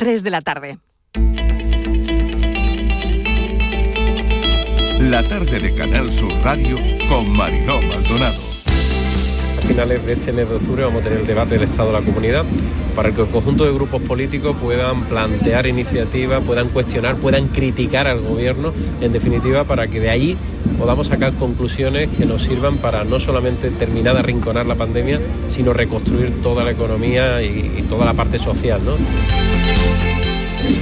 3 0.00 0.22
de 0.22 0.30
la 0.30 0.40
tarde. 0.40 0.78
La 4.98 5.22
tarde 5.28 5.60
de 5.60 5.74
Canal 5.74 6.10
Sur 6.10 6.32
Radio 6.42 6.78
con 7.06 7.28
Mariló 7.30 7.82
Maldonado. 7.82 8.49
Finales 9.70 10.04
de 10.04 10.14
este 10.14 10.32
mes 10.32 10.48
de 10.48 10.56
octubre 10.56 10.82
vamos 10.82 11.00
a 11.00 11.04
tener 11.04 11.20
el 11.20 11.26
debate 11.28 11.54
del 11.54 11.62
Estado 11.62 11.92
de 11.92 12.00
la 12.00 12.04
Comunidad 12.04 12.44
para 12.96 13.12
que 13.12 13.20
el 13.20 13.28
conjunto 13.28 13.64
de 13.64 13.72
grupos 13.72 14.02
políticos 14.02 14.56
puedan 14.60 15.04
plantear 15.04 15.68
iniciativas, 15.68 16.42
puedan 16.42 16.70
cuestionar, 16.70 17.14
puedan 17.14 17.46
criticar 17.46 18.08
al 18.08 18.20
gobierno, 18.20 18.72
en 19.00 19.12
definitiva, 19.12 19.62
para 19.62 19.86
que 19.86 20.00
de 20.00 20.10
ahí 20.10 20.36
podamos 20.76 21.06
sacar 21.06 21.34
conclusiones 21.34 22.08
que 22.18 22.26
nos 22.26 22.42
sirvan 22.42 22.78
para 22.78 23.04
no 23.04 23.20
solamente 23.20 23.70
terminar 23.70 24.14
de 24.14 24.20
arrinconar 24.20 24.66
la 24.66 24.74
pandemia, 24.74 25.20
sino 25.46 25.72
reconstruir 25.72 26.42
toda 26.42 26.64
la 26.64 26.72
economía 26.72 27.40
y, 27.40 27.86
toda 27.88 28.04
la 28.04 28.14
parte 28.14 28.40
social. 28.40 28.80
¿no? 28.84 28.96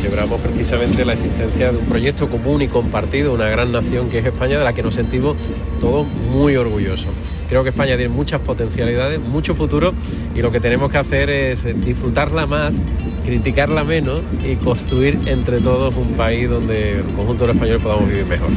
Celebramos 0.00 0.40
precisamente 0.40 1.04
la 1.04 1.12
existencia 1.12 1.72
de 1.72 1.76
un 1.76 1.84
proyecto 1.84 2.30
común 2.30 2.62
y 2.62 2.68
compartido, 2.68 3.34
una 3.34 3.50
gran 3.50 3.70
nación 3.70 4.08
que 4.08 4.20
es 4.20 4.24
España, 4.24 4.56
de 4.56 4.64
la 4.64 4.72
que 4.72 4.82
nos 4.82 4.94
sentimos 4.94 5.36
todos 5.78 6.06
muy 6.32 6.56
orgullosos. 6.56 7.12
Creo 7.48 7.62
que 7.62 7.70
España 7.70 7.96
tiene 7.96 8.12
muchas 8.12 8.40
potencialidades, 8.40 9.18
mucho 9.18 9.54
futuro 9.54 9.94
y 10.34 10.42
lo 10.42 10.52
que 10.52 10.60
tenemos 10.60 10.90
que 10.90 10.98
hacer 10.98 11.30
es 11.30 11.64
disfrutarla 11.84 12.46
más, 12.46 12.82
criticarla 13.24 13.84
menos 13.84 14.20
y 14.44 14.56
construir 14.56 15.18
entre 15.26 15.60
todos 15.60 15.94
un 15.96 16.12
país 16.14 16.48
donde 16.48 16.98
el 16.98 17.04
conjunto 17.16 17.44
de 17.44 17.48
los 17.48 17.56
españoles 17.56 17.82
podamos 17.82 18.08
vivir 18.08 18.26
mejor. 18.26 18.50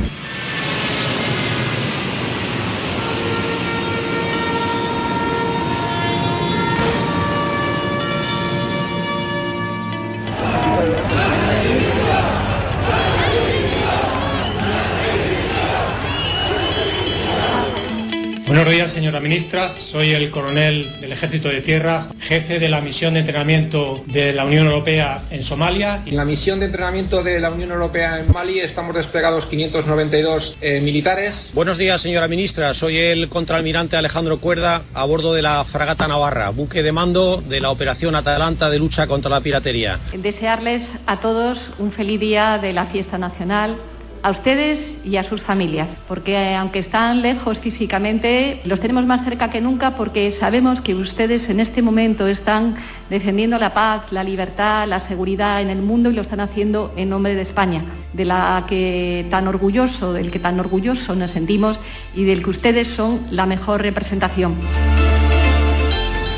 Buenos 18.71 18.83
días, 18.87 18.93
señora 18.93 19.19
ministra. 19.19 19.75
Soy 19.77 20.11
el 20.11 20.31
coronel 20.31 21.01
del 21.01 21.11
Ejército 21.11 21.49
de 21.49 21.59
Tierra, 21.59 22.07
jefe 22.21 22.57
de 22.57 22.69
la 22.69 22.79
misión 22.79 23.15
de 23.15 23.19
entrenamiento 23.19 24.01
de 24.07 24.31
la 24.31 24.45
Unión 24.45 24.67
Europea 24.67 25.21
en 25.29 25.43
Somalia. 25.43 26.03
En 26.05 26.15
la 26.15 26.23
misión 26.23 26.61
de 26.61 26.67
entrenamiento 26.67 27.21
de 27.21 27.41
la 27.41 27.51
Unión 27.51 27.71
Europea 27.71 28.21
en 28.21 28.31
Mali 28.31 28.61
estamos 28.61 28.95
desplegados 28.95 29.45
592 29.47 30.55
eh, 30.61 30.79
militares. 30.79 31.51
Buenos 31.53 31.77
días, 31.79 31.99
señora 31.99 32.29
ministra. 32.29 32.73
Soy 32.73 32.97
el 32.97 33.27
contraalmirante 33.27 33.97
Alejandro 33.97 34.39
Cuerda 34.39 34.83
a 34.93 35.03
bordo 35.03 35.33
de 35.33 35.41
la 35.41 35.65
fragata 35.65 36.07
Navarra, 36.07 36.51
buque 36.51 36.81
de 36.81 36.93
mando 36.93 37.41
de 37.41 37.59
la 37.59 37.71
operación 37.71 38.15
Atalanta 38.15 38.69
de 38.69 38.79
lucha 38.79 39.05
contra 39.05 39.29
la 39.29 39.41
piratería. 39.41 39.99
Desearles 40.13 40.91
a 41.07 41.19
todos 41.19 41.71
un 41.77 41.91
feliz 41.91 42.21
día 42.21 42.57
de 42.57 42.71
la 42.71 42.85
fiesta 42.85 43.17
nacional 43.17 43.75
a 44.23 44.29
ustedes 44.29 44.93
y 45.03 45.17
a 45.17 45.23
sus 45.23 45.41
familias, 45.41 45.89
porque 46.07 46.33
eh, 46.33 46.55
aunque 46.55 46.79
están 46.79 47.21
lejos 47.21 47.59
físicamente, 47.59 48.61
los 48.65 48.79
tenemos 48.79 49.05
más 49.05 49.23
cerca 49.23 49.49
que 49.49 49.61
nunca 49.61 49.95
porque 49.95 50.29
sabemos 50.31 50.81
que 50.81 50.93
ustedes 50.93 51.49
en 51.49 51.59
este 51.59 51.81
momento 51.81 52.27
están 52.27 52.75
defendiendo 53.09 53.57
la 53.57 53.73
paz, 53.73 54.03
la 54.11 54.23
libertad, 54.23 54.87
la 54.87 54.99
seguridad 54.99 55.61
en 55.61 55.69
el 55.69 55.81
mundo 55.81 56.11
y 56.11 56.13
lo 56.13 56.21
están 56.21 56.39
haciendo 56.39 56.93
en 56.97 57.09
nombre 57.09 57.35
de 57.35 57.41
España, 57.41 57.83
de 58.13 58.25
la 58.25 58.65
que 58.67 59.25
tan 59.31 59.47
orgulloso, 59.47 60.13
del 60.13 60.29
que 60.29 60.39
tan 60.39 60.59
orgulloso 60.59 61.15
nos 61.15 61.31
sentimos 61.31 61.79
y 62.13 62.23
del 62.25 62.43
que 62.43 62.51
ustedes 62.51 62.87
son 62.87 63.21
la 63.31 63.45
mejor 63.45 63.81
representación. 63.81 64.55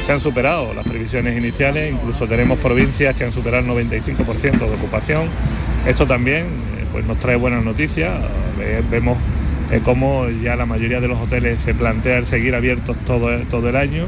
Se 0.05 0.11
han 0.11 0.19
superado 0.19 0.73
las 0.73 0.85
previsiones 0.85 1.37
iniciales, 1.37 1.93
incluso 1.93 2.27
tenemos 2.27 2.59
provincias 2.59 3.15
que 3.15 3.23
han 3.25 3.31
superado 3.31 3.79
el 3.79 3.89
95% 3.89 4.59
de 4.59 4.75
ocupación. 4.75 5.29
Esto 5.85 6.05
también 6.05 6.47
pues 6.93 7.05
nos 7.05 7.19
trae 7.19 7.35
buenas 7.35 7.65
noticias. 7.65 8.13
vemos 8.89 9.17
eh, 9.71 9.81
cómo 9.83 10.29
ya 10.29 10.55
la 10.55 10.65
mayoría 10.65 11.01
de 11.01 11.07
los 11.09 11.19
hoteles 11.19 11.61
se 11.61 11.73
plantean 11.73 12.25
seguir 12.25 12.55
abiertos 12.55 12.95
todo, 13.05 13.35
todo 13.49 13.69
el 13.69 13.75
año 13.75 14.05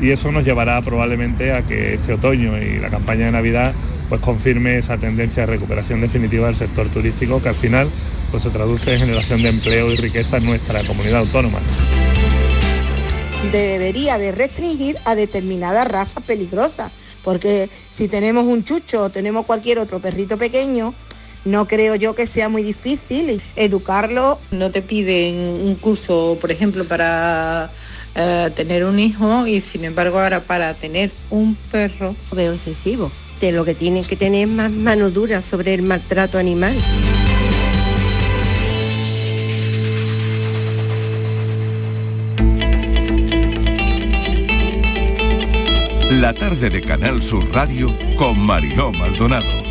y 0.00 0.10
eso 0.10 0.30
nos 0.30 0.44
llevará 0.44 0.80
probablemente 0.80 1.52
a 1.52 1.62
que 1.62 1.94
este 1.94 2.12
otoño 2.14 2.56
y 2.56 2.78
la 2.78 2.88
campaña 2.88 3.26
de 3.26 3.32
Navidad 3.32 3.72
pues 4.08 4.20
confirme 4.20 4.78
esa 4.78 4.96
tendencia 4.96 5.44
de 5.44 5.52
recuperación 5.52 6.00
definitiva 6.00 6.46
del 6.46 6.56
sector 6.56 6.88
turístico 6.88 7.42
que 7.42 7.48
al 7.48 7.56
final 7.56 7.90
pues 8.30 8.44
se 8.44 8.50
traduce 8.50 8.92
en 8.92 9.00
generación 9.00 9.42
de 9.42 9.48
empleo 9.48 9.92
y 9.92 9.96
riqueza 9.96 10.36
en 10.36 10.46
nuestra 10.46 10.82
comunidad 10.84 11.20
autónoma. 11.20 11.58
Debería 13.52 14.18
de 14.18 14.32
restringir 14.32 14.96
a 15.04 15.14
determinadas 15.14 15.88
razas 15.88 16.22
peligrosas, 16.24 16.92
porque 17.24 17.68
si 17.94 18.08
tenemos 18.08 18.44
un 18.44 18.64
chucho 18.64 19.04
o 19.04 19.10
tenemos 19.10 19.46
cualquier 19.46 19.78
otro 19.78 20.00
perrito 20.00 20.36
pequeño, 20.36 20.92
no 21.44 21.66
creo 21.66 21.94
yo 21.94 22.14
que 22.14 22.26
sea 22.26 22.48
muy 22.48 22.62
difícil 22.62 23.40
educarlo. 23.56 24.38
No 24.50 24.70
te 24.70 24.82
piden 24.82 25.36
un 25.36 25.74
curso, 25.76 26.36
por 26.40 26.50
ejemplo, 26.50 26.84
para 26.84 27.70
eh, 28.14 28.50
tener 28.54 28.84
un 28.84 28.98
hijo 28.98 29.46
y 29.46 29.60
sin 29.60 29.84
embargo 29.84 30.18
ahora 30.18 30.40
para 30.40 30.74
tener 30.74 31.10
un 31.30 31.56
perro. 31.70 32.14
Veo 32.32 32.52
excesivo. 32.52 33.10
De 33.40 33.52
lo 33.52 33.64
que 33.64 33.74
tienen 33.74 34.04
que 34.04 34.16
tener 34.16 34.48
más 34.48 34.72
mano 34.72 35.10
dura 35.10 35.42
sobre 35.42 35.74
el 35.74 35.82
maltrato 35.82 36.38
animal. 36.38 36.74
La 46.10 46.34
tarde 46.34 46.68
de 46.68 46.82
Canal 46.82 47.22
Sur 47.22 47.48
Radio 47.52 47.96
con 48.16 48.40
Mariló 48.40 48.90
Maldonado. 48.90 49.67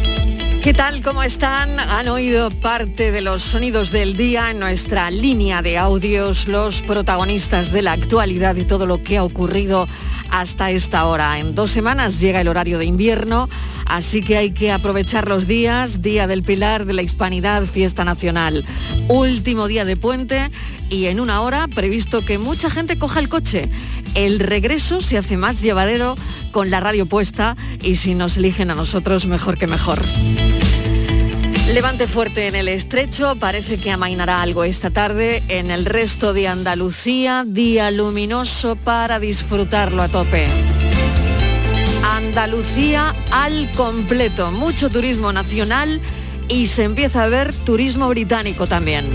¿Qué 0.62 0.74
tal? 0.74 1.02
¿Cómo 1.02 1.24
están? 1.24 1.80
Han 1.80 2.10
oído 2.10 2.50
parte 2.50 3.12
de 3.12 3.22
los 3.22 3.42
sonidos 3.42 3.92
del 3.92 4.18
día 4.18 4.52
en 4.52 4.60
nuestra 4.60 5.10
línea 5.12 5.62
de 5.62 5.78
audios, 5.78 6.48
los 6.48 6.82
protagonistas 6.82 7.72
de 7.72 7.82
la 7.82 7.94
actualidad 7.94 8.56
y 8.58 8.64
todo 8.64 8.86
lo 8.86 9.02
que 9.02 9.18
ha 9.18 9.24
ocurrido 9.24 9.88
hasta 10.30 10.72
esta 10.72 11.06
hora. 11.06 11.40
En 11.40 11.56
dos 11.56 11.72
semanas 11.72 12.20
llega 12.20 12.42
el 12.42 12.48
horario 12.48 12.80
de 12.80 12.86
invierno, 12.86 13.48
así 13.86 14.22
que 14.22 14.36
hay 14.38 14.52
que 14.52 14.72
aprovechar 14.72 15.30
los 15.30 15.48
días, 15.48 16.02
Día 16.02 16.28
del 16.28 16.44
Pilar 16.44 16.86
de 16.86 16.94
la 16.94 17.02
Hispanidad, 17.02 17.64
Fiesta 17.64 18.04
Nacional. 18.04 18.66
Último 19.08 19.68
día 19.68 19.86
de 19.86 19.96
puente 19.96 20.52
y 20.90 21.06
en 21.06 21.20
una 21.20 21.42
hora 21.42 21.68
previsto 21.68 22.26
que 22.26 22.38
mucha 22.38 22.70
gente 22.70 22.98
coja 22.98 23.20
el 23.20 23.30
coche. 23.30 23.70
El 24.18 24.40
regreso 24.40 25.00
se 25.00 25.20
hace 25.20 25.38
más 25.38 25.62
llevadero 25.62 26.16
con 26.50 26.72
la 26.72 26.80
radio 26.80 27.06
puesta 27.06 27.56
y 27.84 27.98
si 27.98 28.16
nos 28.16 28.38
eligen 28.38 28.72
a 28.72 28.76
nosotros, 28.76 29.28
mejor 29.28 29.60
que 29.60 29.68
mejor. 29.68 30.00
Levante 31.72 32.08
fuerte 32.08 32.48
en 32.48 32.56
el 32.56 32.68
estrecho, 32.68 33.36
parece 33.40 33.78
que 33.78 33.92
amainará 33.92 34.42
algo 34.42 34.64
esta 34.64 34.90
tarde. 34.90 35.44
En 35.50 35.70
el 35.70 35.86
resto 35.86 36.34
de 36.34 36.48
Andalucía, 36.48 37.44
día 37.46 37.92
luminoso 37.92 38.76
para 38.76 39.20
disfrutarlo 39.20 40.02
a 40.02 40.08
tope. 40.08 40.48
Andalucía 42.04 43.14
al 43.30 43.72
completo, 43.74 44.50
mucho 44.52 44.90
turismo 44.90 45.32
nacional 45.32 46.02
y 46.48 46.66
se 46.66 46.86
empieza 46.86 47.22
a 47.22 47.28
ver 47.28 47.54
turismo 47.54 48.10
británico 48.10 48.66
también. 48.66 49.06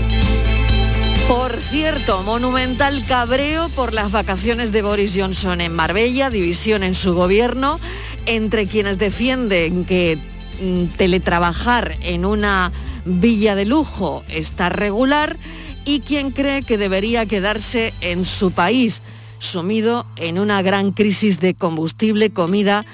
Por 1.27 1.59
cierto, 1.59 2.23
monumental 2.23 3.03
cabreo 3.07 3.69
por 3.69 3.93
las 3.93 4.11
vacaciones 4.11 4.71
de 4.71 4.81
Boris 4.81 5.13
Johnson 5.15 5.61
en 5.61 5.73
Marbella, 5.73 6.29
división 6.29 6.83
en 6.83 6.95
su 6.95 7.13
gobierno, 7.13 7.79
entre 8.25 8.67
quienes 8.67 8.97
defienden 8.97 9.85
que 9.85 10.19
Mm, 10.61 10.85
teletrabajar 10.97 11.97
en 12.01 12.25
una 12.25 12.71
villa 13.05 13.55
de 13.55 13.65
lujo 13.65 14.23
está 14.29 14.69
regular 14.69 15.35
y 15.83 16.01
quien 16.01 16.31
cree 16.31 16.61
que 16.61 16.77
debería 16.77 17.25
quedarse 17.25 17.93
en 18.01 18.25
su 18.25 18.51
país, 18.51 19.01
sumido 19.39 20.05
en 20.15 20.39
una 20.39 20.61
gran 20.61 20.91
crisis 20.91 21.39
de 21.39 21.55
combustible, 21.55 22.29
comida 22.29 22.85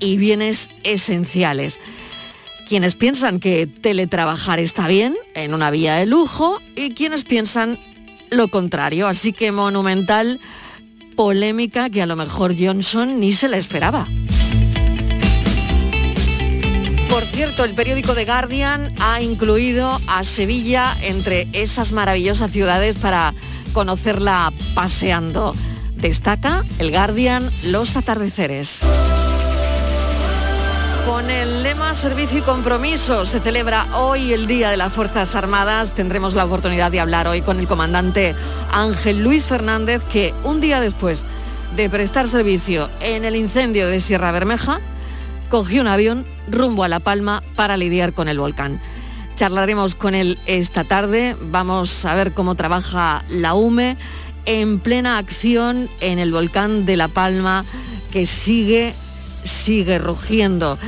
y 0.00 0.16
bienes 0.16 0.70
esenciales. 0.84 1.78
Quienes 2.72 2.94
piensan 2.94 3.38
que 3.38 3.66
teletrabajar 3.66 4.58
está 4.58 4.88
bien 4.88 5.14
en 5.34 5.52
una 5.52 5.70
villa 5.70 5.96
de 5.96 6.06
lujo 6.06 6.58
y 6.74 6.94
quienes 6.94 7.24
piensan 7.24 7.78
lo 8.30 8.48
contrario. 8.48 9.08
Así 9.08 9.34
que 9.34 9.52
monumental 9.52 10.40
polémica 11.14 11.90
que 11.90 12.00
a 12.00 12.06
lo 12.06 12.16
mejor 12.16 12.54
Johnson 12.58 13.20
ni 13.20 13.34
se 13.34 13.50
la 13.50 13.58
esperaba. 13.58 14.08
Por 17.10 17.24
cierto, 17.24 17.66
el 17.66 17.74
periódico 17.74 18.14
The 18.14 18.24
Guardian 18.24 18.94
ha 19.00 19.20
incluido 19.20 20.00
a 20.06 20.24
Sevilla 20.24 20.96
entre 21.02 21.48
esas 21.52 21.92
maravillosas 21.92 22.52
ciudades 22.52 22.96
para 22.96 23.34
conocerla 23.74 24.50
paseando. 24.74 25.54
Destaca 25.96 26.64
el 26.78 26.90
Guardian 26.90 27.46
los 27.64 27.98
atardeceres. 27.98 28.80
Con 31.06 31.30
el 31.30 31.64
lema 31.64 31.94
Servicio 31.94 32.38
y 32.38 32.42
Compromiso 32.42 33.26
se 33.26 33.40
celebra 33.40 33.86
hoy 33.96 34.32
el 34.32 34.46
Día 34.46 34.70
de 34.70 34.76
las 34.76 34.92
Fuerzas 34.92 35.34
Armadas. 35.34 35.92
Tendremos 35.92 36.34
la 36.34 36.44
oportunidad 36.44 36.92
de 36.92 37.00
hablar 37.00 37.26
hoy 37.26 37.42
con 37.42 37.58
el 37.58 37.66
comandante 37.66 38.36
Ángel 38.70 39.22
Luis 39.24 39.48
Fernández, 39.48 40.02
que 40.04 40.32
un 40.44 40.60
día 40.60 40.80
después 40.80 41.26
de 41.76 41.90
prestar 41.90 42.28
servicio 42.28 42.88
en 43.00 43.24
el 43.24 43.34
incendio 43.34 43.88
de 43.88 44.00
Sierra 44.00 44.30
Bermeja, 44.30 44.80
cogió 45.48 45.82
un 45.82 45.88
avión 45.88 46.24
rumbo 46.48 46.84
a 46.84 46.88
La 46.88 47.00
Palma 47.00 47.42
para 47.56 47.76
lidiar 47.76 48.12
con 48.12 48.28
el 48.28 48.38
volcán. 48.38 48.80
Charlaremos 49.34 49.94
con 49.96 50.14
él 50.14 50.38
esta 50.46 50.84
tarde, 50.84 51.36
vamos 51.40 52.04
a 52.04 52.14
ver 52.14 52.32
cómo 52.32 52.54
trabaja 52.54 53.24
la 53.28 53.54
UME 53.54 53.96
en 54.44 54.78
plena 54.78 55.18
acción 55.18 55.88
en 56.00 56.18
el 56.18 56.32
volcán 56.32 56.86
de 56.86 56.96
La 56.96 57.08
Palma 57.08 57.64
que 58.12 58.26
sigue, 58.26 58.94
sigue 59.44 59.98
rugiendo. 59.98 60.78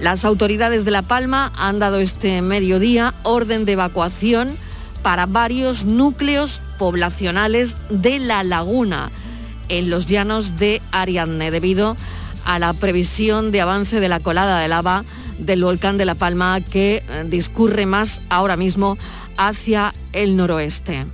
Las 0.00 0.24
autoridades 0.24 0.84
de 0.84 0.90
La 0.90 1.02
Palma 1.02 1.52
han 1.56 1.78
dado 1.78 1.98
este 1.98 2.40
mediodía 2.42 3.14
orden 3.24 3.64
de 3.64 3.72
evacuación 3.72 4.56
para 5.02 5.26
varios 5.26 5.84
núcleos 5.84 6.60
poblacionales 6.78 7.76
de 7.90 8.18
la 8.18 8.44
laguna 8.44 9.10
en 9.68 9.90
los 9.90 10.06
llanos 10.06 10.56
de 10.56 10.80
Ariadne 10.92 11.50
debido 11.50 11.96
a 12.44 12.58
la 12.58 12.72
previsión 12.72 13.52
de 13.52 13.60
avance 13.60 14.00
de 14.00 14.08
la 14.08 14.20
colada 14.20 14.60
de 14.60 14.68
lava 14.68 15.04
del 15.38 15.64
volcán 15.64 15.98
de 15.98 16.04
La 16.04 16.14
Palma 16.14 16.60
que 16.60 17.02
eh, 17.08 17.24
discurre 17.26 17.86
más 17.86 18.20
ahora 18.28 18.56
mismo 18.56 18.98
hacia 19.36 19.94
el 20.12 20.36
noroeste. 20.36 21.06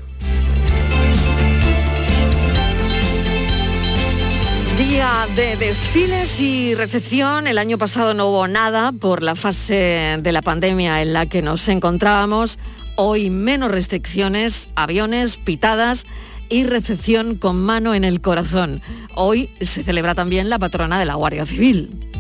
Día 4.94 5.26
de 5.35 5.56
desfiles 5.56 6.38
y 6.38 6.76
recepción. 6.76 7.49
El 7.49 7.58
año 7.58 7.79
pasado 7.79 8.14
no 8.14 8.29
hubo 8.29 8.46
nada 8.46 8.93
por 8.93 9.25
la 9.25 9.35
fase 9.35 10.20
de 10.20 10.31
la 10.31 10.41
pandemia 10.41 11.02
en 11.02 11.12
la 11.12 11.26
que 11.26 11.43
nos 11.43 11.69
encontrábamos. 11.69 12.61
Hoy 12.94 13.29
menos 13.29 13.73
restricciones, 13.73 14.69
aviones, 14.76 15.37
pitadas 15.37 16.06
y 16.49 16.62
recepción 16.62 17.35
con 17.38 17.61
mano 17.61 17.93
en 17.93 18.05
el 18.05 18.20
corazón. 18.20 18.82
Hoy 19.17 19.50
se 19.61 19.82
celebra 19.82 20.14
también 20.14 20.49
la 20.49 20.61
patrona 20.61 21.00
de 21.00 21.06
la 21.06 21.17
Guardia 21.17 21.44
Civil. 21.44 22.13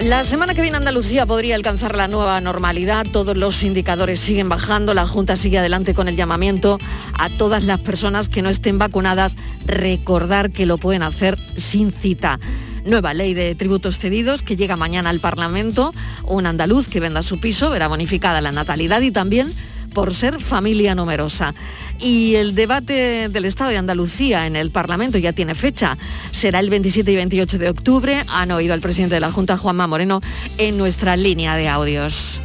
La 0.00 0.24
semana 0.24 0.54
que 0.54 0.62
viene 0.62 0.78
Andalucía 0.78 1.26
podría 1.26 1.56
alcanzar 1.56 1.94
la 1.94 2.08
nueva 2.08 2.40
normalidad, 2.40 3.06
todos 3.12 3.36
los 3.36 3.62
indicadores 3.62 4.18
siguen 4.18 4.48
bajando, 4.48 4.94
la 4.94 5.06
Junta 5.06 5.36
sigue 5.36 5.58
adelante 5.58 5.92
con 5.92 6.08
el 6.08 6.16
llamamiento 6.16 6.78
a 7.18 7.28
todas 7.28 7.64
las 7.64 7.80
personas 7.80 8.30
que 8.30 8.40
no 8.40 8.48
estén 8.48 8.78
vacunadas, 8.78 9.36
recordar 9.66 10.52
que 10.52 10.64
lo 10.64 10.78
pueden 10.78 11.02
hacer 11.02 11.36
sin 11.56 11.92
cita. 11.92 12.40
Nueva 12.86 13.12
ley 13.12 13.34
de 13.34 13.54
tributos 13.54 13.98
cedidos 13.98 14.42
que 14.42 14.56
llega 14.56 14.74
mañana 14.74 15.10
al 15.10 15.20
Parlamento, 15.20 15.92
un 16.24 16.46
andaluz 16.46 16.88
que 16.88 16.98
venda 16.98 17.22
su 17.22 17.38
piso 17.38 17.68
verá 17.68 17.86
bonificada 17.86 18.40
la 18.40 18.52
natalidad 18.52 19.02
y 19.02 19.10
también 19.10 19.52
por 19.90 20.14
ser 20.14 20.40
familia 20.40 20.94
numerosa. 20.94 21.54
Y 21.98 22.36
el 22.36 22.54
debate 22.54 23.28
del 23.28 23.44
Estado 23.44 23.70
de 23.70 23.76
Andalucía 23.76 24.46
en 24.46 24.56
el 24.56 24.70
Parlamento 24.70 25.18
ya 25.18 25.32
tiene 25.32 25.54
fecha. 25.54 25.98
Será 26.32 26.60
el 26.60 26.70
27 26.70 27.12
y 27.12 27.16
28 27.16 27.58
de 27.58 27.68
octubre. 27.68 28.24
Han 28.28 28.50
oído 28.52 28.72
al 28.72 28.80
presidente 28.80 29.16
de 29.16 29.20
la 29.20 29.32
Junta, 29.32 29.58
Juanma 29.58 29.86
Moreno, 29.86 30.20
en 30.56 30.78
nuestra 30.78 31.16
línea 31.16 31.56
de 31.56 31.68
audios. 31.68 32.40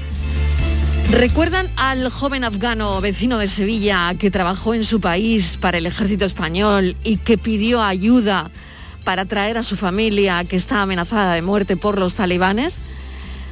¿Recuerdan 1.12 1.70
al 1.78 2.10
joven 2.10 2.44
afgano 2.44 3.00
vecino 3.00 3.38
de 3.38 3.48
Sevilla 3.48 4.14
que 4.20 4.32
trabajó 4.32 4.74
en 4.74 4.84
su 4.84 5.00
país 5.00 5.58
para 5.62 5.78
el 5.78 5.86
ejército 5.86 6.26
español 6.26 6.98
y 7.04 7.18
que 7.18 7.38
pidió 7.38 7.82
ayuda 7.82 8.50
para 9.06 9.26
traer 9.26 9.58
a 9.58 9.64
su 9.64 9.78
familia 9.78 10.44
que 10.44 10.56
está 10.56 10.82
amenazada 10.82 11.36
de 11.36 11.42
muerte 11.42 11.78
por 11.78 12.00
los 12.00 12.16
talibanes? 12.16 12.80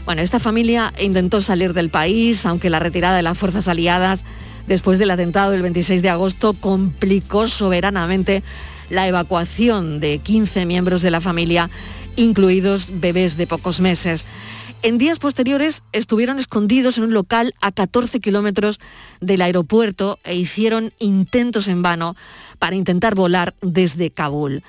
Bueno, 0.05 0.21
esta 0.21 0.39
familia 0.39 0.93
intentó 0.99 1.39
salir 1.39 1.73
del 1.73 1.89
país, 1.89 2.45
aunque 2.45 2.69
la 2.69 2.79
retirada 2.79 3.15
de 3.15 3.21
las 3.21 3.37
fuerzas 3.37 3.69
aliadas 3.69 4.25
después 4.67 4.99
del 4.99 5.11
atentado 5.11 5.51
del 5.51 5.61
26 5.61 6.01
de 6.01 6.09
agosto 6.09 6.53
complicó 6.53 7.47
soberanamente 7.47 8.43
la 8.89 9.07
evacuación 9.07 10.01
de 10.01 10.19
15 10.19 10.65
miembros 10.65 11.01
de 11.01 11.11
la 11.11 11.21
familia, 11.21 11.69
incluidos 12.17 12.89
bebés 12.99 13.37
de 13.37 13.47
pocos 13.47 13.79
meses. 13.79 14.25
En 14.81 14.97
días 14.97 15.19
posteriores 15.19 15.83
estuvieron 15.93 16.37
escondidos 16.37 16.97
en 16.97 17.05
un 17.05 17.13
local 17.13 17.53
a 17.61 17.71
14 17.71 18.19
kilómetros 18.19 18.81
del 19.21 19.41
aeropuerto 19.41 20.19
e 20.25 20.35
hicieron 20.35 20.91
intentos 20.99 21.69
en 21.69 21.81
vano 21.81 22.17
para 22.59 22.75
intentar 22.75 23.15
volar 23.15 23.55
desde 23.61 24.11
Kabul. 24.11 24.63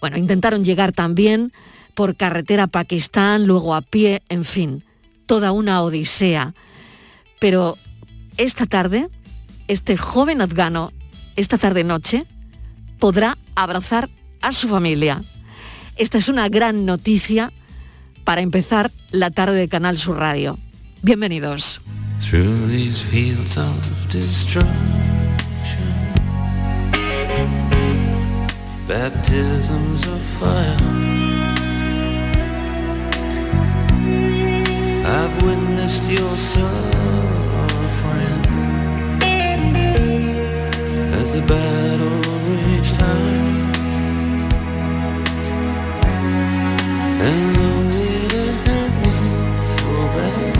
Bueno, 0.00 0.16
intentaron 0.16 0.64
llegar 0.64 0.90
también 0.90 1.52
por 2.00 2.16
carretera 2.16 2.62
a 2.62 2.66
Pakistán, 2.66 3.46
luego 3.46 3.74
a 3.74 3.82
pie, 3.82 4.22
en 4.30 4.46
fin, 4.46 4.84
toda 5.26 5.52
una 5.52 5.82
odisea. 5.82 6.54
Pero 7.38 7.76
esta 8.38 8.64
tarde, 8.64 9.10
este 9.68 9.98
joven 9.98 10.40
afgano, 10.40 10.94
esta 11.36 11.58
tarde-noche, 11.58 12.24
podrá 12.98 13.36
abrazar 13.54 14.08
a 14.40 14.52
su 14.52 14.66
familia. 14.66 15.22
Esta 15.96 16.16
es 16.16 16.30
una 16.30 16.48
gran 16.48 16.86
noticia 16.86 17.52
para 18.24 18.40
empezar 18.40 18.90
la 19.10 19.30
tarde 19.30 19.58
de 19.58 19.68
Canal 19.68 19.98
Sur 19.98 20.16
Radio. 20.16 20.58
Bienvenidos. 21.02 21.82
I've 35.12 35.42
witnessed 35.42 36.04
your 36.04 36.36
suffering 36.36 36.70
as 41.18 41.32
the 41.32 41.42
battle 41.42 42.20
reached 42.64 42.94
high. 42.94 43.40
And 47.28 47.56
though 47.56 47.90
it 48.06 48.54
hurt 48.64 48.92
me 49.02 49.16
so 49.74 49.92
bad, 50.14 50.56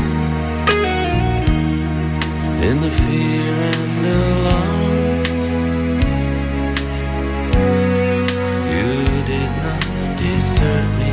in 2.69 2.76
the 2.81 2.91
fear 2.91 3.55
and 3.73 3.93
the 4.05 4.17
alarm, 4.35 5.25
you 8.75 8.91
did 9.31 9.50
not 9.62 9.82
desert 10.19 10.88
me, 10.99 11.12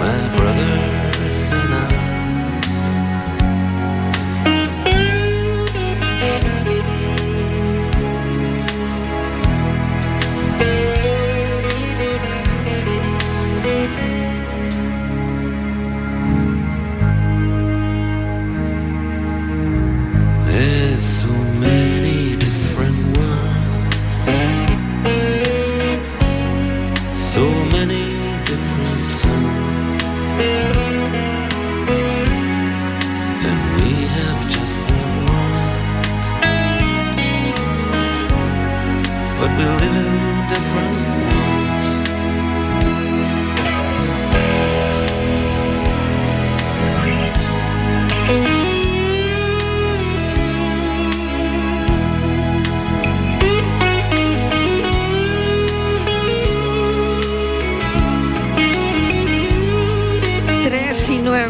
my 0.00 0.18
brothers 0.38 0.99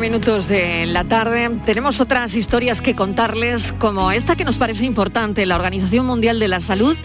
minutos 0.01 0.49
de 0.49 0.87
la 0.87 1.05
tarde. 1.05 1.51
Tenemos 1.67 2.01
otras 2.01 2.35
historias 2.35 2.81
que 2.81 2.97
contarles, 2.97 3.73
como 3.75 4.11
esta 4.11 4.35
que 4.35 4.47
nos 4.47 4.57
parece 4.57 4.87
importante. 4.87 5.45
La 5.45 5.57
Organización 5.57 6.07
Mundial 6.07 6.41
de 6.41 6.49
la 6.49 6.61
Salud 6.61 6.97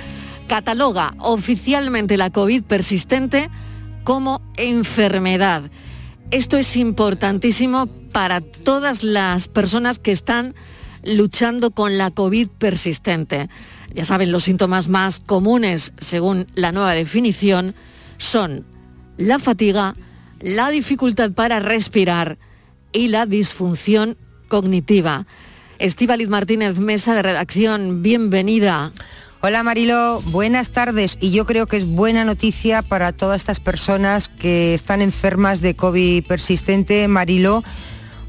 cataloga 0.48 1.14
oficialmente 1.20 2.16
la 2.16 2.30
COVID 2.30 2.64
persistente 2.64 3.50
como 4.06 4.42
enfermedad. 4.56 5.64
Esto 6.32 6.58
es 6.58 6.78
importantísimo 6.78 7.88
para 8.14 8.40
todas 8.40 9.04
las 9.04 9.50
personas 9.50 10.00
que 10.00 10.14
están 10.14 10.56
luchando 11.04 11.72
con 11.72 11.98
la 11.98 12.12
COVID 12.12 12.48
persistente. 12.48 13.50
Ya 13.94 14.06
saben, 14.06 14.32
los 14.32 14.46
síntomas 14.46 14.88
más 14.88 15.20
comunes, 15.20 15.92
según 16.00 16.48
la 16.56 16.72
nueva 16.72 16.94
definición, 16.94 17.76
son 18.18 18.66
la 19.18 19.38
fatiga, 19.38 19.96
la 20.40 20.70
dificultad 20.70 21.32
para 21.32 21.60
respirar 21.60 22.38
y 22.96 23.10
la 23.10 23.26
disfunción 23.26 24.18
cognitiva. 24.48 25.28
Estíbaliz 25.80 26.30
Martínez, 26.30 26.78
mesa 26.78 27.14
de 27.14 27.22
redacción, 27.22 28.02
bienvenida. 28.02 28.94
Hola 29.42 29.62
Marilo, 29.64 30.22
buenas 30.28 30.72
tardes 30.72 31.18
y 31.20 31.32
yo 31.32 31.46
creo 31.46 31.68
que 31.68 31.76
es 31.76 31.86
buena 31.86 32.24
noticia 32.24 32.82
para 32.82 33.12
todas 33.12 33.42
estas 33.42 33.60
personas 33.60 34.30
que 34.30 34.74
están 34.74 35.02
enfermas 35.02 35.60
de 35.60 35.76
COVID 35.76 36.26
persistente, 36.26 37.08
Marilo, 37.10 37.66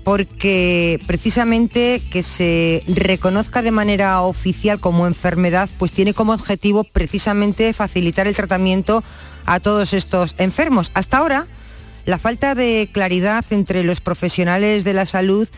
porque 0.02 1.00
precisamente 1.06 2.02
que 2.10 2.24
se 2.24 2.82
reconozca 2.88 3.62
de 3.62 3.70
manera 3.70 4.20
oficial 4.22 4.80
como 4.80 5.06
enfermedad, 5.06 5.70
pues 5.78 5.92
tiene 5.92 6.12
como 6.12 6.32
objetivo 6.32 6.82
precisamente 6.82 7.72
facilitar 7.72 8.26
el 8.26 8.34
tratamiento 8.34 9.04
a 9.46 9.60
todos 9.60 9.92
estos 9.94 10.34
enfermos. 10.38 10.90
Hasta 10.92 11.18
ahora, 11.18 11.46
la 12.06 12.18
falta 12.18 12.54
de 12.54 12.88
claridad 12.90 13.44
entre 13.50 13.84
los 13.84 14.00
profesionales 14.00 14.84
de 14.84 14.94
la 14.94 15.06
salud 15.06 15.48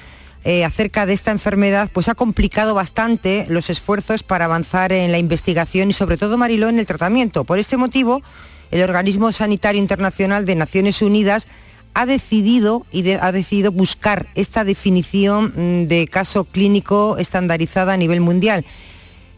eh, 0.45 0.64
acerca 0.64 1.05
de 1.05 1.12
esta 1.12 1.31
enfermedad 1.31 1.90
pues 1.93 2.09
ha 2.09 2.14
complicado 2.14 2.75
bastante 2.75 3.45
los 3.49 3.69
esfuerzos 3.71 4.23
para 4.23 4.47
avanzar 4.47 4.93
en 4.93 5.12
la 5.12 5.19
investigación 5.19 5.90
y 5.90 5.93
sobre 5.93 6.17
todo 6.17 6.38
Mariló 6.38 6.71
en 6.71 6.78
el 6.78 6.87
tratamiento. 6.87 7.45
Por 7.45 7.59
este 7.59 7.76
motivo, 7.76 8.23
el 8.71 8.83
Organismo 8.83 9.31
Sanitario 9.31 9.81
Internacional 9.81 10.47
de 10.47 10.55
Naciones 10.55 11.02
Unidas 11.02 11.47
ha 11.93 12.07
decidido 12.07 12.87
y 12.93 13.11
ha 13.11 13.31
decidido 13.33 13.71
buscar 13.71 14.28
esta 14.35 14.64
definición 14.64 15.52
mm, 15.55 15.87
de 15.87 16.07
caso 16.07 16.45
clínico 16.45 17.19
estandarizada 17.19 17.93
a 17.93 17.97
nivel 17.99 18.21
mundial. 18.21 18.64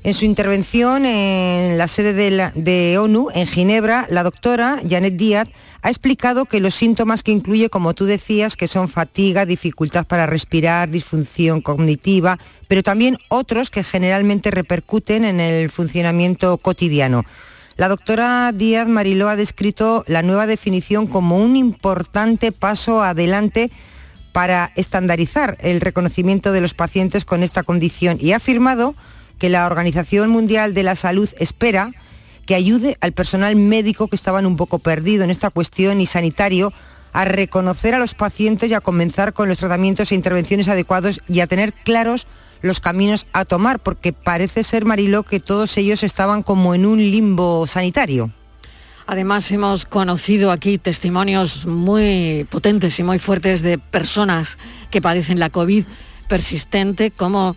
En 0.02 0.14
su 0.14 0.24
intervención 0.24 1.04
en 1.04 1.76
la 1.76 1.86
sede 1.86 2.14
de, 2.14 2.50
de 2.54 2.98
ONU 2.98 3.28
en 3.34 3.46
Ginebra, 3.46 4.06
la 4.08 4.22
doctora 4.22 4.80
Janet 4.88 5.16
Díaz 5.16 5.48
ha 5.82 5.90
explicado 5.90 6.46
que 6.46 6.60
los 6.60 6.74
síntomas 6.74 7.22
que 7.22 7.32
incluye, 7.32 7.68
como 7.68 7.92
tú 7.92 8.06
decías, 8.06 8.56
que 8.56 8.66
son 8.66 8.88
fatiga, 8.88 9.44
dificultad 9.44 10.06
para 10.06 10.26
respirar, 10.26 10.88
disfunción 10.88 11.60
cognitiva, 11.60 12.38
pero 12.66 12.82
también 12.82 13.18
otros 13.28 13.68
que 13.68 13.84
generalmente 13.84 14.50
repercuten 14.50 15.26
en 15.26 15.38
el 15.38 15.68
funcionamiento 15.68 16.56
cotidiano. 16.56 17.24
La 17.76 17.88
doctora 17.88 18.52
Díaz 18.52 18.88
Mariló 18.88 19.28
ha 19.28 19.36
descrito 19.36 20.04
la 20.06 20.22
nueva 20.22 20.46
definición 20.46 21.06
como 21.06 21.36
un 21.36 21.56
importante 21.56 22.52
paso 22.52 23.02
adelante 23.02 23.70
para 24.32 24.72
estandarizar 24.76 25.58
el 25.60 25.82
reconocimiento 25.82 26.52
de 26.52 26.62
los 26.62 26.72
pacientes 26.72 27.26
con 27.26 27.42
esta 27.42 27.64
condición 27.64 28.16
y 28.18 28.32
ha 28.32 28.36
afirmado 28.36 28.94
que 29.40 29.48
la 29.48 29.66
Organización 29.66 30.30
Mundial 30.30 30.74
de 30.74 30.84
la 30.84 30.94
Salud 30.94 31.28
espera 31.38 31.90
que 32.46 32.54
ayude 32.54 32.96
al 33.00 33.12
personal 33.12 33.56
médico 33.56 34.06
que 34.06 34.14
estaban 34.14 34.46
un 34.46 34.56
poco 34.56 34.78
perdido 34.78 35.24
en 35.24 35.30
esta 35.30 35.50
cuestión 35.50 36.00
y 36.00 36.06
sanitario 36.06 36.72
a 37.12 37.24
reconocer 37.24 37.94
a 37.94 37.98
los 37.98 38.14
pacientes 38.14 38.70
y 38.70 38.74
a 38.74 38.80
comenzar 38.80 39.32
con 39.32 39.48
los 39.48 39.58
tratamientos 39.58 40.12
e 40.12 40.14
intervenciones 40.14 40.68
adecuados 40.68 41.20
y 41.26 41.40
a 41.40 41.46
tener 41.46 41.72
claros 41.72 42.26
los 42.60 42.80
caminos 42.80 43.26
a 43.32 43.46
tomar, 43.46 43.80
porque 43.80 44.12
parece 44.12 44.62
ser, 44.62 44.84
Mariló, 44.84 45.22
que 45.22 45.40
todos 45.40 45.76
ellos 45.78 46.02
estaban 46.02 46.42
como 46.42 46.74
en 46.74 46.84
un 46.84 46.98
limbo 46.98 47.66
sanitario. 47.66 48.30
Además 49.06 49.50
hemos 49.50 49.86
conocido 49.86 50.52
aquí 50.52 50.76
testimonios 50.76 51.66
muy 51.66 52.46
potentes 52.50 52.98
y 53.00 53.02
muy 53.02 53.18
fuertes 53.18 53.62
de 53.62 53.78
personas 53.78 54.58
que 54.90 55.00
padecen 55.00 55.40
la 55.40 55.48
COVID 55.48 55.84
persistente, 56.28 57.10
como 57.10 57.56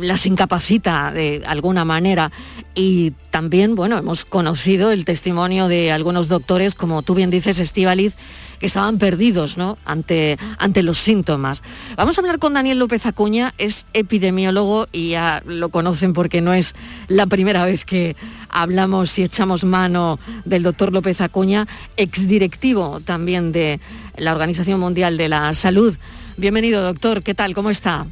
las 0.00 0.26
incapacita 0.26 1.12
de 1.12 1.42
alguna 1.46 1.84
manera. 1.84 2.30
Y 2.74 3.12
también, 3.30 3.74
bueno, 3.74 3.98
hemos 3.98 4.24
conocido 4.24 4.92
el 4.92 5.04
testimonio 5.04 5.68
de 5.68 5.92
algunos 5.92 6.28
doctores, 6.28 6.74
como 6.74 7.02
tú 7.02 7.14
bien 7.14 7.30
dices, 7.30 7.58
Estivaliz, 7.58 8.14
que 8.60 8.66
estaban 8.66 8.98
perdidos 8.98 9.56
¿no? 9.56 9.78
ante, 9.84 10.38
ante 10.58 10.82
los 10.82 10.98
síntomas. 10.98 11.62
Vamos 11.96 12.16
a 12.16 12.20
hablar 12.20 12.38
con 12.38 12.54
Daniel 12.54 12.78
López 12.78 13.06
Acuña, 13.06 13.54
es 13.58 13.86
epidemiólogo 13.94 14.86
y 14.92 15.10
ya 15.10 15.42
lo 15.46 15.70
conocen 15.70 16.12
porque 16.12 16.40
no 16.40 16.52
es 16.52 16.74
la 17.08 17.26
primera 17.26 17.64
vez 17.64 17.84
que 17.84 18.16
hablamos 18.50 19.18
y 19.18 19.22
echamos 19.22 19.64
mano 19.64 20.18
del 20.44 20.62
doctor 20.62 20.92
López 20.92 21.20
Acuña, 21.22 21.66
exdirectivo 21.96 23.00
también 23.00 23.50
de 23.50 23.80
la 24.16 24.32
Organización 24.32 24.78
Mundial 24.78 25.16
de 25.16 25.28
la 25.28 25.54
Salud. 25.54 25.96
Bienvenido, 26.36 26.82
doctor, 26.82 27.22
¿qué 27.22 27.34
tal? 27.34 27.54
¿Cómo 27.54 27.70
está? 27.70 28.06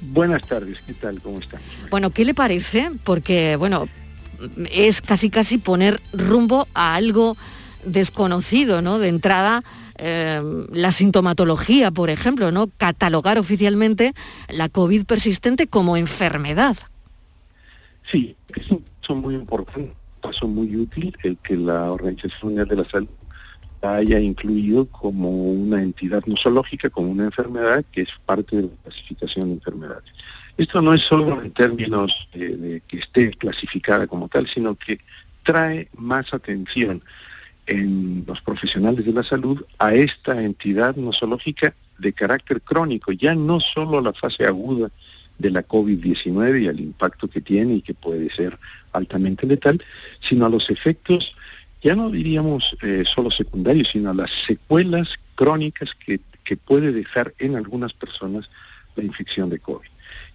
Buenas 0.00 0.42
tardes, 0.42 0.78
¿qué 0.86 0.94
tal? 0.94 1.20
¿Cómo 1.20 1.38
está? 1.38 1.58
Bueno, 1.90 2.10
¿qué 2.10 2.24
le 2.24 2.34
parece? 2.34 2.90
Porque, 3.04 3.56
bueno, 3.56 3.88
es 4.72 5.00
casi 5.00 5.30
casi 5.30 5.58
poner 5.58 6.00
rumbo 6.12 6.68
a 6.74 6.94
algo 6.94 7.36
desconocido, 7.84 8.82
¿no? 8.82 8.98
De 8.98 9.08
entrada, 9.08 9.62
eh, 9.98 10.42
la 10.72 10.92
sintomatología, 10.92 11.90
por 11.90 12.10
ejemplo, 12.10 12.50
¿no? 12.50 12.68
Catalogar 12.76 13.38
oficialmente 13.38 14.12
la 14.48 14.68
COVID 14.68 15.04
persistente 15.04 15.66
como 15.66 15.96
enfermedad. 15.96 16.76
Sí, 18.10 18.36
es 18.54 18.70
un 18.70 18.84
paso 19.00 19.14
muy 19.14 19.34
importante, 19.34 19.80
un 19.80 20.20
paso 20.20 20.46
muy 20.46 20.76
útil 20.76 21.16
el 21.22 21.38
que 21.38 21.56
la 21.56 21.90
Organización 21.90 22.48
Mundial 22.50 22.68
de 22.68 22.76
la 22.76 22.88
Salud 22.88 23.08
haya 23.84 24.18
incluido 24.18 24.86
como 24.86 25.30
una 25.30 25.82
entidad 25.82 26.24
nosológica, 26.26 26.90
como 26.90 27.10
una 27.10 27.24
enfermedad 27.24 27.84
que 27.92 28.02
es 28.02 28.10
parte 28.24 28.56
de 28.56 28.62
la 28.62 28.68
clasificación 28.82 29.48
de 29.48 29.54
enfermedades. 29.54 30.04
Esto 30.56 30.80
no 30.80 30.94
es 30.94 31.02
solo 31.02 31.42
en 31.42 31.50
términos 31.50 32.28
de, 32.32 32.80
que 32.86 32.98
esté 32.98 33.30
clasificada 33.30 34.06
como 34.06 34.28
tal, 34.28 34.46
sino 34.46 34.76
que 34.76 35.00
trae 35.42 35.88
más 35.96 36.32
atención 36.32 37.02
en 37.66 38.24
los 38.26 38.40
profesionales 38.40 39.04
de 39.04 39.12
la 39.12 39.24
salud 39.24 39.64
a 39.78 39.94
esta 39.94 40.42
entidad 40.42 40.96
nosológica 40.96 41.74
de 41.98 42.12
carácter 42.12 42.60
crónico, 42.60 43.12
ya 43.12 43.34
no 43.34 43.60
solo 43.60 44.00
la 44.00 44.12
fase 44.12 44.44
aguda 44.44 44.90
de 45.38 45.50
la 45.50 45.66
COVID-19 45.66 46.62
y 46.62 46.68
al 46.68 46.80
impacto 46.80 47.28
que 47.28 47.40
tiene 47.40 47.74
y 47.74 47.82
que 47.82 47.94
puede 47.94 48.30
ser 48.30 48.58
altamente 48.92 49.46
letal, 49.46 49.82
sino 50.20 50.46
a 50.46 50.50
los 50.50 50.70
efectos 50.70 51.34
ya 51.84 51.94
no 51.94 52.10
diríamos 52.10 52.76
eh, 52.82 53.04
solo 53.06 53.30
secundarios, 53.30 53.90
sino 53.92 54.12
las 54.14 54.30
secuelas 54.30 55.20
crónicas 55.34 55.94
que, 55.94 56.18
que 56.42 56.56
puede 56.56 56.92
dejar 56.92 57.34
en 57.38 57.56
algunas 57.56 57.92
personas 57.92 58.50
la 58.96 59.04
infección 59.04 59.50
de 59.50 59.58
COVID. 59.58 59.86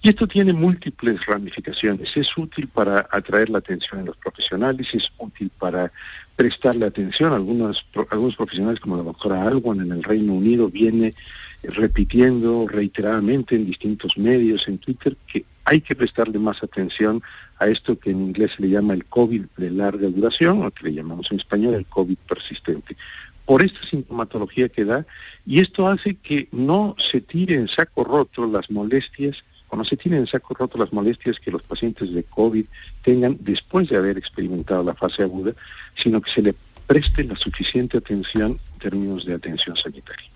Y 0.01 0.09
esto 0.09 0.27
tiene 0.27 0.53
múltiples 0.53 1.25
ramificaciones. 1.25 2.15
Es 2.15 2.37
útil 2.37 2.67
para 2.67 3.07
atraer 3.11 3.49
la 3.49 3.57
atención 3.57 4.01
de 4.01 4.07
los 4.07 4.17
profesionales, 4.17 4.93
es 4.93 5.11
útil 5.17 5.51
para 5.57 5.91
prestarle 6.35 6.85
atención. 6.85 7.33
Algunos, 7.33 7.85
algunos 8.11 8.35
profesionales 8.35 8.79
como 8.79 8.97
la 8.97 9.03
doctora 9.03 9.43
Alwan 9.43 9.81
en 9.81 9.91
el 9.91 10.03
Reino 10.03 10.33
Unido 10.33 10.69
viene 10.69 11.15
repitiendo 11.63 12.67
reiteradamente 12.67 13.55
en 13.55 13.65
distintos 13.65 14.17
medios, 14.17 14.67
en 14.67 14.77
Twitter, 14.77 15.17
que 15.27 15.43
hay 15.69 15.81
que 15.81 15.95
prestarle 15.95 16.39
más 16.39 16.63
atención 16.63 17.21
a 17.59 17.67
esto 17.67 17.99
que 17.99 18.09
en 18.09 18.21
inglés 18.21 18.53
se 18.55 18.63
le 18.63 18.69
llama 18.69 18.95
el 18.95 19.05
COVID 19.05 19.43
de 19.55 19.69
larga 19.69 20.07
duración, 20.07 20.65
o 20.65 20.71
que 20.71 20.85
le 20.85 20.95
llamamos 20.95 21.29
en 21.29 21.37
español 21.37 21.75
el 21.75 21.85
COVID 21.85 22.17
persistente, 22.27 22.97
por 23.45 23.61
esta 23.61 23.83
sintomatología 23.83 24.69
que 24.69 24.83
da, 24.83 25.05
y 25.45 25.59
esto 25.59 25.87
hace 25.87 26.15
que 26.15 26.47
no 26.51 26.95
se 26.97 27.21
tire 27.21 27.53
en 27.53 27.67
saco 27.67 28.03
roto 28.03 28.47
las 28.47 28.71
molestias, 28.71 29.43
o 29.69 29.77
no 29.77 29.85
se 29.85 29.95
tiren 29.95 30.21
en 30.21 30.27
saco 30.27 30.55
roto 30.55 30.79
las 30.79 30.91
molestias 30.91 31.39
que 31.39 31.51
los 31.51 31.61
pacientes 31.61 32.11
de 32.11 32.23
COVID 32.23 32.65
tengan 33.03 33.37
después 33.39 33.89
de 33.89 33.97
haber 33.97 34.17
experimentado 34.17 34.83
la 34.83 34.95
fase 34.95 35.21
aguda, 35.21 35.53
sino 35.95 36.19
que 36.19 36.31
se 36.31 36.41
le 36.41 36.55
preste 36.87 37.23
la 37.23 37.35
suficiente 37.35 37.99
atención 37.99 38.59
en 38.73 38.79
términos 38.79 39.23
de 39.23 39.35
atención 39.35 39.75
sanitaria 39.75 40.28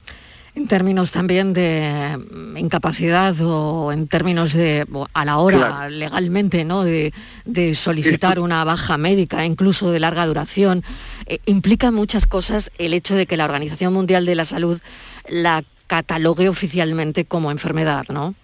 en 0.56 0.68
términos 0.68 1.12
también 1.12 1.54
de 1.54 2.18
mm, 2.18 2.58
incapacidad 2.58 3.36
o 3.42 3.92
en 3.92 4.08
términos 4.08 4.54
de 4.54 4.86
a 5.14 5.26
la 5.26 5.38
hora 5.38 5.58
claro. 5.58 5.90
legalmente 5.90 6.64
no 6.66 6.84
de, 6.84 7.14
de 7.46 7.76
solicitar 7.76 8.40
una 8.40 8.64
baja 8.64 8.98
médica 8.98 9.46
incluso 9.46 9.92
de 9.92 10.00
larga 10.00 10.26
duración 10.26 10.84
eh, 11.26 11.40
implica 11.46 11.92
muchas 11.92 12.28
cosas 12.28 12.72
el 12.78 12.94
hecho 12.94 13.16
de 13.16 13.26
que 13.26 13.38
la 13.38 13.46
Organización 13.46 13.94
Mundial 13.94 14.26
de 14.26 14.36
la 14.36 14.46
Salud 14.46 14.80
la 15.28 15.64
catalogue 15.88 16.50
oficialmente 16.50 17.26
como 17.26 17.52
enfermedad 17.52 18.06
no 18.10 18.36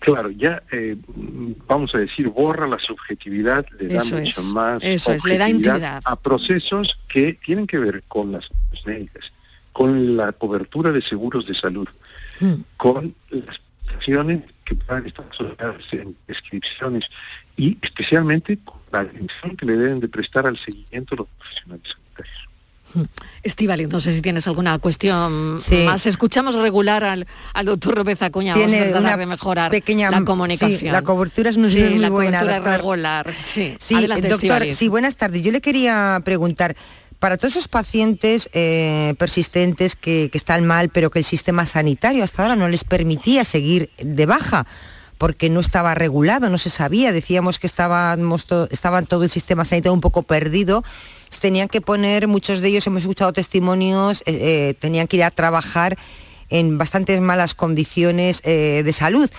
Claro, 0.00 0.30
ya 0.30 0.62
eh, 0.72 0.96
vamos 1.68 1.94
a 1.94 1.98
decir, 1.98 2.26
borra 2.28 2.66
la 2.66 2.78
subjetividad, 2.78 3.66
le 3.78 3.88
da 3.88 3.98
Eso 3.98 4.16
mucho 4.16 4.40
es, 4.40 4.46
más 4.46 4.82
eso 4.82 5.12
es, 5.12 5.24
le 5.26 5.36
da 5.36 5.44
objetividad 5.44 5.74
entidad. 5.76 6.02
a 6.06 6.16
procesos 6.16 6.98
que 7.06 7.34
tienen 7.34 7.66
que 7.66 7.78
ver 7.78 8.02
con 8.08 8.32
las 8.32 8.48
médicas, 8.86 9.30
con 9.72 10.16
la 10.16 10.32
cobertura 10.32 10.92
de 10.92 11.02
seguros 11.02 11.46
de 11.46 11.54
salud, 11.54 11.88
Mm. 12.40 12.54
con 12.76 13.14
las 13.30 13.60
prestaciones 13.84 14.42
que 14.64 14.74
puedan 14.74 15.06
estar 15.06 15.26
asociadas 15.30 15.76
en 15.92 16.16
prescripciones 16.26 17.04
y 17.56 17.76
especialmente 17.82 18.58
con 18.64 18.78
la 18.92 19.00
atención 19.00 19.56
que 19.56 19.66
le 19.66 19.76
deben 19.76 20.00
de 20.00 20.08
prestar 20.08 20.46
al 20.46 20.56
seguimiento 20.58 21.14
de 21.14 21.18
los 21.18 21.28
profesionales 21.38 21.82
sanitarios. 21.92 22.46
Estivali, 23.44 23.86
no 23.86 24.00
sé 24.00 24.12
si 24.12 24.20
tienes 24.20 24.48
alguna 24.48 24.78
cuestión 24.78 25.58
Sí. 25.60 25.84
más. 25.86 26.06
Escuchamos 26.06 26.54
regular 26.56 27.04
al, 27.04 27.26
al 27.54 27.66
doctor 27.66 27.96
López 27.96 28.20
Acuña. 28.22 28.54
Vamos 28.54 28.66
a 28.66 28.70
Tiene 28.70 28.84
tratar 28.86 29.02
una 29.02 29.16
de 29.16 29.26
mejorar 29.26 29.70
pequeña- 29.70 30.10
la 30.10 30.24
comunicación. 30.24 30.80
sí, 30.80 30.86
la 30.90 31.02
cobertura 31.02 31.50
es 31.50 31.56
no 31.56 31.68
sí, 31.68 31.74
sé, 31.74 31.90
muy 31.90 31.98
la 32.00 32.10
buena, 32.10 32.40
cobertura 32.40 32.76
regular. 32.78 33.32
Sí, 33.34 33.76
Sí, 33.78 33.94
Adelante, 33.94 34.28
doctor, 34.28 34.64
sí, 34.72 34.88
buenas 34.88 35.16
tardes. 35.16 35.42
Yo 35.42 35.52
le 35.52 35.60
quería 35.60 36.20
preguntar, 36.24 36.74
para 37.20 37.36
todos 37.36 37.52
esos 37.52 37.68
pacientes 37.68 38.48
eh, 38.54 39.14
persistentes 39.18 39.94
que, 39.94 40.30
están 40.32 40.66
mal, 40.66 40.88
pero 40.88 41.10
que 41.10 41.18
el 41.18 41.24
sistema 41.24 41.66
sanitario 41.66 42.24
hasta 42.24 42.42
ahora 42.42 42.56
no 42.56 42.66
les 42.66 42.82
permitía 42.82 43.44
seguir 43.44 43.90
de 43.98 44.26
baja 44.26 44.66
porque 45.18 45.50
no 45.50 45.60
estaba 45.60 45.94
regulado, 45.94 46.48
no 46.48 46.56
se 46.56 46.70
sabía, 46.70 47.12
decíamos 47.12 47.58
que 47.58 47.66
estábamos 47.66 48.46
estaban 48.70 49.04
todo 49.04 49.22
el 49.24 49.30
sistema 49.30 49.66
sanitario 49.66 49.92
un 49.92 50.00
poco 50.00 50.22
perdido, 50.22 50.82
tenían 51.42 51.68
que 51.68 51.82
poner, 51.82 52.26
muchos 52.26 52.60
de 52.60 52.68
ellos 52.68 52.86
hemos 52.86 53.02
escuchado 53.02 53.34
testimonios, 53.34 54.22
eh, 54.22 54.24
eh, 54.70 54.74
tenían 54.78 55.06
que 55.06 55.18
ir 55.18 55.24
a 55.24 55.30
trabajar 55.30 55.98
en 56.48 56.78
bastantes 56.78 57.20
malas 57.20 57.54
condiciones 57.54 58.42
de 58.42 58.92
salud. 58.92 59.30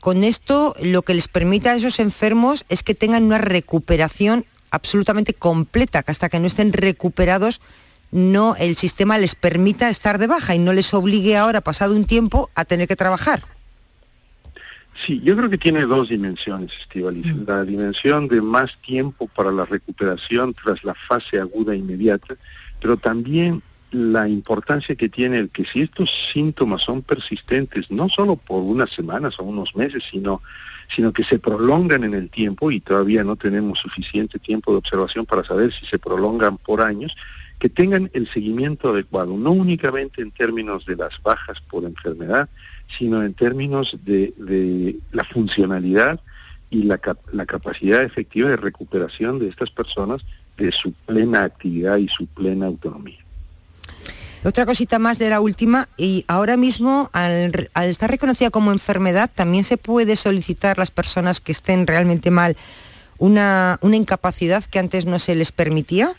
Con 0.00 0.24
esto 0.24 0.74
lo 0.80 1.02
que 1.02 1.14
les 1.14 1.28
permite 1.28 1.68
a 1.68 1.74
esos 1.74 1.98
enfermos 1.98 2.64
es 2.70 2.82
que 2.82 2.94
tengan 2.94 3.24
una 3.24 3.38
recuperación 3.38 4.46
absolutamente 4.70 5.34
completa, 5.34 6.02
que 6.02 6.10
hasta 6.10 6.28
que 6.28 6.40
no 6.40 6.46
estén 6.46 6.72
recuperados 6.72 7.60
no 8.12 8.56
el 8.56 8.76
sistema 8.76 9.18
les 9.18 9.34
permita 9.34 9.88
estar 9.88 10.18
de 10.18 10.26
baja 10.26 10.54
y 10.54 10.58
no 10.58 10.72
les 10.72 10.92
obligue 10.94 11.36
ahora, 11.36 11.60
pasado 11.60 11.94
un 11.94 12.04
tiempo, 12.04 12.50
a 12.54 12.64
tener 12.64 12.88
que 12.88 12.96
trabajar. 12.96 13.42
Sí, 15.06 15.20
yo 15.24 15.36
creo 15.36 15.48
que 15.48 15.58
tiene 15.58 15.82
dos 15.82 16.10
dimensiones, 16.10 16.72
Estivalis. 16.78 17.34
La 17.46 17.64
dimensión 17.64 18.28
de 18.28 18.42
más 18.42 18.76
tiempo 18.82 19.28
para 19.28 19.50
la 19.50 19.64
recuperación 19.64 20.52
tras 20.52 20.84
la 20.84 20.94
fase 20.94 21.40
aguda 21.40 21.74
inmediata, 21.74 22.36
pero 22.80 22.96
también 22.96 23.62
la 23.92 24.28
importancia 24.28 24.94
que 24.94 25.08
tiene 25.08 25.38
el 25.38 25.50
que 25.50 25.64
si 25.64 25.82
estos 25.82 26.10
síntomas 26.32 26.82
son 26.82 27.02
persistentes, 27.02 27.90
no 27.90 28.08
solo 28.08 28.36
por 28.36 28.62
unas 28.62 28.90
semanas 28.90 29.38
o 29.38 29.44
unos 29.44 29.74
meses, 29.74 30.04
sino, 30.10 30.42
sino 30.94 31.12
que 31.12 31.24
se 31.24 31.38
prolongan 31.38 32.04
en 32.04 32.14
el 32.14 32.30
tiempo 32.30 32.70
y 32.70 32.80
todavía 32.80 33.22
no 33.24 33.36
tenemos 33.36 33.78
suficiente 33.78 34.38
tiempo 34.38 34.72
de 34.72 34.78
observación 34.78 35.24
para 35.24 35.44
saber 35.44 35.72
si 35.72 35.86
se 35.86 35.98
prolongan 35.98 36.58
por 36.58 36.82
años, 36.82 37.16
que 37.58 37.68
tengan 37.68 38.10
el 38.14 38.28
seguimiento 38.28 38.90
adecuado, 38.90 39.36
no 39.36 39.52
únicamente 39.52 40.22
en 40.22 40.30
términos 40.30 40.86
de 40.86 40.96
las 40.96 41.22
bajas 41.22 41.60
por 41.60 41.84
enfermedad, 41.84 42.48
sino 42.98 43.22
en 43.22 43.34
términos 43.34 43.96
de, 44.04 44.96
la 45.12 45.24
funcionalidad 45.24 46.20
y 46.70 46.84
la, 46.84 47.00
la 47.32 47.46
capacidad 47.46 48.02
efectiva 48.02 48.50
de 48.50 48.56
recuperación 48.56 49.38
de 49.38 49.48
estas 49.48 49.70
personas 49.70 50.22
de 50.56 50.72
su 50.72 50.92
plena 50.92 51.44
actividad 51.44 51.98
y 51.98 52.08
su 52.08 52.26
plena 52.26 52.66
autonomía. 52.66 53.18
Otra 54.42 54.64
cosita 54.64 54.98
más 54.98 55.18
de 55.18 55.28
la 55.28 55.40
última, 55.40 55.88
y 55.98 56.24
ahora 56.26 56.56
mismo, 56.56 57.10
al, 57.12 57.68
al 57.74 57.88
estar 57.90 58.10
reconocida 58.10 58.50
como 58.50 58.72
enfermedad, 58.72 59.30
también 59.34 59.64
se 59.64 59.76
puede 59.76 60.16
solicitar 60.16 60.78
las 60.78 60.90
personas 60.90 61.40
que 61.42 61.52
estén 61.52 61.86
realmente 61.86 62.30
mal 62.30 62.56
una, 63.18 63.78
una 63.82 63.96
incapacidad 63.96 64.64
que 64.64 64.78
antes 64.78 65.04
no 65.04 65.18
se 65.18 65.34
les 65.34 65.52
permitía. 65.52 66.14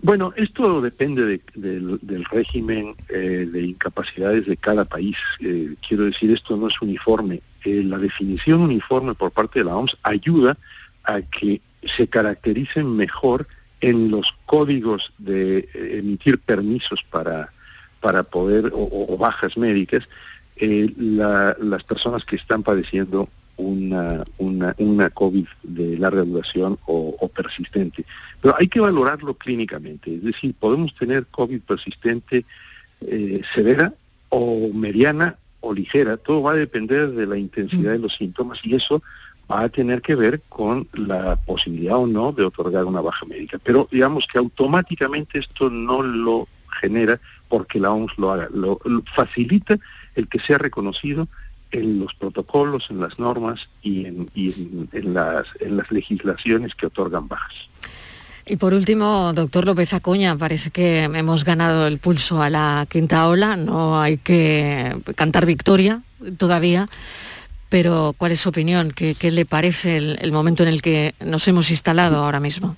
Bueno, 0.00 0.32
esto 0.36 0.80
depende 0.80 1.24
de- 1.26 1.40
del, 1.54 1.98
del 2.00 2.24
régimen 2.24 2.94
eh, 3.10 3.46
de 3.50 3.62
incapacidades 3.62 4.46
de 4.46 4.56
cada 4.56 4.86
país. 4.86 5.16
Eh, 5.40 5.74
quiero 5.86 6.04
decir, 6.04 6.30
esto 6.30 6.56
no 6.56 6.68
es 6.68 6.80
uniforme. 6.80 7.42
Eh, 7.64 7.82
la 7.84 7.98
definición 7.98 8.60
uniforme 8.60 9.14
por 9.14 9.30
parte 9.30 9.58
de 9.58 9.66
la 9.66 9.76
OMS 9.76 9.96
ayuda 10.02 10.56
a 11.04 11.20
que 11.20 11.60
se 11.84 12.06
caractericen 12.08 12.96
mejor 12.96 13.46
en 13.82 14.10
los 14.10 14.32
códigos 14.46 15.12
de 15.18 15.58
eh, 15.74 15.98
emitir 15.98 16.38
permisos 16.38 17.02
para, 17.10 17.52
para 18.00 18.22
poder, 18.22 18.72
o, 18.74 19.16
bajas 19.18 19.58
médicas, 19.58 20.08
eh, 20.56 20.90
la- 20.96 21.56
las 21.60 21.82
personas 21.84 22.24
que 22.24 22.36
están 22.36 22.62
padeciendo 22.62 23.28
una, 23.56 24.24
una, 24.38 24.74
una 24.78 25.10
COVID 25.10 25.46
de 25.62 25.98
larga 25.98 26.22
duración 26.22 26.78
o, 26.86 27.14
o 27.20 27.28
persistente. 27.28 28.04
Pero 28.40 28.54
hay 28.58 28.66
que 28.68 28.80
valorarlo 28.80 29.34
clínicamente, 29.34 30.14
es 30.14 30.22
decir, 30.22 30.54
podemos 30.58 30.94
tener 30.94 31.26
COVID 31.26 31.60
persistente 31.60 32.44
eh, 33.02 33.42
severa 33.54 33.92
o 34.30 34.70
mediana 34.72 35.36
o 35.60 35.74
ligera, 35.74 36.16
todo 36.16 36.42
va 36.42 36.52
a 36.52 36.56
depender 36.56 37.10
de 37.12 37.26
la 37.26 37.36
intensidad 37.36 37.92
de 37.92 37.98
los 37.98 38.14
síntomas 38.16 38.58
y 38.64 38.74
eso 38.74 39.02
va 39.52 39.64
a 39.64 39.68
tener 39.68 40.00
que 40.02 40.14
ver 40.14 40.42
con 40.48 40.88
la 40.94 41.36
posibilidad 41.36 41.96
o 41.96 42.06
no 42.06 42.32
de 42.32 42.44
otorgar 42.44 42.84
una 42.84 43.00
baja 43.00 43.26
médica. 43.26 43.58
Pero 43.62 43.88
digamos 43.90 44.26
que 44.26 44.38
automáticamente 44.38 45.38
esto 45.38 45.70
no 45.70 46.02
lo 46.02 46.48
genera 46.80 47.20
porque 47.48 47.78
la 47.78 47.90
OMS 47.90 48.16
lo 48.16 48.32
haga, 48.32 48.48
lo, 48.52 48.80
facilita 49.14 49.78
el 50.14 50.28
que 50.28 50.38
sea 50.38 50.58
reconocido 50.58 51.28
en 51.70 52.00
los 52.00 52.14
protocolos, 52.14 52.90
en 52.90 53.00
las 53.00 53.18
normas 53.18 53.68
y 53.82 54.06
en 54.06 55.14
las, 55.14 55.46
en 55.60 55.76
las 55.76 55.90
legislaciones 55.90 56.74
que 56.74 56.86
otorgan 56.86 57.28
bajas. 57.28 57.68
Y 58.44 58.56
por 58.56 58.74
último, 58.74 59.32
doctor 59.32 59.64
López 59.64 59.94
Acuña, 59.94 60.36
parece 60.36 60.70
que 60.70 61.04
hemos 61.04 61.44
ganado 61.44 61.86
el 61.86 61.98
pulso 61.98 62.42
a 62.42 62.50
la 62.50 62.86
quinta 62.88 63.28
ola, 63.28 63.56
no 63.56 64.00
hay 64.00 64.18
que 64.18 64.96
cantar 65.14 65.46
victoria 65.46 66.02
todavía, 66.38 66.86
pero 67.72 68.14
¿cuál 68.18 68.32
es 68.32 68.40
su 68.40 68.50
opinión? 68.50 68.92
¿Qué, 68.94 69.14
qué 69.14 69.30
le 69.30 69.46
parece 69.46 69.96
el, 69.96 70.18
el 70.20 70.30
momento 70.30 70.62
en 70.62 70.68
el 70.68 70.82
que 70.82 71.14
nos 71.24 71.48
hemos 71.48 71.70
instalado 71.70 72.22
ahora 72.22 72.38
mismo? 72.38 72.76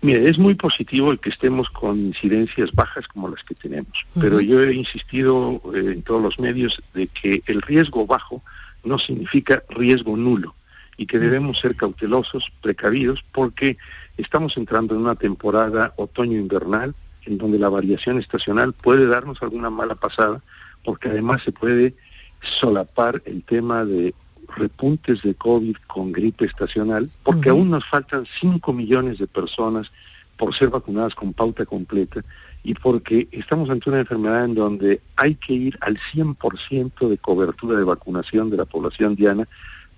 Mire, 0.00 0.30
es 0.30 0.38
muy 0.38 0.54
positivo 0.54 1.10
el 1.10 1.18
que 1.18 1.30
estemos 1.30 1.68
con 1.70 1.98
incidencias 1.98 2.70
bajas 2.70 3.08
como 3.08 3.28
las 3.28 3.42
que 3.42 3.56
tenemos, 3.56 4.06
pero 4.20 4.40
yo 4.40 4.62
he 4.62 4.74
insistido 4.74 5.60
eh, 5.74 5.94
en 5.94 6.02
todos 6.02 6.22
los 6.22 6.38
medios 6.38 6.80
de 6.94 7.08
que 7.08 7.42
el 7.46 7.62
riesgo 7.62 8.06
bajo 8.06 8.44
no 8.84 8.96
significa 8.96 9.64
riesgo 9.70 10.16
nulo 10.16 10.54
y 10.96 11.06
que 11.06 11.18
debemos 11.18 11.58
ser 11.58 11.74
cautelosos, 11.74 12.52
precavidos, 12.62 13.24
porque 13.32 13.76
estamos 14.18 14.56
entrando 14.56 14.94
en 14.94 15.00
una 15.00 15.16
temporada 15.16 15.94
otoño-invernal 15.96 16.94
en 17.26 17.38
donde 17.38 17.58
la 17.58 17.70
variación 17.70 18.20
estacional 18.20 18.72
puede 18.72 19.08
darnos 19.08 19.42
alguna 19.42 19.70
mala 19.70 19.96
pasada, 19.96 20.40
porque 20.84 21.08
además 21.08 21.42
se 21.42 21.50
puede 21.50 21.96
solapar 22.42 23.22
el 23.24 23.42
tema 23.44 23.84
de 23.84 24.14
repuntes 24.56 25.22
de 25.22 25.34
COVID 25.34 25.76
con 25.86 26.12
gripe 26.12 26.44
estacional, 26.44 27.08
porque 27.22 27.48
aún 27.48 27.70
nos 27.70 27.86
faltan 27.86 28.26
5 28.40 28.72
millones 28.72 29.18
de 29.18 29.26
personas 29.26 29.90
por 30.36 30.54
ser 30.54 30.70
vacunadas 30.70 31.14
con 31.14 31.32
pauta 31.32 31.64
completa 31.64 32.24
y 32.64 32.74
porque 32.74 33.28
estamos 33.32 33.70
ante 33.70 33.90
una 33.90 34.00
enfermedad 34.00 34.44
en 34.44 34.54
donde 34.54 35.00
hay 35.16 35.34
que 35.34 35.52
ir 35.52 35.78
al 35.80 35.98
100% 35.98 37.08
de 37.08 37.18
cobertura 37.18 37.78
de 37.78 37.84
vacunación 37.84 38.50
de 38.50 38.56
la 38.56 38.64
población 38.64 39.14
diana 39.14 39.48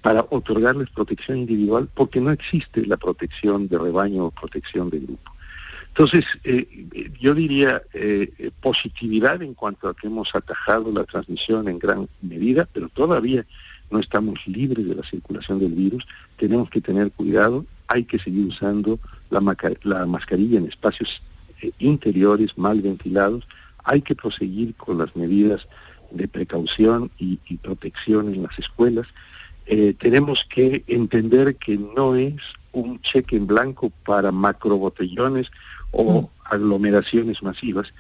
para 0.03 0.27
otorgarles 0.29 0.91
protección 0.91 1.39
individual, 1.39 1.89
porque 1.95 2.21
no 2.21 2.31
existe 2.31 2.87
la 2.87 2.99
protección 2.99 3.69
de 3.69 3.79
rebaño 3.79 4.27
o 4.27 4.31
protección 4.31 4.91
de 4.91 5.01
grupo. 5.01 5.34
Entonces, 5.97 6.25
eh, 6.43 6.67
eh, 6.93 7.13
yo 7.21 7.37
diría 7.37 7.81
eh, 7.93 8.51
positividad 8.61 9.41
en 9.43 9.55
cuanto 9.55 9.89
a 9.89 9.95
que 9.95 10.09
hemos 10.09 10.35
atajado 10.35 10.91
la 10.91 11.05
transmisión 11.05 11.69
en 11.69 11.79
gran 11.79 12.09
medida, 12.21 12.69
pero 12.73 12.89
todavía 12.89 13.47
no 13.93 14.01
estamos 14.01 14.45
libres 14.49 14.89
de 14.89 14.97
la 14.97 15.05
circulación 15.05 15.61
del 15.61 15.71
virus, 15.71 16.05
tenemos 16.37 16.69
que 16.69 16.81
tener 16.81 17.13
cuidado, 17.13 17.65
hay 17.87 18.03
que 18.03 18.19
seguir 18.19 18.45
usando 18.47 18.99
la, 19.31 19.41
mascarilla 19.41 20.59
en 20.59 20.67
espacios 20.67 21.23
eh, 21.63 21.71
interiores 21.79 22.59
mal 22.59 22.81
ventilados, 22.81 23.47
hay 23.85 24.03
que 24.03 24.17
proseguir 24.17 24.75
con 24.75 24.99
las 24.99 25.15
medidas 25.15 25.65
de 26.11 26.27
precaución 26.27 27.13
y, 27.19 27.39
y 27.47 27.57
protección 27.59 28.35
en 28.35 28.43
las 28.43 28.59
escuelas. 28.59 29.07
Tenemos 29.99 30.45
que 30.45 30.85
entender 30.89 31.57
que 31.57 31.79
no 31.79 32.17
es 32.17 32.35
un 32.73 33.01
cheque 33.01 33.37
en 33.37 33.47
blanco 33.47 33.91
para 34.05 34.31
macrobotellones 34.31 35.51
o 35.97 36.31
aglomeraciones 36.45 37.43
masivas 37.43 37.93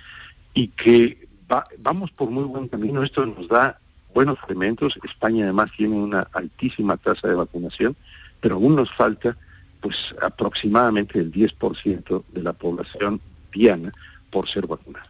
y 0.52 0.68
que 0.68 1.26
va- 1.50 1.64
vamos 1.80 2.10
por 2.10 2.30
muy 2.30 2.44
buen 2.44 2.68
camino. 2.68 3.02
Esto 3.02 3.24
nos 3.26 3.48
da 3.48 3.78
buenos 4.12 4.38
elementos. 4.46 4.98
España 5.04 5.44
además 5.44 5.70
tiene 5.76 5.96
una 5.96 6.28
altísima 6.32 6.96
tasa 6.96 7.28
de 7.28 7.34
vacunación, 7.34 7.96
pero 8.40 8.56
aún 8.56 8.76
nos 8.76 8.90
falta 8.92 9.36
pues 9.80 10.14
aproximadamente 10.22 11.18
el 11.18 11.30
10% 11.30 12.24
de 12.32 12.42
la 12.42 12.52
población 12.54 13.20
diana 13.52 13.92
por 14.30 14.48
ser 14.48 14.66
vacunada. 14.66 15.06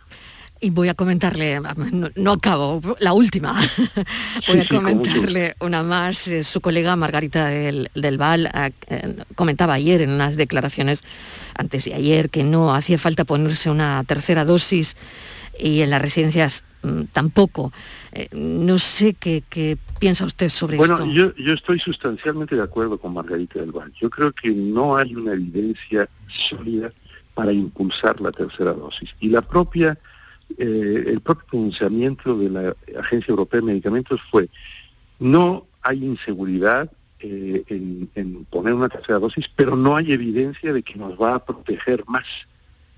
Y 0.60 0.70
voy 0.70 0.88
a 0.88 0.94
comentarle, 0.94 1.60
no, 1.92 2.08
no 2.14 2.32
acabo, 2.32 2.80
la 3.00 3.12
última. 3.12 3.60
voy 4.48 4.60
a 4.60 4.66
comentarle 4.66 5.56
una 5.60 5.82
más. 5.82 6.26
Eh, 6.28 6.42
Su 6.44 6.60
colega 6.60 6.96
Margarita 6.96 7.46
del, 7.46 7.90
del 7.94 8.16
Val 8.18 8.50
eh, 8.88 9.16
comentaba 9.34 9.74
ayer 9.74 10.00
en 10.00 10.10
unas 10.10 10.36
declaraciones, 10.36 11.02
antes 11.56 11.84
de 11.84 11.94
ayer, 11.94 12.30
que 12.30 12.44
no 12.44 12.74
hacía 12.74 12.98
falta 12.98 13.24
ponerse 13.24 13.68
una 13.68 14.02
tercera 14.04 14.44
dosis 14.44 14.96
y 15.58 15.82
en 15.82 15.90
las 15.90 16.00
residencias 16.00 16.64
mm, 16.82 17.02
tampoco. 17.12 17.72
Eh, 18.12 18.28
no 18.32 18.78
sé 18.78 19.14
qué, 19.14 19.42
qué 19.50 19.76
piensa 19.98 20.24
usted 20.24 20.48
sobre 20.48 20.76
Bueno, 20.76 20.94
esto. 20.94 21.06
yo, 21.10 21.34
yo 21.36 21.52
estoy 21.52 21.78
sustancialmente 21.80 22.56
de 22.56 22.62
acuerdo 22.62 22.96
con 22.98 23.12
Margarita 23.12 23.58
del 23.58 23.72
Val. 23.72 23.92
Yo 24.00 24.08
creo 24.08 24.32
que 24.32 24.50
no 24.50 24.96
hay 24.96 25.14
una 25.14 25.32
evidencia 25.32 26.08
sólida 26.28 26.90
para 27.34 27.52
impulsar 27.52 28.20
la 28.20 28.30
tercera 28.30 28.72
dosis. 28.72 29.10
Y 29.20 29.28
la 29.28 29.42
propia, 29.42 29.98
eh, 30.58 31.04
el 31.06 31.20
propio 31.20 31.46
pronunciamiento 31.46 32.36
de 32.38 32.50
la 32.50 32.76
Agencia 32.98 33.30
Europea 33.30 33.60
de 33.60 33.66
Medicamentos 33.66 34.20
fue, 34.30 34.48
no 35.18 35.66
hay 35.82 36.04
inseguridad 36.04 36.90
eh, 37.20 37.64
en, 37.68 38.44
poner 38.50 38.74
una 38.74 38.88
tercera 38.88 39.18
dosis, 39.18 39.48
pero 39.54 39.76
no 39.76 39.96
hay 39.96 40.12
evidencia 40.12 40.72
de 40.72 40.82
que 40.82 40.96
nos 40.96 41.20
va 41.20 41.36
a 41.36 41.44
proteger 41.44 42.04
más 42.06 42.24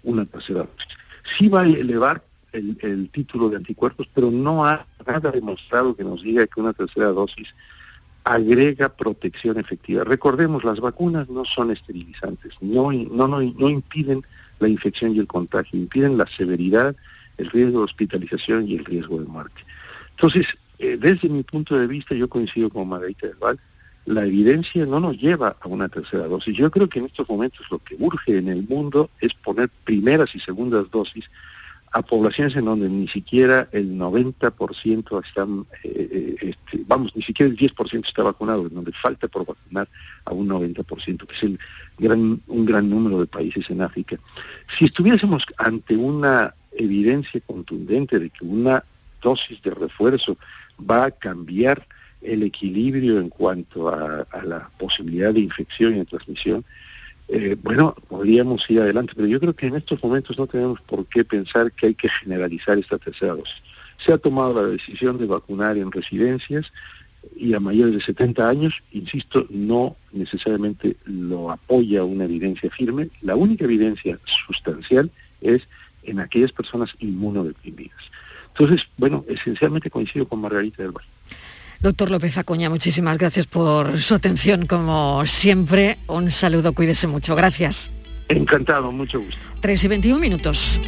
una 0.02 0.24
tercera 0.24 0.60
dosis. 0.60 0.98
Sí 1.36 1.48
va 1.48 1.62
a 1.62 1.66
elevar 1.66 2.22
el, 2.52 3.10
título 3.10 3.48
de 3.48 3.56
anticuerpos, 3.56 4.08
pero 4.14 4.30
no 4.30 4.64
ha 4.64 4.86
nada 5.06 5.30
demostrado 5.30 5.94
que 5.94 6.04
nos 6.04 6.22
diga 6.22 6.46
que 6.46 6.60
una 6.60 6.72
tercera 6.72 7.08
dosis 7.08 7.48
agrega 8.24 8.88
protección 8.88 9.58
efectiva. 9.58 10.02
Recordemos, 10.04 10.64
las 10.64 10.80
vacunas 10.80 11.28
no 11.28 11.44
son 11.44 11.70
esterilizantes, 11.70 12.54
no, 12.60 12.90
no, 12.92 13.28
no 13.28 13.68
impiden 13.68 14.24
la 14.58 14.68
infección 14.68 15.14
y 15.14 15.20
el 15.20 15.26
contagio, 15.26 15.78
impiden 15.78 16.18
la 16.18 16.26
severidad, 16.26 16.96
el 17.38 17.50
riesgo 17.50 17.78
de 17.78 17.84
hospitalización 17.84 18.68
y 18.68 18.76
el 18.76 18.84
riesgo 18.84 19.18
de 19.18 19.26
muerte. 19.26 19.62
Entonces, 20.10 20.46
eh, 20.78 20.96
desde 20.98 21.28
mi 21.28 21.42
punto 21.42 21.78
de 21.78 21.86
vista, 21.86 22.14
yo 22.14 22.28
coincido 22.28 22.70
con 22.70 22.88
Margarita 22.88 23.26
del 23.26 23.36
Val, 23.36 23.58
la 24.06 24.24
evidencia 24.24 24.86
no 24.86 25.00
nos 25.00 25.18
lleva 25.20 25.56
a 25.60 25.68
una 25.68 25.88
tercera 25.88 26.28
dosis. 26.28 26.56
Yo 26.56 26.70
creo 26.70 26.88
que 26.88 27.00
en 27.00 27.06
estos 27.06 27.28
momentos 27.28 27.66
lo 27.70 27.78
que 27.80 27.96
urge 27.98 28.38
en 28.38 28.48
el 28.48 28.62
mundo 28.66 29.10
es 29.20 29.34
poner 29.34 29.68
primeras 29.84 30.34
y 30.34 30.40
segundas 30.40 30.90
dosis 30.90 31.24
a 31.92 32.02
poblaciones 32.02 32.54
en 32.56 32.66
donde 32.66 32.88
ni 32.88 33.08
siquiera 33.08 33.68
el 33.72 33.96
90% 33.96 35.24
están, 35.24 35.66
eh, 35.82 36.08
eh, 36.12 36.36
este, 36.40 36.84
vamos, 36.86 37.14
ni 37.16 37.22
siquiera 37.22 37.50
el 37.50 37.56
10% 37.56 38.06
está 38.06 38.22
vacunado, 38.22 38.66
en 38.66 38.74
donde 38.74 38.92
falta 38.92 39.28
por 39.28 39.46
vacunar 39.46 39.88
a 40.24 40.32
un 40.32 40.48
90%, 40.48 41.26
que 41.26 41.34
es 41.34 41.42
el 41.42 41.58
gran, 41.98 42.40
un 42.46 42.64
gran 42.66 42.90
número 42.90 43.18
de 43.18 43.26
países 43.26 43.68
en 43.70 43.82
África. 43.82 44.18
Si 44.76 44.84
estuviésemos 44.84 45.44
ante 45.56 45.96
una 45.96 46.54
evidencia 46.76 47.40
contundente 47.46 48.18
de 48.18 48.30
que 48.30 48.44
una 48.44 48.84
dosis 49.22 49.60
de 49.62 49.72
refuerzo 49.72 50.36
va 50.78 51.06
a 51.06 51.10
cambiar 51.10 51.86
el 52.22 52.42
equilibrio 52.42 53.18
en 53.18 53.28
cuanto 53.28 53.88
a, 53.88 54.26
la 54.44 54.70
posibilidad 54.78 55.32
de 55.32 55.40
infección 55.40 55.94
y 55.94 55.98
de 55.98 56.04
transmisión, 56.04 56.64
eh, 57.28 57.56
bueno, 57.60 57.94
podríamos 58.08 58.68
ir 58.70 58.80
adelante, 58.80 59.12
pero 59.16 59.28
yo 59.28 59.40
creo 59.40 59.54
que 59.54 59.66
en 59.66 59.76
estos 59.76 60.02
momentos 60.02 60.38
no 60.38 60.46
tenemos 60.46 60.80
por 60.82 61.06
qué 61.06 61.24
pensar 61.24 61.72
que 61.72 61.86
hay 61.86 61.94
que 61.94 62.08
generalizar 62.08 62.78
esta 62.78 62.98
tercera 62.98 63.34
dosis. 63.34 63.62
Se 63.98 64.12
ha 64.12 64.18
tomado 64.18 64.54
la 64.54 64.68
decisión 64.68 65.18
de 65.18 65.26
vacunar 65.26 65.76
en 65.76 65.90
residencias 65.90 66.72
y 67.34 67.54
a 67.54 67.60
mayores 67.60 67.94
de 67.94 68.00
70 68.00 68.48
años, 68.48 68.82
insisto, 68.92 69.46
no 69.50 69.96
necesariamente 70.12 70.96
lo 71.04 71.50
apoya 71.50 72.04
una 72.04 72.24
evidencia 72.24 72.70
firme. 72.70 73.08
La 73.22 73.34
única 73.34 73.64
evidencia 73.64 74.18
sustancial 74.24 75.10
es 75.40 75.62
en 76.06 76.20
aquellas 76.20 76.52
personas 76.52 76.94
inmunodeprimidas. 76.98 77.98
Entonces, 78.48 78.86
bueno, 78.96 79.24
esencialmente 79.28 79.90
coincido 79.90 80.26
con 80.26 80.40
Margarita 80.40 80.82
del 80.82 80.92
Valle. 80.92 81.08
Doctor 81.80 82.10
López 82.10 82.38
Acuña, 82.38 82.70
muchísimas 82.70 83.18
gracias 83.18 83.46
por 83.46 84.00
su 84.00 84.14
atención, 84.14 84.66
como 84.66 85.26
siempre. 85.26 85.98
Un 86.06 86.30
saludo, 86.30 86.72
cuídese 86.72 87.06
mucho. 87.06 87.36
Gracias. 87.36 87.90
Encantado, 88.28 88.90
mucho 88.90 89.20
gusto. 89.20 89.40
3 89.60 89.84
y 89.84 89.88
21 89.88 90.18
minutos. 90.18 90.80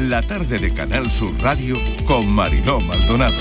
La 0.00 0.22
tarde 0.22 0.58
de 0.58 0.72
Canal 0.72 1.10
Sur 1.10 1.32
Radio 1.40 1.78
con 2.06 2.26
Mariló 2.26 2.80
Maldonado. 2.80 3.36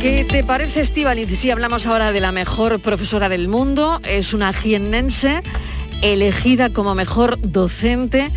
¿Qué 0.00 0.26
te 0.28 0.44
parece, 0.44 0.82
Estivaliz? 0.82 1.28
Si 1.38 1.50
hablamos 1.50 1.86
ahora 1.86 2.12
de 2.12 2.20
la 2.20 2.30
mejor 2.30 2.80
profesora 2.80 3.28
del 3.28 3.48
mundo, 3.48 4.00
es 4.04 4.34
una 4.34 4.52
jiennense 4.52 5.42
elegida 6.02 6.70
como 6.70 6.94
mejor 6.94 7.38
docente 7.40 8.30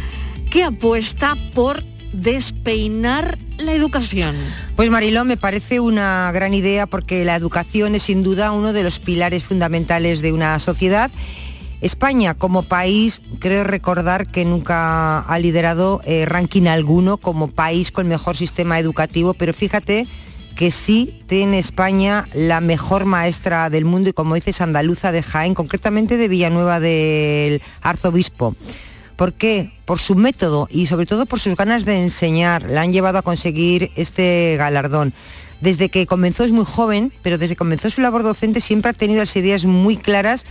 apuesta 0.63 1.35
por 1.53 1.83
despeinar 2.13 3.37
la 3.57 3.73
educación? 3.73 4.35
Pues 4.75 4.89
Mariló, 4.89 5.25
me 5.25 5.37
parece 5.37 5.79
una 5.79 6.31
gran 6.33 6.53
idea 6.53 6.87
porque 6.87 7.25
la 7.25 7.35
educación 7.35 7.95
es 7.95 8.03
sin 8.03 8.23
duda 8.23 8.51
uno 8.51 8.73
de 8.73 8.83
los 8.83 8.99
pilares 8.99 9.43
fundamentales 9.43 10.21
de 10.21 10.31
una 10.31 10.57
sociedad. 10.59 11.11
España 11.81 12.33
como 12.33 12.63
país, 12.63 13.21
creo 13.39 13.63
recordar 13.63 14.25
que 14.27 14.45
nunca 14.45 15.19
ha 15.19 15.39
liderado 15.39 16.01
eh, 16.05 16.25
ranking 16.25 16.67
alguno 16.67 17.17
como 17.17 17.49
país 17.49 17.91
con 17.91 18.07
mejor 18.07 18.35
sistema 18.35 18.79
educativo, 18.79 19.35
pero 19.35 19.53
fíjate 19.53 20.07
que 20.55 20.71
sí 20.71 21.21
tiene 21.27 21.59
España 21.59 22.27
la 22.33 22.61
mejor 22.61 23.05
maestra 23.05 23.69
del 23.69 23.85
mundo 23.85 24.09
y 24.09 24.13
como 24.13 24.33
dices 24.33 24.59
andaluza 24.59 25.11
de 25.11 25.21
Jaén, 25.21 25.53
concretamente 25.53 26.17
de 26.17 26.27
Villanueva 26.27 26.79
del 26.79 27.61
Arzobispo. 27.81 28.55
¿Por 29.17 29.33
qué? 29.33 29.71
Por 29.85 29.97
su 29.99 30.15
método 30.15 30.67
y 30.71 30.85
sobre 30.85 31.07
todo 31.07 31.25
por 31.25 31.39
sus 31.39 31.55
ganas 31.55 31.85
de 31.85 32.01
enseñar. 32.01 32.69
La 32.69 32.81
han 32.81 32.93
llevado 32.93 33.17
a 33.17 33.23
conseguir 33.23 33.91
este 33.95 34.55
galardón. 34.57 35.11
Desde 35.59 35.89
que 35.89 36.05
comenzó 36.05 36.43
es 36.43 36.51
muy 36.51 36.65
joven, 36.65 37.11
pero 37.23 37.39
desde 37.39 37.55
que 37.55 37.57
comenzó 37.57 37.89
su 37.89 38.01
labor 38.01 38.21
docente 38.21 38.61
siempre 38.61 38.91
ha 38.91 38.93
tenido 38.93 39.21
las 39.21 39.35
ideas 39.35 39.65
muy 39.65 39.97
claras 39.97 40.45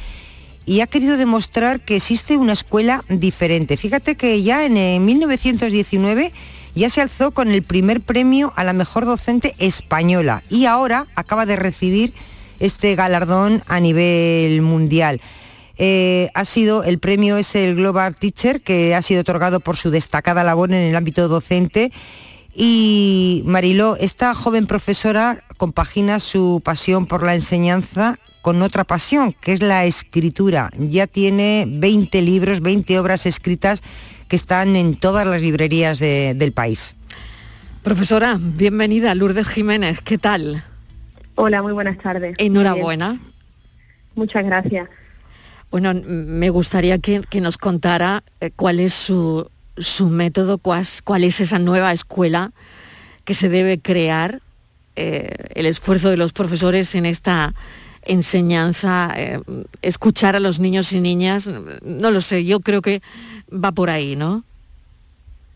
y 0.66 0.80
ha 0.80 0.88
querido 0.88 1.16
demostrar 1.16 1.80
que 1.80 1.94
existe 1.94 2.36
una 2.36 2.54
escuela 2.54 3.04
diferente. 3.08 3.76
Fíjate 3.76 4.16
que 4.16 4.42
ya 4.42 4.66
en 4.66 5.04
1919 5.04 6.32
ya 6.74 6.90
se 6.90 7.00
alzó 7.00 7.30
con 7.30 7.52
el 7.52 7.62
primer 7.62 8.00
premio 8.00 8.52
a 8.56 8.64
la 8.64 8.72
mejor 8.72 9.04
docente 9.04 9.54
española 9.58 10.42
y 10.50 10.66
ahora 10.66 11.06
acaba 11.14 11.46
de 11.46 11.54
recibir 11.54 12.12
este 12.58 12.96
galardón 12.96 13.62
a 13.68 13.78
nivel 13.78 14.60
mundial. 14.60 15.20
Eh, 15.78 16.30
ha 16.34 16.44
sido, 16.44 16.84
el 16.84 16.98
premio 16.98 17.36
es 17.36 17.54
el 17.54 17.76
Global 17.76 18.16
Teacher, 18.16 18.62
que 18.62 18.94
ha 18.94 19.02
sido 19.02 19.20
otorgado 19.20 19.60
por 19.60 19.76
su 19.76 19.90
destacada 19.90 20.44
labor 20.44 20.70
en 20.72 20.82
el 20.82 20.96
ámbito 20.96 21.28
docente. 21.28 21.92
Y 22.54 23.42
Mariló, 23.44 23.96
esta 23.96 24.34
joven 24.34 24.66
profesora 24.66 25.44
compagina 25.58 26.18
su 26.18 26.62
pasión 26.64 27.06
por 27.06 27.22
la 27.22 27.34
enseñanza 27.34 28.18
con 28.40 28.62
otra 28.62 28.84
pasión, 28.84 29.34
que 29.40 29.52
es 29.52 29.60
la 29.60 29.84
escritura. 29.84 30.70
Ya 30.78 31.06
tiene 31.06 31.66
20 31.68 32.22
libros, 32.22 32.60
20 32.60 32.98
obras 32.98 33.26
escritas 33.26 33.82
que 34.28 34.36
están 34.36 34.76
en 34.76 34.96
todas 34.96 35.26
las 35.26 35.42
librerías 35.42 35.98
del 35.98 36.52
país. 36.52 36.94
Profesora, 37.82 38.38
bienvenida, 38.40 39.14
Lourdes 39.14 39.48
Jiménez, 39.48 40.00
¿qué 40.00 40.16
tal? 40.16 40.64
Hola, 41.34 41.60
muy 41.60 41.72
buenas 41.72 41.98
tardes. 41.98 42.34
Enhorabuena. 42.38 43.20
Muchas 44.14 44.44
gracias. 44.44 44.88
Bueno, 45.70 45.92
me 45.94 46.50
gustaría 46.50 46.98
que, 46.98 47.22
nos 47.40 47.58
contara 47.58 48.22
eh, 48.40 48.50
cuál 48.54 48.80
es 48.80 48.94
su, 48.94 49.50
método, 50.08 50.58
cuál, 50.58 51.24
es 51.24 51.40
esa 51.40 51.58
nueva 51.58 51.92
escuela 51.92 52.52
que 53.24 53.34
se 53.34 53.48
debe 53.48 53.78
crear, 53.78 54.40
eh, 54.94 55.30
el 55.54 55.66
esfuerzo 55.66 56.08
de 56.08 56.16
los 56.16 56.32
profesores 56.32 56.94
en 56.94 57.04
esta 57.04 57.54
enseñanza, 58.02 59.12
eh, 59.16 59.40
escuchar 59.82 60.36
a 60.36 60.40
los 60.40 60.60
niños 60.60 60.92
y 60.92 61.00
niñas, 61.00 61.50
no 61.82 62.10
lo 62.10 62.20
sé, 62.20 62.44
yo 62.44 62.60
creo 62.60 62.80
que 62.80 63.02
va 63.52 63.72
por 63.72 63.90
ahí, 63.90 64.16
¿no? 64.16 64.44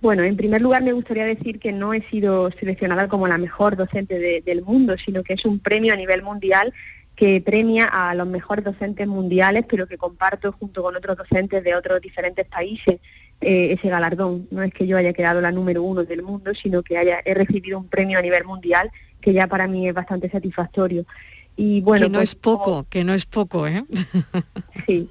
Bueno, 0.00 0.22
en 0.22 0.36
primer 0.36 0.62
lugar 0.62 0.82
me 0.82 0.92
gustaría 0.92 1.24
decir 1.24 1.60
que 1.60 1.72
no 1.72 1.92
he 1.92 2.02
sido 2.08 2.50
seleccionada 2.58 3.06
como 3.08 3.28
la 3.28 3.36
mejor 3.38 3.76
docente 3.76 4.42
del 4.44 4.62
mundo, 4.62 4.96
sino 4.96 5.22
que 5.22 5.34
es 5.34 5.44
un 5.44 5.58
premio 5.58 5.92
a 5.92 5.96
nivel 5.96 6.22
mundial 6.22 6.72
que 7.20 7.42
premia 7.42 7.84
a 7.84 8.14
los 8.14 8.26
mejores 8.26 8.64
docentes 8.64 9.06
mundiales, 9.06 9.66
pero 9.68 9.86
que 9.86 9.98
comparto 9.98 10.52
junto 10.52 10.82
con 10.82 10.96
otros 10.96 11.18
docentes 11.18 11.62
de 11.62 11.74
otros 11.74 12.00
diferentes 12.00 12.46
países 12.46 12.98
eh, 13.42 13.72
ese 13.72 13.90
galardón. 13.90 14.48
No 14.50 14.62
es 14.62 14.72
que 14.72 14.86
yo 14.86 14.96
haya 14.96 15.12
quedado 15.12 15.42
la 15.42 15.52
número 15.52 15.82
uno 15.82 16.04
del 16.04 16.22
mundo, 16.22 16.54
sino 16.54 16.82
que 16.82 16.96
haya, 16.96 17.20
he 17.26 17.34
recibido 17.34 17.78
un 17.78 17.88
premio 17.88 18.18
a 18.18 18.22
nivel 18.22 18.46
mundial 18.46 18.90
que 19.20 19.34
ya 19.34 19.46
para 19.48 19.68
mí 19.68 19.86
es 19.86 19.92
bastante 19.92 20.30
satisfactorio. 20.30 21.04
Y 21.56 21.82
bueno, 21.82 22.06
que 22.06 22.10
no 22.10 22.18
pues 22.20 22.30
es 22.30 22.34
poco, 22.36 22.86
que 22.88 23.04
no 23.04 23.12
es 23.12 23.26
poco, 23.26 23.66
¿eh? 23.66 23.84
Sí. 24.86 25.06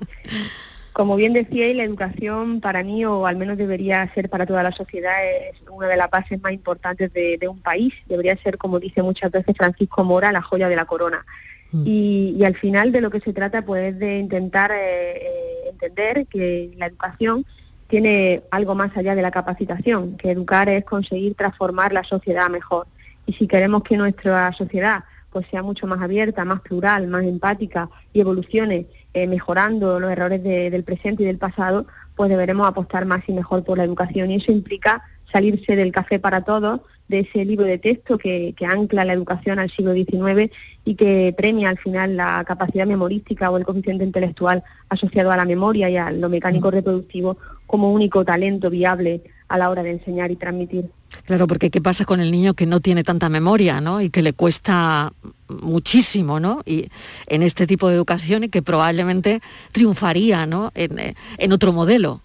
Como 0.92 1.16
bien 1.16 1.34
decía, 1.34 1.72
la 1.76 1.84
educación 1.84 2.60
para 2.60 2.84
mí, 2.84 3.06
o 3.06 3.28
al 3.28 3.38
menos 3.38 3.56
debería 3.56 4.12
ser 4.16 4.32
para 4.32 4.48
toda 4.48 4.64
la 4.64 4.72
sociedad, 4.72 5.14
es 5.28 5.62
una 5.70 5.86
de 5.86 5.96
las 5.96 6.10
bases 6.10 6.42
más 6.42 6.54
importantes 6.54 7.14
de, 7.14 7.38
de 7.38 7.48
un 7.48 7.62
país. 7.62 7.94
Debería 8.08 8.36
ser, 8.42 8.58
como 8.58 8.80
dice 8.80 9.04
muchas 9.04 9.30
veces 9.30 9.56
Francisco 9.56 10.04
Mora, 10.04 10.32
la 10.32 10.42
joya 10.42 10.68
de 10.70 10.76
la 10.76 10.86
corona. 10.86 11.24
Mm. 11.72 11.84
Y, 11.86 12.44
al 12.44 12.56
final 12.56 12.92
de 12.92 13.02
lo 13.02 13.10
que 13.10 13.20
se 13.20 13.34
trata 13.34 13.64
pues 13.64 13.94
es 13.94 14.00
de 14.00 14.18
intentar 14.18 14.72
eh, 14.72 15.18
eh, 15.18 15.70
entender 15.70 16.26
que 16.28 16.74
la 16.78 16.88
educación 16.88 17.46
tiene 17.88 18.44
algo 18.52 18.76
más 18.76 18.96
allá 18.96 19.16
de 19.16 19.22
la 19.22 19.32
capacitación, 19.32 20.18
que 20.18 20.32
educar 20.32 20.70
es 20.70 20.86
conseguir 20.86 21.36
transformar 21.36 21.92
la 21.92 22.04
sociedad 22.04 22.50
mejor. 22.50 22.88
Y 23.26 23.34
si 23.34 23.48
queremos 23.48 23.84
que 23.84 23.98
nuestra 23.98 24.52
sociedad 24.54 25.04
pues 25.32 25.46
sea 25.52 25.62
mucho 25.62 25.86
más 25.86 26.02
abierta, 26.02 26.44
más 26.44 26.62
plural, 26.62 27.08
más 27.08 27.24
empática 27.24 27.90
y 28.14 28.22
evolucione 28.22 28.88
eh, 29.14 29.28
mejorando 29.28 30.00
los 30.00 30.12
errores 30.12 30.44
del 30.44 30.84
presente 30.84 31.24
y 31.24 31.26
del 31.26 31.38
pasado, 31.38 31.86
pues 32.16 32.30
deberemos 32.30 32.68
apostar 32.68 33.06
más 33.06 33.22
y 33.28 33.34
mejor 33.34 33.64
por 33.64 33.78
la 33.78 33.84
educación. 33.84 34.32
Y 34.32 34.36
eso 34.36 34.52
implica 34.52 35.04
salirse 35.32 35.76
del 35.76 35.92
café 35.92 36.20
para 36.20 36.42
todos, 36.42 36.82
de 37.10 37.20
ese 37.22 37.44
libro 37.44 37.66
de 37.66 37.80
texto 37.80 38.18
que, 38.18 38.54
ancla 38.68 39.04
la 39.04 39.14
educación 39.14 39.60
al 39.60 39.72
siglo 39.72 39.94
XIX 39.94 40.52
y 40.86 40.96
que 40.96 41.34
premia 41.36 41.70
al 41.70 41.80
final 41.80 42.16
la 42.16 42.44
capacidad 42.46 42.86
memorística 42.86 43.50
o 43.50 43.58
el 43.58 43.66
coeficiente 43.66 44.06
intelectual 44.06 44.64
asociado 44.90 45.32
a 45.32 45.38
la 45.38 45.46
memoria 45.46 45.90
y 45.90 45.98
a 45.98 46.12
lo 46.12 46.30
mecánico 46.30 46.70
reproductivo 46.70 47.38
como 47.66 47.92
único 47.92 48.24
talento 48.24 48.70
viable 48.70 49.22
a 49.48 49.58
la 49.58 49.72
hora 49.72 49.82
de 49.82 49.92
enseñar 49.92 50.30
y 50.30 50.36
transmitir. 50.36 50.86
Claro, 51.26 51.48
porque 51.48 51.72
¿qué 51.72 51.82
pasa 51.82 52.06
con 52.06 52.20
el 52.20 52.32
niño 52.32 52.54
que 52.54 52.68
no 52.68 52.80
tiene 52.80 53.04
tanta 53.04 53.30
memoria, 53.30 53.82
¿no? 53.82 54.02
Y 54.02 54.12
que 54.12 54.22
le 54.22 54.34
cuesta 54.34 55.12
muchísimo, 55.48 56.40
¿no? 56.40 56.62
Y 56.66 56.90
en 57.26 57.42
este 57.42 57.66
tipo 57.66 57.90
de 57.90 57.96
educación 57.96 58.44
y 58.44 58.50
que 58.50 58.62
probablemente 58.62 59.42
triunfaría, 59.72 60.46
¿no? 60.46 60.72
En, 60.76 61.16
en 61.40 61.52
otro 61.52 61.74
modelo. 61.74 62.22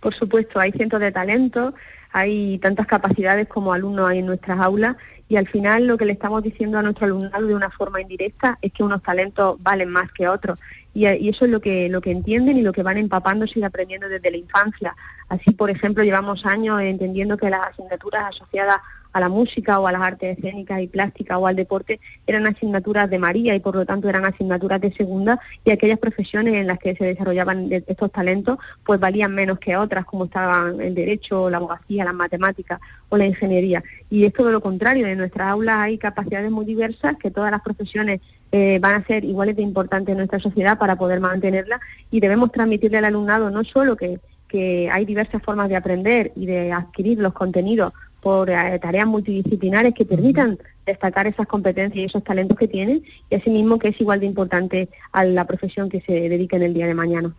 Por 0.00 0.14
supuesto, 0.14 0.60
hay 0.60 0.70
cientos 0.72 1.00
de 1.00 1.10
talentos 1.10 1.74
hay 2.18 2.58
tantas 2.58 2.86
capacidades 2.86 3.48
como 3.48 3.72
alumnos 3.72 4.08
hay 4.08 4.18
en 4.18 4.26
nuestras 4.26 4.58
aulas 4.60 4.96
y 5.28 5.36
al 5.36 5.46
final 5.46 5.86
lo 5.86 5.98
que 5.98 6.06
le 6.06 6.12
estamos 6.12 6.42
diciendo 6.42 6.78
a 6.78 6.82
nuestro 6.82 7.06
alumnado 7.06 7.46
de 7.46 7.54
una 7.54 7.70
forma 7.70 8.00
indirecta 8.00 8.58
es 8.62 8.72
que 8.72 8.82
unos 8.82 9.02
talentos 9.02 9.56
valen 9.62 9.90
más 9.90 10.10
que 10.12 10.28
otros 10.28 10.58
y, 10.94 11.06
y 11.06 11.28
eso 11.28 11.44
es 11.44 11.50
lo 11.50 11.60
que 11.60 11.88
lo 11.88 12.00
que 12.00 12.10
entienden 12.10 12.56
y 12.56 12.62
lo 12.62 12.72
que 12.72 12.82
van 12.82 12.98
empapándose 12.98 13.60
y 13.60 13.62
aprendiendo 13.64 14.08
desde 14.08 14.30
la 14.30 14.36
infancia. 14.36 14.96
Así, 15.28 15.52
por 15.52 15.70
ejemplo, 15.70 16.02
llevamos 16.02 16.46
años 16.46 16.80
entendiendo 16.80 17.36
que 17.36 17.50
las 17.50 17.68
asignaturas 17.68 18.24
asociadas 18.24 18.80
a 19.12 19.20
la 19.20 19.28
música 19.28 19.80
o 19.80 19.86
a 19.86 19.92
las 19.92 20.02
artes 20.02 20.36
escénicas 20.38 20.80
y 20.80 20.86
plásticas 20.86 21.38
o 21.38 21.46
al 21.46 21.56
deporte 21.56 22.00
eran 22.26 22.46
asignaturas 22.46 23.08
de 23.10 23.18
María 23.18 23.54
y 23.54 23.60
por 23.60 23.74
lo 23.74 23.86
tanto 23.86 24.08
eran 24.08 24.24
asignaturas 24.24 24.80
de 24.80 24.92
segunda 24.92 25.40
y 25.64 25.70
aquellas 25.70 25.98
profesiones 25.98 26.54
en 26.54 26.66
las 26.66 26.78
que 26.78 26.94
se 26.96 27.04
desarrollaban 27.04 27.68
de- 27.68 27.84
estos 27.86 28.12
talentos 28.12 28.58
pues 28.84 29.00
valían 29.00 29.34
menos 29.34 29.58
que 29.58 29.76
otras 29.76 30.04
como 30.04 30.26
estaban 30.26 30.80
el 30.80 30.94
derecho, 30.94 31.48
la 31.50 31.56
abogacía, 31.58 32.04
las 32.04 32.14
matemáticas 32.14 32.80
o 33.08 33.16
la 33.16 33.26
ingeniería. 33.26 33.82
Y 34.10 34.24
es 34.24 34.32
todo 34.32 34.50
lo 34.50 34.60
contrario, 34.60 35.06
en 35.06 35.18
nuestras 35.18 35.48
aulas 35.48 35.78
hay 35.78 35.98
capacidades 35.98 36.50
muy 36.50 36.64
diversas 36.66 37.16
que 37.16 37.30
todas 37.30 37.50
las 37.50 37.62
profesiones 37.62 38.20
eh, 38.52 38.78
van 38.80 39.02
a 39.02 39.06
ser 39.06 39.24
iguales 39.24 39.56
de 39.56 39.62
importantes 39.62 40.12
en 40.12 40.18
nuestra 40.18 40.38
sociedad 40.40 40.78
para 40.78 40.96
poder 40.96 41.20
mantenerla 41.20 41.80
y 42.10 42.20
debemos 42.20 42.50
transmitirle 42.52 42.98
al 42.98 43.04
alumnado 43.06 43.50
no 43.50 43.62
solo 43.64 43.94
que, 43.96 44.20
que 44.48 44.88
hay 44.90 45.04
diversas 45.04 45.42
formas 45.42 45.68
de 45.68 45.76
aprender 45.76 46.32
y 46.34 46.46
de 46.46 46.72
adquirir 46.72 47.18
los 47.18 47.34
contenidos 47.34 47.92
por 48.20 48.50
eh, 48.50 48.78
tareas 48.80 49.06
multidisciplinares 49.06 49.94
que 49.94 50.04
permitan 50.04 50.58
destacar 50.86 51.26
esas 51.26 51.46
competencias 51.46 51.98
y 51.98 52.04
esos 52.04 52.24
talentos 52.24 52.58
que 52.58 52.68
tienen 52.68 53.04
y 53.30 53.34
asimismo 53.34 53.78
que 53.78 53.88
es 53.88 54.00
igual 54.00 54.20
de 54.20 54.26
importante 54.26 54.88
a 55.12 55.24
la 55.24 55.46
profesión 55.46 55.88
que 55.88 56.00
se 56.00 56.12
dedique 56.12 56.56
en 56.56 56.62
el 56.62 56.74
día 56.74 56.86
de 56.86 56.94
mañana. 56.94 57.34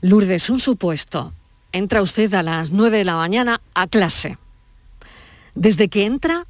Lourdes, 0.00 0.50
un 0.50 0.60
supuesto. 0.60 1.32
Entra 1.72 2.02
usted 2.02 2.32
a 2.34 2.42
las 2.42 2.70
9 2.70 2.98
de 2.98 3.04
la 3.04 3.16
mañana 3.16 3.60
a 3.74 3.86
clase. 3.86 4.38
Desde 5.54 5.88
que 5.88 6.06
entra, 6.06 6.46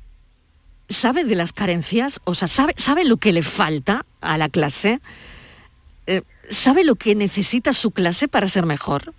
¿sabe 0.89 1.25
de 1.25 1.35
las 1.35 1.53
carencias? 1.53 2.21
O 2.25 2.35
sea, 2.35 2.47
¿sabe, 2.47 2.75
sabe 2.77 3.05
lo 3.05 3.17
que 3.17 3.33
le 3.33 3.43
falta 3.43 4.07
a 4.21 4.39
la 4.39 4.49
clase? 4.49 5.01
Eh, 6.07 6.23
¿Sabe 6.51 6.85
lo 6.85 6.95
que 6.95 7.15
necesita 7.15 7.73
su 7.73 7.91
clase 7.91 8.29
para 8.29 8.49
ser 8.49 8.65
mejor? 8.65 9.13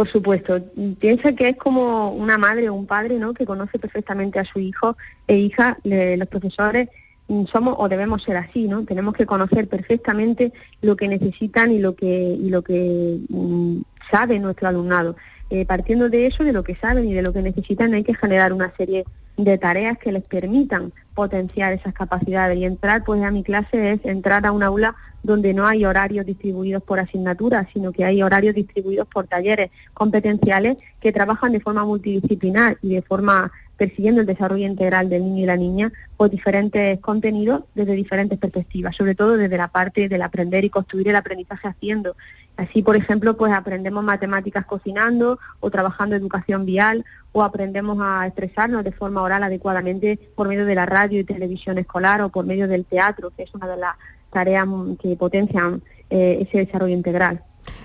Por 0.00 0.08
supuesto, 0.08 0.58
piensa 0.98 1.34
que 1.34 1.50
es 1.50 1.58
como 1.58 2.12
una 2.12 2.38
madre 2.38 2.70
o 2.70 2.74
un 2.74 2.86
padre, 2.86 3.18
¿no? 3.18 3.34
Que 3.34 3.44
conoce 3.44 3.78
perfectamente 3.78 4.38
a 4.38 4.46
su 4.46 4.58
hijo 4.58 4.96
e 5.28 5.36
hija. 5.36 5.76
Los 5.84 6.26
profesores 6.26 6.88
mm, 7.28 7.44
somos 7.52 7.74
o 7.76 7.86
debemos 7.86 8.22
ser 8.22 8.38
así, 8.38 8.66
¿no? 8.66 8.86
Tenemos 8.86 9.12
que 9.12 9.26
conocer 9.26 9.68
perfectamente 9.68 10.54
lo 10.80 10.96
que 10.96 11.06
necesitan 11.06 11.70
y 11.70 11.80
lo 11.80 11.96
que 11.96 12.06
y 12.06 12.48
lo 12.48 12.62
que 12.62 13.18
mm, 13.28 13.82
sabe 14.10 14.38
nuestro 14.38 14.68
alumnado. 14.68 15.16
Eh, 15.50 15.66
partiendo 15.66 16.08
de 16.08 16.28
eso, 16.28 16.44
de 16.44 16.54
lo 16.54 16.64
que 16.64 16.76
saben 16.76 17.06
y 17.06 17.12
de 17.12 17.20
lo 17.20 17.34
que 17.34 17.42
necesitan, 17.42 17.92
hay 17.92 18.02
que 18.02 18.14
generar 18.14 18.54
una 18.54 18.74
serie 18.78 19.04
de 19.36 19.58
tareas 19.58 19.98
que 19.98 20.12
les 20.12 20.26
permitan 20.26 20.92
potenciar 21.14 21.72
esas 21.72 21.94
capacidades 21.94 22.58
y 22.58 22.64
entrar 22.64 23.04
pues 23.04 23.22
a 23.22 23.30
mi 23.30 23.42
clase 23.42 23.92
es 23.92 24.04
entrar 24.04 24.46
a 24.46 24.52
un 24.52 24.62
aula 24.62 24.96
donde 25.22 25.52
no 25.52 25.66
hay 25.66 25.84
horarios 25.84 26.24
distribuidos 26.24 26.82
por 26.82 26.98
asignaturas, 26.98 27.66
sino 27.72 27.92
que 27.92 28.04
hay 28.04 28.22
horarios 28.22 28.54
distribuidos 28.54 29.06
por 29.06 29.26
talleres 29.26 29.70
competenciales 29.92 30.78
que 31.00 31.12
trabajan 31.12 31.52
de 31.52 31.60
forma 31.60 31.84
multidisciplinar 31.84 32.78
y 32.82 32.94
de 32.94 33.02
forma 33.02 33.52
persiguiendo 33.76 34.20
el 34.20 34.26
desarrollo 34.26 34.66
integral 34.66 35.08
del 35.08 35.24
niño 35.24 35.44
y 35.44 35.46
la 35.46 35.56
niña 35.56 35.90
por 36.18 36.28
diferentes 36.28 37.00
contenidos 37.00 37.64
desde 37.74 37.92
diferentes 37.92 38.38
perspectivas, 38.38 38.94
sobre 38.94 39.14
todo 39.14 39.38
desde 39.38 39.56
la 39.56 39.68
parte 39.68 40.08
del 40.08 40.20
aprender 40.20 40.64
y 40.64 40.70
construir 40.70 41.08
el 41.08 41.16
aprendizaje 41.16 41.68
haciendo. 41.68 42.14
Así, 42.56 42.82
por 42.82 42.96
ejemplo, 42.96 43.36
pues 43.36 43.52
aprendemos 43.52 44.04
matemáticas 44.04 44.66
cocinando 44.66 45.38
o 45.60 45.70
trabajando 45.70 46.14
educación 46.14 46.66
vial 46.66 47.04
o 47.32 47.42
aprendemos 47.42 47.98
a 48.00 48.26
expresarnos 48.26 48.84
de 48.84 48.92
forma 48.92 49.22
oral 49.22 49.42
adecuadamente 49.42 50.18
por 50.34 50.48
medio 50.48 50.66
de 50.66 50.74
la 50.74 50.84
radio 50.84 51.20
y 51.20 51.24
televisión 51.24 51.78
escolar 51.78 52.20
o 52.20 52.28
por 52.28 52.44
medio 52.44 52.68
del 52.68 52.84
teatro, 52.84 53.32
que 53.36 53.44
es 53.44 53.54
una 53.54 53.66
de 53.66 53.76
las 53.76 53.94
tareas 54.30 54.66
mm, 54.66 54.94
que 54.96 55.16
potencian 55.16 55.82
eh, 56.10 56.46
ese 56.46 56.66
desarrollo 56.66 56.94
integral. 56.94 57.42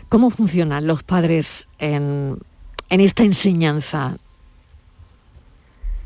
¿Cómo 0.10 0.30
funcionan 0.30 0.88
los 0.88 1.04
padres 1.04 1.68
en, 1.80 2.38
en 2.90 3.00
esta 3.00 3.24
enseñanza? 3.24 4.18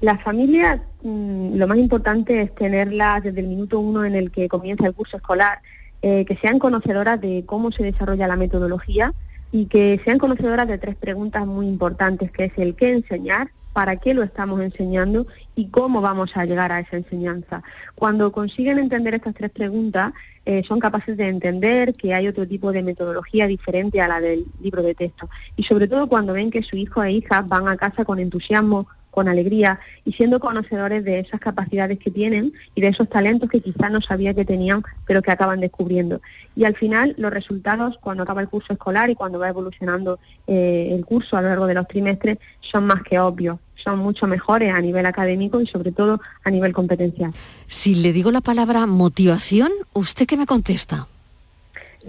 Las 0.01 0.21
familias, 0.23 0.79
mm, 1.03 1.55
lo 1.55 1.67
más 1.67 1.77
importante 1.77 2.41
es 2.41 2.55
tenerlas 2.55 3.23
desde 3.23 3.41
el 3.41 3.47
minuto 3.47 3.79
uno 3.79 4.05
en 4.05 4.15
el 4.15 4.31
que 4.31 4.47
comienza 4.47 4.85
el 4.85 4.93
curso 4.93 5.17
escolar, 5.17 5.59
eh, 6.01 6.25
que 6.25 6.37
sean 6.37 6.59
conocedoras 6.59 7.19
de 7.19 7.43
cómo 7.45 7.71
se 7.71 7.83
desarrolla 7.83 8.27
la 8.27 8.35
metodología 8.35 9.13
y 9.51 9.65
que 9.65 9.99
sean 10.05 10.17
conocedoras 10.17 10.67
de 10.67 10.77
tres 10.77 10.95
preguntas 10.95 11.45
muy 11.45 11.67
importantes, 11.67 12.31
que 12.31 12.45
es 12.45 12.53
el 12.57 12.75
qué 12.75 12.91
enseñar, 12.91 13.49
para 13.73 13.97
qué 13.97 14.13
lo 14.13 14.23
estamos 14.23 14.61
enseñando 14.61 15.27
y 15.55 15.67
cómo 15.67 16.01
vamos 16.01 16.35
a 16.35 16.45
llegar 16.45 16.71
a 16.71 16.79
esa 16.79 16.97
enseñanza. 16.97 17.63
Cuando 17.95 18.31
consiguen 18.31 18.79
entender 18.79 19.13
estas 19.13 19.35
tres 19.35 19.51
preguntas, 19.51 20.13
eh, 20.45 20.63
son 20.67 20.79
capaces 20.79 21.15
de 21.15 21.27
entender 21.27 21.93
que 21.93 22.13
hay 22.13 22.27
otro 22.27 22.47
tipo 22.47 22.71
de 22.71 22.83
metodología 22.83 23.47
diferente 23.47 24.01
a 24.01 24.07
la 24.07 24.19
del 24.19 24.45
libro 24.59 24.81
de 24.81 24.95
texto. 24.95 25.29
Y 25.55 25.63
sobre 25.63 25.87
todo 25.87 26.07
cuando 26.07 26.33
ven 26.33 26.51
que 26.51 26.63
su 26.63 26.75
hijo 26.75 27.03
e 27.03 27.11
hija 27.11 27.41
van 27.41 27.67
a 27.67 27.77
casa 27.77 28.03
con 28.03 28.19
entusiasmo, 28.19 28.87
con 29.11 29.27
alegría 29.27 29.79
y 30.05 30.13
siendo 30.13 30.39
conocedores 30.39 31.03
de 31.03 31.19
esas 31.19 31.39
capacidades 31.39 31.99
que 31.99 32.11
tienen 32.11 32.53
y 32.75 32.81
de 32.81 32.89
esos 32.89 33.09
talentos 33.09 33.49
que 33.49 33.61
quizás 33.61 33.91
no 33.91 34.01
sabía 34.01 34.33
que 34.33 34.45
tenían, 34.45 34.83
pero 35.05 35.21
que 35.21 35.31
acaban 35.31 35.59
descubriendo. 35.59 36.21
Y 36.55 36.65
al 36.65 36.75
final 36.75 37.15
los 37.17 37.31
resultados, 37.31 37.97
cuando 37.99 38.23
acaba 38.23 38.41
el 38.41 38.49
curso 38.49 38.73
escolar 38.73 39.09
y 39.09 39.15
cuando 39.15 39.39
va 39.39 39.49
evolucionando 39.49 40.19
eh, 40.47 40.89
el 40.91 41.05
curso 41.05 41.37
a 41.37 41.41
lo 41.41 41.49
largo 41.49 41.67
de 41.67 41.73
los 41.73 41.87
trimestres, 41.87 42.37
son 42.59 42.85
más 42.85 43.03
que 43.03 43.19
obvios, 43.19 43.59
son 43.75 43.99
mucho 43.99 44.27
mejores 44.27 44.73
a 44.73 44.81
nivel 44.81 45.05
académico 45.05 45.61
y 45.61 45.67
sobre 45.67 45.91
todo 45.91 46.19
a 46.43 46.51
nivel 46.51 46.73
competencial. 46.73 47.33
Si 47.67 47.95
le 47.95 48.13
digo 48.13 48.31
la 48.31 48.41
palabra 48.41 48.85
motivación, 48.85 49.71
¿usted 49.93 50.25
qué 50.25 50.37
me 50.37 50.45
contesta? 50.45 51.07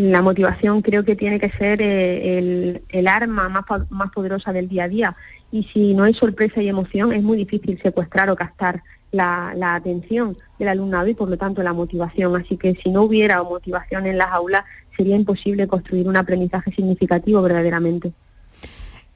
La 0.00 0.22
motivación 0.22 0.80
creo 0.80 1.04
que 1.04 1.14
tiene 1.14 1.38
que 1.38 1.50
ser 1.50 1.82
eh, 1.82 2.80
el, 2.88 3.06
arma 3.06 3.50
más, 3.50 3.64
más 3.90 4.10
poderosa 4.10 4.50
del 4.50 4.66
día 4.66 4.84
a 4.84 4.88
día 4.88 5.16
y 5.52 5.64
si 5.64 5.92
no 5.92 6.04
hay 6.04 6.14
sorpresa 6.14 6.62
y 6.62 6.68
emoción 6.68 7.12
es 7.12 7.22
muy 7.22 7.36
difícil 7.36 7.78
secuestrar 7.82 8.30
o 8.30 8.34
captar 8.34 8.82
la, 9.12 9.52
la 9.54 9.74
atención 9.74 10.38
del 10.58 10.68
alumnado 10.68 11.08
y 11.08 11.12
por 11.12 11.28
lo 11.28 11.36
tanto 11.36 11.62
la 11.62 11.74
motivación. 11.74 12.34
Así 12.34 12.56
que 12.56 12.76
si 12.82 12.88
no 12.88 13.02
hubiera 13.02 13.42
motivación 13.42 14.06
en 14.06 14.16
las 14.16 14.32
aulas 14.32 14.64
sería 14.96 15.16
imposible 15.16 15.66
construir 15.66 16.08
un 16.08 16.16
aprendizaje 16.16 16.72
significativo 16.72 17.42
verdaderamente. 17.42 18.14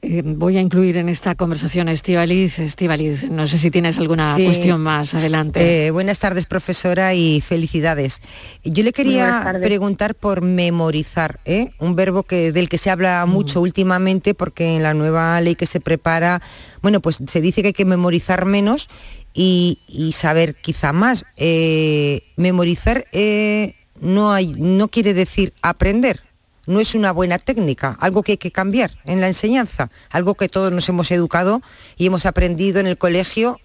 Eh, 0.07 0.21
voy 0.23 0.55
a 0.57 0.61
incluir 0.61 0.97
en 0.97 1.09
esta 1.09 1.33
conversación 1.33 1.87
a 1.89 1.91
Estivaliz. 1.91 2.59
Estivaliz, 2.59 3.27
no 3.27 3.47
sé 3.47 3.57
si 3.57 3.71
tienes 3.71 3.97
alguna 3.97 4.35
Sí. 4.35 4.45
cuestión 4.45 4.79
más 4.81 5.15
adelante. 5.15 5.87
Eh, 5.87 5.89
buenas 5.91 6.19
tardes, 6.19 6.45
profesora, 6.45 7.15
y 7.15 7.41
felicidades. 7.41 8.21
Yo 8.63 8.83
le 8.83 8.93
quería 8.93 9.43
preguntar 9.63 10.13
por 10.13 10.41
memorizar, 10.43 11.39
¿eh? 11.45 11.71
un 11.79 11.95
verbo 11.95 12.21
que, 12.21 12.51
del 12.51 12.69
que 12.69 12.77
se 12.77 12.91
habla 12.91 13.25
Mm. 13.25 13.29
mucho 13.31 13.61
últimamente 13.61 14.35
porque 14.35 14.75
en 14.75 14.83
la 14.83 14.93
nueva 14.93 15.41
ley 15.41 15.55
que 15.55 15.65
se 15.65 15.79
prepara, 15.79 16.39
bueno, 16.83 16.99
pues 17.01 17.17
se 17.25 17.41
dice 17.41 17.63
que 17.63 17.69
hay 17.69 17.73
que 17.73 17.85
memorizar 17.85 18.45
menos 18.45 18.87
y, 19.33 19.79
y 19.87 20.11
saber 20.11 20.53
quizá 20.53 20.93
más. 20.93 21.25
Eh, 21.37 22.21
memorizar 22.35 23.05
eh, 23.11 23.73
no, 23.99 24.31
hay, 24.31 24.53
no 24.55 24.87
quiere 24.87 25.15
decir 25.15 25.51
aprender. 25.63 26.21
No 26.67 26.79
es 26.79 26.95
una 26.95 27.11
buena 27.11 27.37
técnica, 27.37 27.97
algo 27.99 28.23
que 28.23 28.33
hay 28.33 28.37
que 28.37 28.51
cambiar 28.51 28.91
en 29.05 29.21
la 29.21 29.27
enseñanza, 29.27 29.89
algo 30.09 30.35
que 30.35 30.49
todos 30.49 30.71
nos 30.71 30.87
hemos 30.89 31.11
educado 31.11 31.61
y 31.97 32.07
hemos 32.07 32.25
aprendido 32.25 32.79
en 32.79 32.87
el 32.87 32.97
colegio 32.97 33.59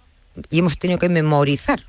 y 0.50 0.58
hemos 0.58 0.78
tenido 0.78 0.98
que 0.98 1.08
memorizar. 1.08 1.80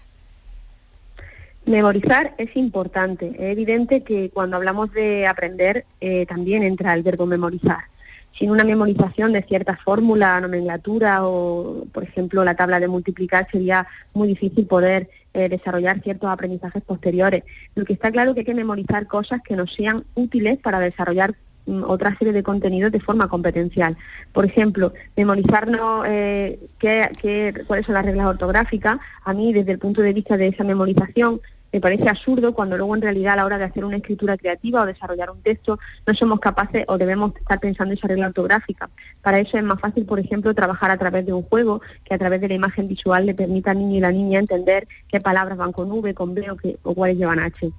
Memorizar 1.65 2.33
es 2.37 2.55
importante. 2.55 3.27
Es 3.35 3.51
evidente 3.51 4.03
que 4.03 4.29
cuando 4.31 4.57
hablamos 4.57 4.91
de 4.93 5.27
aprender 5.27 5.85
eh, 5.99 6.25
también 6.25 6.63
entra 6.63 6.93
el 6.93 7.03
verbo 7.03 7.25
memorizar. 7.25 7.90
Sin 8.37 8.49
una 8.49 8.63
memorización 8.63 9.33
de 9.33 9.43
cierta 9.43 9.77
fórmula, 9.77 10.39
nomenclatura 10.41 11.25
o, 11.27 11.85
por 11.93 12.03
ejemplo, 12.03 12.43
la 12.43 12.55
tabla 12.55 12.79
de 12.79 12.87
multiplicar 12.87 13.47
sería 13.51 13.85
muy 14.13 14.27
difícil 14.29 14.65
poder 14.65 15.09
eh, 15.33 15.47
desarrollar 15.49 16.01
ciertos 16.01 16.29
aprendizajes 16.29 16.81
posteriores. 16.83 17.43
Lo 17.75 17.85
que 17.85 17.93
está 17.93 18.11
claro 18.11 18.31
es 18.31 18.35
que 18.35 18.41
hay 18.41 18.45
que 18.45 18.55
memorizar 18.55 19.05
cosas 19.07 19.41
que 19.43 19.55
nos 19.55 19.73
sean 19.73 20.03
útiles 20.15 20.57
para 20.59 20.79
desarrollar 20.79 21.35
mm, 21.67 21.83
otra 21.83 22.17
serie 22.17 22.33
de 22.33 22.41
contenidos 22.41 22.91
de 22.91 22.99
forma 22.99 23.27
competencial. 23.27 23.95
Por 24.33 24.45
ejemplo, 24.45 24.93
memorizarnos 25.15 26.05
eh, 26.07 26.59
qué- 26.79 27.09
qué- 27.21 27.53
cuáles 27.67 27.85
son 27.85 27.95
las 27.95 28.05
reglas 28.05 28.27
ortográficas, 28.27 28.97
a 29.23 29.33
mí 29.33 29.53
desde 29.53 29.73
el 29.73 29.79
punto 29.79 30.01
de 30.01 30.13
vista 30.13 30.37
de 30.37 30.47
esa 30.47 30.63
memorización 30.63 31.39
me 31.73 31.79
parece 31.79 32.09
absurdo 32.09 32.53
cuando 32.53 32.77
luego 32.77 32.95
en 32.95 33.01
realidad 33.01 33.33
a 33.33 33.37
la 33.37 33.45
hora 33.45 33.57
de 33.57 33.63
hacer 33.65 33.85
una 33.85 33.97
escritura 33.97 34.37
creativa 34.37 34.81
o 34.81 34.85
desarrollar 34.85 35.31
un 35.31 35.41
texto 35.41 35.79
no 36.05 36.13
somos 36.13 36.39
capaces 36.39 36.83
o 36.87 36.97
debemos 36.97 37.33
estar 37.37 37.59
pensando 37.59 37.93
en 37.93 37.97
esa 37.97 38.07
regla 38.07 38.27
ortográfica. 38.27 38.89
Para 39.21 39.39
eso 39.39 39.57
es 39.57 39.63
más 39.63 39.79
fácil, 39.79 40.05
por 40.05 40.19
ejemplo, 40.19 40.53
trabajar 40.53 40.91
a 40.91 40.97
través 40.97 41.25
de 41.25 41.33
un 41.33 41.43
juego 41.43 41.81
que 42.03 42.13
a 42.13 42.17
través 42.17 42.41
de 42.41 42.47
la 42.49 42.53
imagen 42.55 42.87
visual 42.87 43.25
le 43.25 43.33
permita 43.33 43.71
al 43.71 43.79
niño 43.79 43.97
y 43.97 44.01
la 44.01 44.11
niña 44.11 44.39
entender 44.39 44.87
qué 45.07 45.21
palabras 45.21 45.57
van 45.57 45.71
con 45.71 45.91
V, 45.91 46.13
con 46.13 46.33
B 46.33 46.49
o, 46.51 46.57
qué- 46.57 46.77
o 46.83 46.93
cuáles 46.93 47.17
llevan 47.17 47.39
H. 47.39 47.71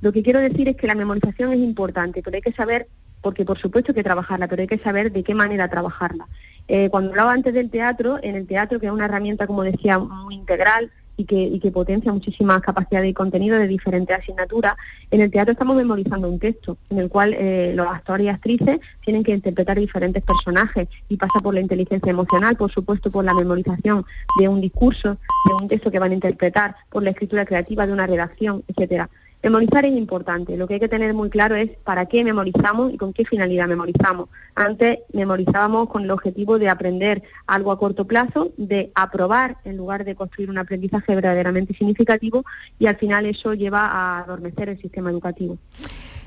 Lo 0.00 0.12
que 0.12 0.22
quiero 0.22 0.38
decir 0.40 0.68
es 0.68 0.76
que 0.76 0.86
la 0.86 0.94
memorización 0.94 1.52
es 1.52 1.58
importante, 1.58 2.22
pero 2.22 2.36
hay 2.36 2.42
que 2.42 2.52
saber, 2.52 2.86
porque 3.20 3.44
por 3.44 3.58
supuesto 3.58 3.92
hay 3.92 3.96
que 3.96 4.04
trabajarla, 4.04 4.46
pero 4.46 4.62
hay 4.62 4.68
que 4.68 4.78
saber 4.78 5.10
de 5.10 5.24
qué 5.24 5.34
manera 5.34 5.68
trabajarla. 5.68 6.28
Eh, 6.68 6.88
cuando 6.90 7.10
hablaba 7.10 7.32
antes 7.32 7.54
del 7.54 7.70
teatro, 7.70 8.18
en 8.22 8.36
el 8.36 8.46
teatro, 8.46 8.78
que 8.78 8.86
es 8.86 8.92
una 8.92 9.06
herramienta, 9.06 9.46
como 9.46 9.62
decía, 9.64 9.98
muy 9.98 10.34
integral, 10.34 10.92
y 11.18 11.24
que, 11.24 11.36
y 11.36 11.58
que 11.58 11.70
potencia 11.70 12.12
muchísimas 12.12 12.62
capacidades 12.62 13.10
y 13.10 13.12
contenido 13.12 13.58
de 13.58 13.66
diferentes 13.66 14.16
asignaturas. 14.16 14.74
En 15.10 15.20
el 15.20 15.30
teatro 15.30 15.52
estamos 15.52 15.76
memorizando 15.76 16.28
un 16.28 16.38
texto 16.38 16.78
en 16.88 16.98
el 16.98 17.08
cual 17.08 17.34
eh, 17.34 17.72
los 17.74 17.86
actores 17.88 18.26
y 18.26 18.28
actrices 18.28 18.78
tienen 19.04 19.24
que 19.24 19.32
interpretar 19.32 19.78
diferentes 19.78 20.22
personajes 20.22 20.88
y 21.08 21.16
pasa 21.16 21.40
por 21.40 21.54
la 21.54 21.60
inteligencia 21.60 22.10
emocional, 22.10 22.56
por 22.56 22.72
supuesto 22.72 23.10
por 23.10 23.24
la 23.24 23.34
memorización 23.34 24.06
de 24.38 24.48
un 24.48 24.60
discurso, 24.60 25.18
de 25.48 25.54
un 25.60 25.68
texto 25.68 25.90
que 25.90 25.98
van 25.98 26.12
a 26.12 26.14
interpretar, 26.14 26.76
por 26.88 27.02
la 27.02 27.10
escritura 27.10 27.44
creativa 27.44 27.86
de 27.86 27.92
una 27.92 28.06
redacción, 28.06 28.62
etcétera. 28.68 29.10
Memorizar 29.42 29.84
es 29.84 29.92
importante, 29.92 30.56
lo 30.56 30.66
que 30.66 30.74
hay 30.74 30.80
que 30.80 30.88
tener 30.88 31.14
muy 31.14 31.30
claro 31.30 31.54
es 31.54 31.70
para 31.84 32.06
qué 32.06 32.24
memorizamos 32.24 32.92
y 32.92 32.96
con 32.96 33.12
qué 33.12 33.24
finalidad 33.24 33.68
memorizamos. 33.68 34.28
Antes 34.56 34.98
memorizábamos 35.12 35.88
con 35.88 36.02
el 36.02 36.10
objetivo 36.10 36.58
de 36.58 36.68
aprender 36.68 37.22
algo 37.46 37.70
a 37.70 37.78
corto 37.78 38.04
plazo, 38.04 38.52
de 38.56 38.90
aprobar 38.96 39.58
en 39.64 39.76
lugar 39.76 40.04
de 40.04 40.16
construir 40.16 40.50
un 40.50 40.58
aprendizaje 40.58 41.14
verdaderamente 41.14 41.72
significativo 41.74 42.44
y 42.80 42.86
al 42.86 42.96
final 42.96 43.26
eso 43.26 43.54
lleva 43.54 43.86
a 43.86 44.18
adormecer 44.18 44.70
el 44.70 44.80
sistema 44.80 45.10
educativo. 45.10 45.56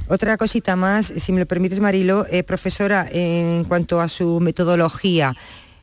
Otra 0.08 0.38
cosita 0.38 0.76
más, 0.76 1.06
si 1.06 1.32
me 1.32 1.40
lo 1.40 1.46
permites 1.46 1.80
Marilo, 1.80 2.26
eh, 2.30 2.44
profesora, 2.44 3.08
en 3.12 3.66
cuanto 3.66 4.00
a 4.02 4.08
su 4.08 4.40
metodología, 4.40 5.36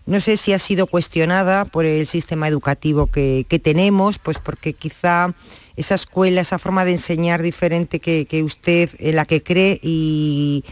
no 0.09 0.21
sé 0.21 0.38
si 0.38 0.55
ha 0.55 0.59
sido 0.59 0.87
cuestionada 0.87 1.67
por 1.67 1.85
el 1.85 2.07
sistema 2.07 2.49
educativo 2.49 3.09
que, 3.09 3.45
tenemos, 3.62 4.19
pues 4.19 4.38
porque 4.38 4.73
quizá 4.73 5.35
esa 5.79 5.95
escuela, 5.95 6.41
esa 6.41 6.59
forma 6.59 6.85
de 6.85 6.93
enseñar 6.93 7.41
diferente 7.41 8.01
que, 8.01 8.43
usted, 8.43 8.91
en 8.99 9.17
la 9.17 9.25
que 9.25 9.43
cree 9.43 9.79
y, 9.83 10.64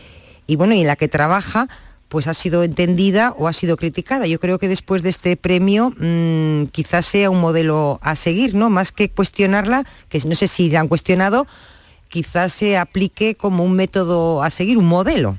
bueno, 0.56 0.74
y 0.74 0.80
en 0.80 0.88
la 0.88 0.96
que 0.96 1.06
trabaja, 1.06 1.68
pues 2.08 2.26
ha 2.26 2.34
sido 2.34 2.64
entendida 2.64 3.32
o 3.38 3.46
ha 3.46 3.52
sido 3.52 3.76
criticada. 3.76 4.26
Yo 4.26 4.40
creo 4.40 4.58
que 4.58 4.68
después 4.68 5.02
de 5.04 5.10
este 5.10 5.36
premio 5.36 5.94
mm, 5.96 6.66
quizás 6.72 7.06
sea 7.06 7.30
un 7.30 7.40
modelo 7.40 8.00
a 8.02 8.16
seguir, 8.16 8.54
¿no? 8.54 8.68
Más 8.68 8.90
que 8.90 9.08
cuestionarla, 9.08 9.84
que 10.08 10.18
no 10.26 10.34
sé 10.34 10.48
si 10.48 10.70
la 10.70 10.80
han 10.80 10.88
cuestionado, 10.88 11.46
quizás 12.08 12.52
se 12.52 12.76
aplique 12.76 13.36
como 13.36 13.64
un 13.64 13.74
método 13.74 14.42
a 14.42 14.50
seguir, 14.50 14.76
un 14.76 14.86
modelo 14.86 15.38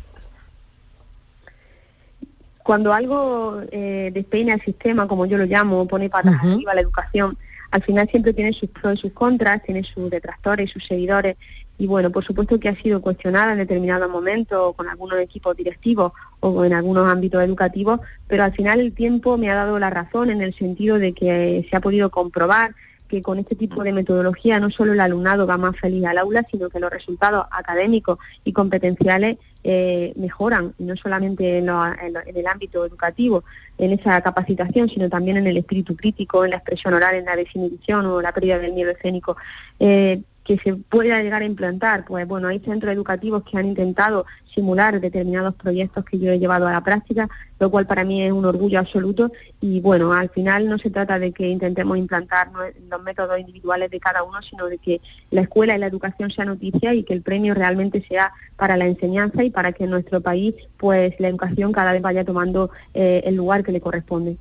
cuando 2.64 2.94
algo 2.94 3.62
eh, 3.72 4.12
despeina 4.14 4.54
el 4.54 4.62
sistema, 4.62 5.08
como 5.08 5.26
yo 5.26 5.38
lo 5.38 5.46
llamo, 5.46 5.88
pone 5.88 6.10
patas 6.10 6.36
arriba 6.36 6.76
la 6.76 6.82
educación, 6.82 7.38
al 7.72 7.84
final 7.84 8.08
siempre 8.10 8.34
tiene 8.34 8.54
sus 8.54 8.70
pros 8.70 8.96
y 8.96 9.02
sus 9.02 9.14
contras, 9.14 9.64
tiene 9.64 9.84
sus 9.84 10.10
detractores, 10.10 10.72
sus 10.72 10.86
seguidores, 10.86 11.36
y 11.80 11.86
bueno, 11.86 12.12
por 12.12 12.26
supuesto 12.26 12.60
que 12.60 12.70
ha 12.70 12.76
sido 12.76 13.02
cuestionada 13.02 13.52
en 13.52 13.60
determinados 13.60 14.10
momentos 14.10 14.76
con 14.76 14.90
algunos 14.90 15.20
equipos 15.20 15.56
directivos 15.56 16.12
o 16.40 16.66
en 16.66 16.74
algunos 16.74 17.08
ámbitos 17.08 17.44
educativos, 17.44 18.00
pero 18.28 18.44
al 18.44 18.54
final 18.54 18.80
el 18.80 18.94
tiempo 18.94 19.38
me 19.38 19.52
ha 19.52 19.56
dado 19.56 19.78
la 19.78 19.92
razón 19.92 20.32
en 20.32 20.42
el 20.42 20.56
sentido 20.56 20.98
de 20.98 21.14
que 21.14 21.68
se 21.70 21.76
ha 21.78 21.82
podido 21.82 22.10
comprobar 22.10 22.74
que 23.08 23.22
con 23.22 23.40
este 23.40 23.56
tipo 23.56 23.84
de 23.84 23.94
metodología 23.94 24.60
no 24.60 24.70
solo 24.70 24.94
el 24.94 25.00
alumnado 25.00 25.48
va 25.48 25.58
más 25.58 25.78
feliz 25.78 26.06
al 26.06 26.18
aula, 26.18 26.46
sino 26.52 26.70
que 26.70 26.80
los 26.80 26.92
resultados 26.92 27.46
académicos 27.52 28.20
y 28.44 28.54
competenciales 28.54 29.38
eh, 29.64 30.14
mejoran, 30.16 30.74
y 30.78 30.84
no 30.84 30.96
solamente 30.96 31.60
en, 31.60 31.70
el 31.70 32.48
ámbito 32.48 32.86
educativo, 32.86 33.44
en 33.78 33.92
esa 33.92 34.20
capacitación, 34.22 34.90
sino 34.90 35.10
también 35.10 35.38
en 35.38 35.48
el 35.48 35.58
espíritu 35.58 35.96
crítico, 35.96 36.44
en 36.44 36.52
la 36.52 36.58
expresión 36.58 36.94
oral, 36.94 37.16
en 37.16 37.26
la 37.26 37.36
desinhibición 37.36 38.06
o 38.06 38.22
la 38.22 38.34
pérdida 38.34 38.60
del 38.60 38.74
miedo 38.74 38.92
escénico. 38.92 39.38
Eh, 39.80 40.22
que 40.48 40.58
se 40.60 40.76
pueda 40.76 41.22
llegar 41.22 41.42
a 41.42 41.46
implantar, 41.46 42.06
pues 42.06 42.26
bueno, 42.26 42.48
hay 42.48 42.60
centros 42.60 42.94
educativos 42.94 43.44
que 43.44 43.58
han 43.58 43.66
intentado 43.66 44.26
simular 44.56 45.02
determinados 45.02 45.54
proyectos 45.56 46.06
que 46.06 46.18
yo 46.18 46.32
he 46.32 46.40
llevado 46.40 46.66
a 46.68 46.72
la 46.72 46.82
práctica, 46.86 47.30
lo 47.60 47.70
cual 47.70 47.86
para 47.86 48.06
mí 48.06 48.24
es 48.24 48.32
un 48.32 48.46
orgullo 48.46 48.80
absoluto 48.80 49.34
y 49.60 49.82
bueno, 49.82 50.14
al 50.14 50.30
final 50.30 50.70
no 50.70 50.78
se 50.78 50.90
trata 50.90 51.20
de 51.20 51.34
que 51.34 51.50
intentemos 51.50 51.98
implantar 51.98 52.50
los 52.90 53.04
métodos 53.04 53.38
individuales 53.40 53.92
de 53.92 54.00
cada 54.00 54.24
uno, 54.24 54.42
sino 54.42 54.68
de 54.68 54.78
que 54.78 55.02
la 55.32 55.42
escuela 55.42 55.76
y 55.76 55.80
la 55.80 55.88
educación 55.88 56.32
sea 56.32 56.46
noticia 56.46 56.94
y 56.94 57.04
que 57.04 57.14
el 57.14 57.24
premio 57.24 57.54
realmente 57.54 58.04
sea 58.08 58.32
para 58.56 58.78
la 58.78 58.86
enseñanza 58.86 59.44
y 59.44 59.50
para 59.50 59.74
que 59.74 59.84
en 59.84 59.90
nuestro 59.90 60.22
país 60.22 60.56
pues 60.78 61.14
la 61.20 61.28
educación 61.28 61.74
cada 61.74 61.92
vez 61.92 62.02
vaya 62.02 62.24
tomando 62.24 62.72
eh, 62.94 63.22
el 63.26 63.36
lugar 63.36 63.66
que 63.66 63.74
le 63.74 63.82
corresponde. 63.82 64.38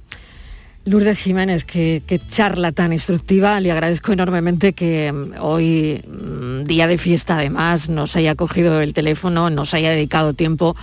Lourdes 0.87 1.19
Jiménez, 1.19 1.65
qué, 1.65 2.21
charla 2.29 2.71
tan 2.71 2.93
instructiva. 2.93 3.59
Le 3.59 3.73
agradezco 3.73 4.13
enormemente 4.13 4.73
que 4.73 5.11
mm, 5.13 5.33
hoy, 5.41 6.01
mm, 6.07 6.63
día 6.63 6.87
de 6.87 6.97
fiesta 6.97 7.39
además, 7.39 7.89
nos 7.89 8.15
haya 8.15 8.37
cogido 8.37 8.81
el 8.81 8.95
teléfono, 8.95 9.51
nos 9.51 9.75
haya 9.75 9.91
dedicado 9.91 10.33
tiempo 10.33 10.77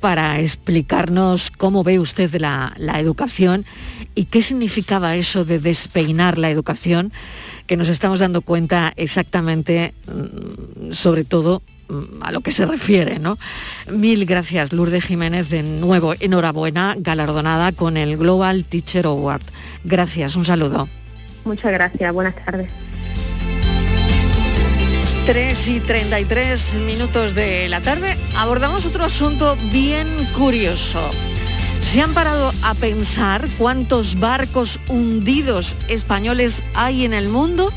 para 0.00 0.38
explicarnos 0.38 1.50
cómo 1.50 1.82
ve 1.82 1.98
usted 1.98 2.30
la, 2.36 2.74
educación 3.00 3.64
y 4.14 4.26
qué 4.26 4.42
significaba 4.42 5.16
eso 5.16 5.46
de 5.46 5.58
despeinar 5.58 6.36
la 6.36 6.50
educación, 6.50 7.10
que 7.66 7.78
nos 7.78 7.88
estamos 7.88 8.20
dando 8.20 8.42
cuenta 8.42 8.92
exactamente, 8.96 9.94
mm, 10.06 10.92
sobre 10.92 11.24
todo, 11.24 11.62
a 12.20 12.32
lo 12.32 12.40
que 12.40 12.52
se 12.52 12.66
refiere, 12.66 13.18
¿no? 13.18 13.38
Mil 13.90 14.26
gracias, 14.26 14.72
Lourdes 14.72 15.04
Jiménez, 15.04 15.48
de 15.50 15.62
nuevo, 15.62 16.14
enhorabuena, 16.18 16.94
galardonada 16.98 17.72
con 17.72 17.96
el 17.96 18.16
Global 18.16 18.64
Teacher 18.64 19.06
Award. 19.06 19.42
Gracias, 19.84 20.36
un 20.36 20.44
saludo. 20.44 20.88
Muchas 21.44 21.72
gracias, 21.72 22.12
buenas 22.12 22.34
tardes. 22.44 22.70
3 25.26 25.68
y 25.68 25.80
33 25.80 26.74
minutos 26.86 27.34
de 27.34 27.68
la 27.68 27.82
tarde 27.82 28.16
abordamos 28.34 28.86
otro 28.86 29.04
asunto 29.04 29.58
bien 29.70 30.08
curioso. 30.34 31.10
¿Se 31.82 32.00
han 32.00 32.14
parado 32.14 32.50
a 32.62 32.74
pensar 32.74 33.46
cuántos 33.58 34.18
barcos 34.18 34.80
hundidos 34.88 35.76
españoles 35.88 36.62
hay 36.74 37.04
en 37.04 37.12
el 37.12 37.28
mundo? 37.28 37.70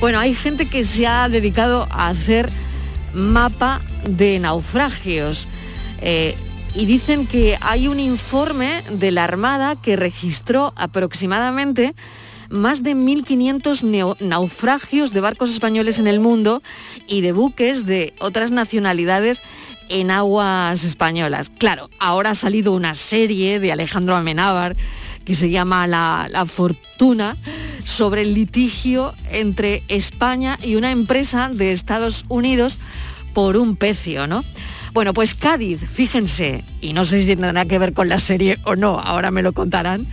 Bueno, 0.00 0.18
hay 0.18 0.34
gente 0.34 0.66
que 0.66 0.84
se 0.84 1.06
ha 1.06 1.28
dedicado 1.28 1.86
a 1.90 2.08
hacer 2.08 2.48
mapa 3.14 3.80
de 4.04 4.38
naufragios. 4.38 5.46
Eh, 6.00 6.36
y 6.74 6.86
dicen 6.86 7.26
que 7.26 7.58
hay 7.60 7.88
un 7.88 7.98
informe 7.98 8.82
de 8.90 9.10
la 9.10 9.24
Armada 9.24 9.76
que 9.76 9.96
registró 9.96 10.72
aproximadamente 10.76 11.94
más 12.48 12.82
de 12.82 12.94
1.500 12.94 14.16
naufragios 14.20 15.12
de 15.12 15.20
barcos 15.20 15.50
españoles 15.50 15.98
en 15.98 16.06
el 16.06 16.20
mundo 16.20 16.62
y 17.06 17.20
de 17.20 17.32
buques 17.32 17.86
de 17.86 18.12
otras 18.18 18.50
nacionalidades 18.50 19.40
en 19.88 20.10
aguas 20.10 20.84
españolas. 20.84 21.50
Claro, 21.58 21.90
ahora 21.98 22.30
ha 22.30 22.34
salido 22.34 22.72
una 22.72 22.94
serie 22.94 23.60
de 23.60 23.72
Alejandro 23.72 24.16
Amenábar 24.16 24.76
que 25.24 25.34
se 25.34 25.50
llama 25.50 25.86
la, 25.86 26.28
la, 26.30 26.46
Fortuna 26.46 27.36
sobre 27.84 28.22
el 28.22 28.34
litigio 28.34 29.14
entre 29.30 29.82
España 29.88 30.58
y 30.62 30.76
una 30.76 30.90
empresa 30.90 31.50
de 31.52 31.72
Estados 31.72 32.24
Unidos 32.28 32.78
por 33.32 33.56
un 33.56 33.76
pecio, 33.76 34.26
¿no? 34.26 34.44
Bueno, 34.92 35.14
pues 35.14 35.34
Cádiz, 35.34 35.80
fíjense, 35.92 36.64
y 36.80 36.92
no 36.92 37.04
sé 37.04 37.20
si 37.20 37.26
tendrá 37.26 37.64
que 37.64 37.78
ver 37.78 37.92
con 37.92 38.08
la 38.08 38.18
serie 38.18 38.58
o 38.64 38.74
no, 38.74 38.98
ahora 38.98 39.30
me 39.30 39.42
lo 39.42 39.52
contarán, 39.52 40.06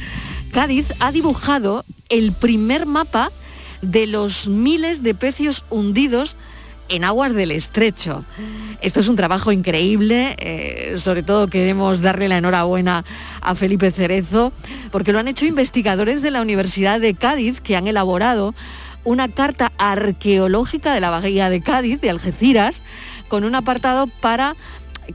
Cádiz 0.52 0.86
ha 1.00 1.12
dibujado 1.12 1.84
el 2.10 2.32
primer 2.32 2.86
mapa 2.86 3.32
de 3.82 4.08
los 4.08 4.48
miles 4.48 5.04
de 5.04 5.16
pecios 5.16 5.66
hundidos 5.70 6.38
en 6.90 7.04
aguas 7.04 7.34
del 7.34 7.52
estrecho. 7.52 8.24
Esto 8.82 9.00
es 9.00 9.08
un 9.08 9.16
trabajo 9.16 9.52
increíble, 9.52 10.36
eh, 10.40 10.96
sobre 10.98 11.24
todo 11.24 11.48
queremos 11.48 12.02
darle 12.02 12.28
la 12.28 12.38
enhorabuena 12.38 13.04
a 13.42 13.56
Felipe 13.56 13.92
Cerezo, 13.92 14.54
porque 14.92 15.12
lo 15.12 15.20
han 15.20 15.28
hecho 15.28 15.46
investigadores 15.46 16.22
de 16.22 16.32
la 16.32 16.42
Universidad 16.42 17.00
de 17.00 17.14
Cádiz 17.14 17.62
que 17.62 17.76
han 17.76 17.88
elaborado 17.88 18.54
una 19.04 19.30
carta 19.30 19.72
arqueológica 19.78 20.94
de 20.94 21.00
la 21.00 21.10
bahía 21.10 21.50
de 21.50 21.62
Cádiz, 21.62 22.00
de 22.02 22.10
Algeciras, 22.10 22.82
con 23.28 23.44
un 23.44 23.56
apartado 23.56 24.08
para 24.08 24.56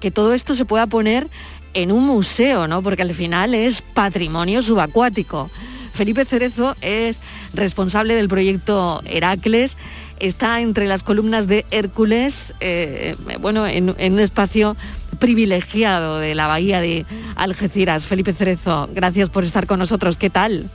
que 0.00 0.10
todo 0.10 0.34
esto 0.34 0.54
se 0.54 0.64
pueda 0.64 0.86
poner 0.86 1.28
en 1.74 1.92
un 1.92 2.04
museo, 2.06 2.68
¿no? 2.68 2.82
Porque 2.82 3.02
al 3.02 3.14
final 3.14 3.54
es 3.54 3.82
patrimonio 3.82 4.62
subacuático. 4.62 5.50
Felipe 5.92 6.24
Cerezo 6.24 6.74
es 6.80 7.18
responsable 7.54 8.14
del 8.14 8.28
proyecto 8.28 9.02
Heracles, 9.04 9.76
está 10.20 10.60
entre 10.60 10.86
las 10.86 11.02
columnas 11.02 11.46
de 11.46 11.66
Hércules, 11.70 12.54
eh, 12.60 13.14
bueno, 13.40 13.66
en, 13.66 13.94
en, 13.98 14.12
un 14.14 14.20
espacio 14.20 14.76
privilegiado 15.18 16.18
de 16.18 16.34
la 16.34 16.46
bahía 16.46 16.80
de 16.80 17.04
Algeciras. 17.36 18.06
Felipe 18.06 18.32
Cerezo, 18.32 18.88
gracias 18.94 19.28
por 19.28 19.44
estar 19.44 19.66
con 19.66 19.78
nosotros. 19.78 20.16
¿Qué 20.16 20.30
tal? 20.30 20.70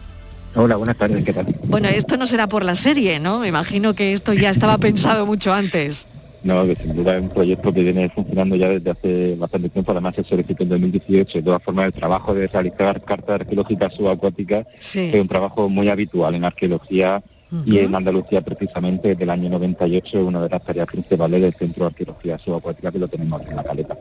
Hola, 0.56 0.76
buenas 0.76 0.98
tardes, 0.98 1.24
¿qué 1.24 1.34
tal? 1.34 1.46
Bueno, 1.64 1.88
esto 1.88 2.18
no 2.18 2.26
será 2.28 2.48
por 2.48 2.64
la 2.64 2.76
serie, 2.76 3.20
¿no? 3.20 3.40
Me 3.40 3.48
imagino 3.48 3.94
que 3.94 4.14
esto 4.14 4.34
ya 4.34 4.50
estaba 4.50 4.78
pensado 4.78 5.26
mucho 5.26 5.54
antes. 5.54 6.08
No, 6.48 6.66
que 6.66 6.78
sin 6.82 6.96
duda 6.96 7.18
es 7.18 7.24
un 7.24 7.28
proyecto 7.28 7.74
que 7.74 7.84
viene 7.84 8.08
funcionando 8.08 8.56
ya 8.56 8.70
desde 8.70 8.90
hace 8.90 9.36
bastante 9.36 9.68
tiempo, 9.68 9.92
además 9.92 10.16
se 10.16 10.24
solicitó 10.24 10.64
en 10.64 10.70
2018. 10.70 11.40
De 11.40 11.44
todas 11.44 11.62
formas, 11.62 11.88
el 11.88 11.92
trabajo 11.92 12.34
de 12.34 12.48
realizar 12.48 13.04
cartas 13.04 13.42
arqueológicas 13.42 13.94
subacuáticas 13.94 14.66
es 14.80 15.20
un 15.20 15.28
trabajo 15.28 15.68
muy 15.68 15.90
habitual 15.90 16.36
en 16.36 16.46
arqueología 16.46 17.22
y 17.66 17.80
en 17.80 17.94
Andalucía 17.94 18.40
precisamente 18.40 19.10
desde 19.10 19.26
el 19.26 19.30
año 19.30 19.50
98 19.50 20.20
es 20.20 20.24
una 20.26 20.42
de 20.42 20.48
las 20.48 20.64
tareas 20.64 20.88
principales 20.88 21.42
del 21.42 21.54
Centro 21.54 21.84
de 21.84 21.88
Arqueología 21.88 22.40
Subacuática 22.40 22.94
que 22.94 23.00
lo 23.00 23.10
tenemos 23.10 23.42
aquí 23.42 23.50
en 23.50 23.56
la 23.58 23.64
caleta. 23.64 23.98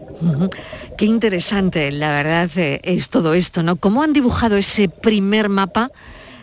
Qué 0.97 1.05
interesante, 1.05 1.91
la 1.91 2.15
verdad, 2.15 2.51
eh, 2.55 2.81
es 2.85 3.09
todo 3.09 3.35
esto, 3.35 3.65
¿no? 3.65 3.75
¿Cómo 3.75 4.05
han 4.05 4.13
dibujado 4.13 4.57
ese 4.57 4.89
primer 4.89 5.49
mapa 5.49 5.91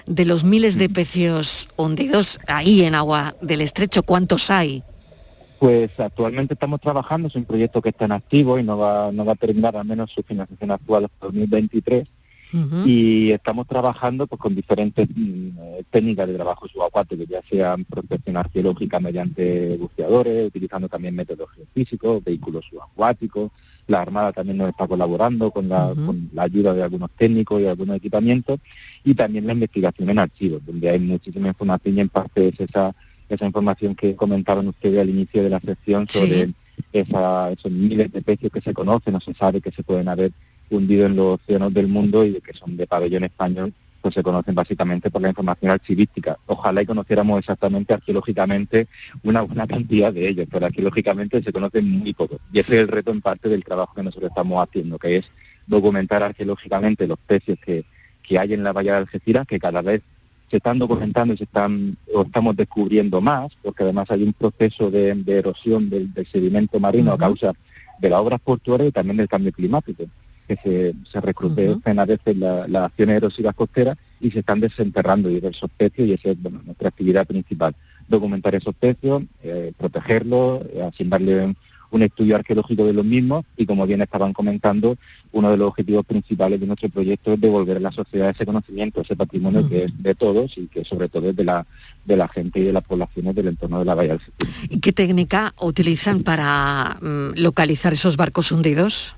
de 0.05 0.25
los 0.25 0.43
miles 0.43 0.77
de 0.77 0.89
pecios 0.89 1.69
hundidos 1.77 2.41
ahí 2.47 2.83
en 2.83 2.93
agua 2.93 3.35
del 3.41 3.61
estrecho? 3.61 4.03
¿Cuántos 4.03 4.51
hay? 4.51 4.83
Pues 5.63 5.97
actualmente 5.97 6.55
estamos 6.55 6.81
trabajando, 6.81 7.29
es 7.29 7.35
un 7.37 7.45
proyecto 7.45 7.81
que 7.81 7.87
está 7.87 8.03
en 8.03 8.11
activo 8.11 8.59
y 8.59 8.63
no 8.63 8.77
va, 8.77 9.13
no 9.13 9.23
va 9.23 9.31
a 9.31 9.35
terminar 9.35 9.77
al 9.77 9.85
menos 9.85 10.11
su 10.11 10.21
financiación 10.21 10.71
actual 10.71 11.05
hasta 11.05 11.27
2023 11.27 12.05
y 12.85 13.31
estamos 13.31 13.65
trabajando 13.65 14.27
pues, 14.27 14.41
con 14.41 14.53
diferentes 14.55 15.07
mm, 15.09 15.47
eh, 15.57 15.83
técnicas 15.89 16.27
de 16.27 16.33
trabajo 16.35 16.67
subacuático, 16.67 17.23
ya 17.23 17.41
sean 17.49 17.85
prospección 17.85 18.35
arqueológica 18.35 18.99
mediante 18.99 19.77
buceadores, 19.77 20.47
utilizando 20.47 20.89
también 20.89 21.15
métodos 21.15 21.49
geofísicos, 21.51 22.21
vehículos 22.25 22.65
subacuáticos. 22.69 23.49
La 23.87 24.01
Armada 24.01 24.33
también 24.33 24.57
nos 24.57 24.69
está 24.69 24.85
colaborando 24.85 25.49
con 25.49 25.69
la, 25.69 25.93
con 25.95 26.29
la 26.33 26.43
ayuda 26.43 26.73
de 26.73 26.83
algunos 26.83 27.09
técnicos 27.11 27.61
y 27.61 27.67
algunos 27.67 27.95
equipamientos 27.95 28.59
y 29.05 29.15
también 29.15 29.47
la 29.47 29.53
investigación 29.53 30.09
en 30.09 30.19
archivos, 30.19 30.65
donde 30.65 30.89
hay 30.89 30.99
muchísima 30.99 31.47
información 31.47 31.97
y 31.97 32.01
en 32.01 32.09
parte 32.09 32.49
es 32.49 32.59
esa, 32.59 32.93
esa 33.29 33.45
información 33.45 33.95
que 33.95 34.15
comentaban 34.15 34.67
ustedes 34.67 34.99
al 35.01 35.09
inicio 35.09 35.43
de 35.43 35.49
la 35.49 35.59
sección 35.59 36.07
sobre 36.07 36.49
esa- 36.91 37.51
esos 37.51 37.71
miles 37.71 38.11
de 38.11 38.21
peces 38.21 38.51
que 38.51 38.61
se 38.61 38.73
conocen 38.73 39.15
o 39.15 39.19
se 39.19 39.33
sabe 39.33 39.61
que 39.61 39.71
se 39.71 39.83
pueden 39.83 40.07
haber 40.09 40.31
hundido 40.69 41.05
en 41.05 41.15
los 41.15 41.39
océanos 41.41 41.73
del 41.73 41.87
mundo 41.87 42.25
y 42.25 42.31
de 42.31 42.41
que 42.41 42.53
son 42.53 42.77
de 42.77 42.87
pabellón 42.87 43.23
español, 43.23 43.73
pues 44.01 44.15
se 44.15 44.23
conocen 44.23 44.53
básicamente 44.55 45.09
por 45.09 45.21
la 45.21 45.29
información 45.29 45.71
archivística. 45.71 46.37
Ojalá 46.47 46.81
y 46.81 46.85
conociéramos 46.85 47.39
exactamente 47.39 47.93
arqueológicamente 47.93 48.87
una 49.23 49.41
buena 49.41 49.65
cantidad 49.65 50.11
de 50.11 50.27
ellos, 50.27 50.47
pero 50.51 50.65
arqueológicamente 50.65 51.41
se 51.41 51.53
conocen 51.53 51.89
muy 51.89 52.13
poco. 52.13 52.39
Y 52.51 52.59
ese 52.59 52.73
es 52.73 52.79
el 52.81 52.87
reto 52.89 53.11
en 53.11 53.21
parte 53.21 53.47
del 53.49 53.63
trabajo 53.63 53.93
que 53.95 54.03
nosotros 54.03 54.29
estamos 54.29 54.61
haciendo, 54.61 54.97
que 54.99 55.17
es 55.17 55.25
documentar 55.67 56.21
arqueológicamente 56.21 57.07
los 57.07 57.19
peces 57.19 57.57
que, 57.63 57.85
que 58.21 58.37
hay 58.39 58.53
en 58.53 58.63
la 58.63 58.73
bahía 58.73 58.93
de 58.93 58.97
Algeciras, 58.99 59.47
que 59.47 59.59
cada 59.59 59.81
vez 59.81 60.01
se 60.53 60.57
están 60.57 60.77
documentando 60.77 61.33
y 61.33 61.37
se 61.37 61.45
están 61.45 61.97
o 62.13 62.21
estamos 62.21 62.55
descubriendo 62.55 63.19
más, 63.21 63.51
porque 63.63 63.81
además 63.81 64.05
hay 64.11 64.21
un 64.21 64.33
proceso 64.33 64.91
de, 64.91 65.15
de 65.15 65.37
erosión 65.39 65.89
del, 65.89 66.13
del 66.13 66.27
sedimento 66.27 66.79
marino 66.79 67.11
a 67.11 67.17
causa 67.17 67.53
de 67.99 68.09
las 68.09 68.19
obras 68.19 68.39
portuarias 68.39 68.89
y 68.89 68.91
también 68.91 69.17
del 69.17 69.27
cambio 69.27 69.51
climático, 69.51 70.03
que 70.47 70.55
se, 70.57 70.93
se 71.11 71.21
recrudecen 71.21 71.97
a 71.97 72.05
veces 72.05 72.37
la- 72.37 72.67
las 72.67 72.83
acciones 72.83 73.17
erosivas 73.17 73.55
costeras 73.55 73.97
y 74.21 74.29
se 74.29 74.39
están 74.41 74.59
desenterrando 74.59 75.27
diversos 75.27 75.71
pecios 75.75 76.07
y 76.07 76.13
esa 76.13 76.29
es 76.29 76.39
bueno, 76.39 76.61
nuestra 76.63 76.89
actividad 76.89 77.25
principal. 77.25 77.73
Documentar 78.07 78.53
esos 78.53 78.75
pecios, 78.75 79.23
eh, 79.41 79.71
protegerlos, 79.75 80.61
eh, 80.71 80.83
asigdarle 80.83 81.55
un, 81.93 82.01
estudio 82.01 82.35
arqueológico 82.35 82.85
de 82.85 82.93
los 82.93 83.05
mismos 83.05 83.45
y 83.55 83.65
como 83.65 83.85
bien 83.85 84.01
estaban 84.01 84.33
comentando, 84.33 84.97
uno 85.31 85.51
de 85.51 85.57
los 85.57 85.69
objetivos 85.69 86.05
principales 86.05 86.59
de 86.59 86.67
nuestro 86.67 86.89
proyecto 86.89 87.33
es 87.33 87.41
devolver 87.41 87.77
a 87.77 87.79
la 87.79 87.91
sociedad 87.91 88.29
ese 88.29 88.45
conocimiento, 88.45 89.01
ese 89.01 89.15
patrimonio 89.15 89.67
que 89.67 89.85
es 89.85 90.03
de 90.03 90.15
todos 90.15 90.57
y 90.57 90.67
que 90.67 90.83
sobre 90.83 91.09
todo 91.09 91.29
es 91.29 91.35
de 91.35 91.43
la, 91.43 91.65
de 92.05 92.17
la 92.17 92.27
gente 92.27 92.59
y 92.59 92.63
de 92.63 92.73
las 92.73 92.83
poblaciones 92.83 93.35
del 93.35 93.47
entorno 93.47 93.79
de 93.79 93.85
la 93.85 93.95
bahía 93.95 94.13
del. 94.13 94.21
¿Y 94.69 94.79
qué 94.79 94.91
técnica 94.91 95.53
utilizan 95.61 96.23
para 96.23 96.97
mm, 97.01 97.39
localizar 97.39 97.93
esos 97.93 98.17
barcos 98.17 98.51
hundidos? 98.51 99.15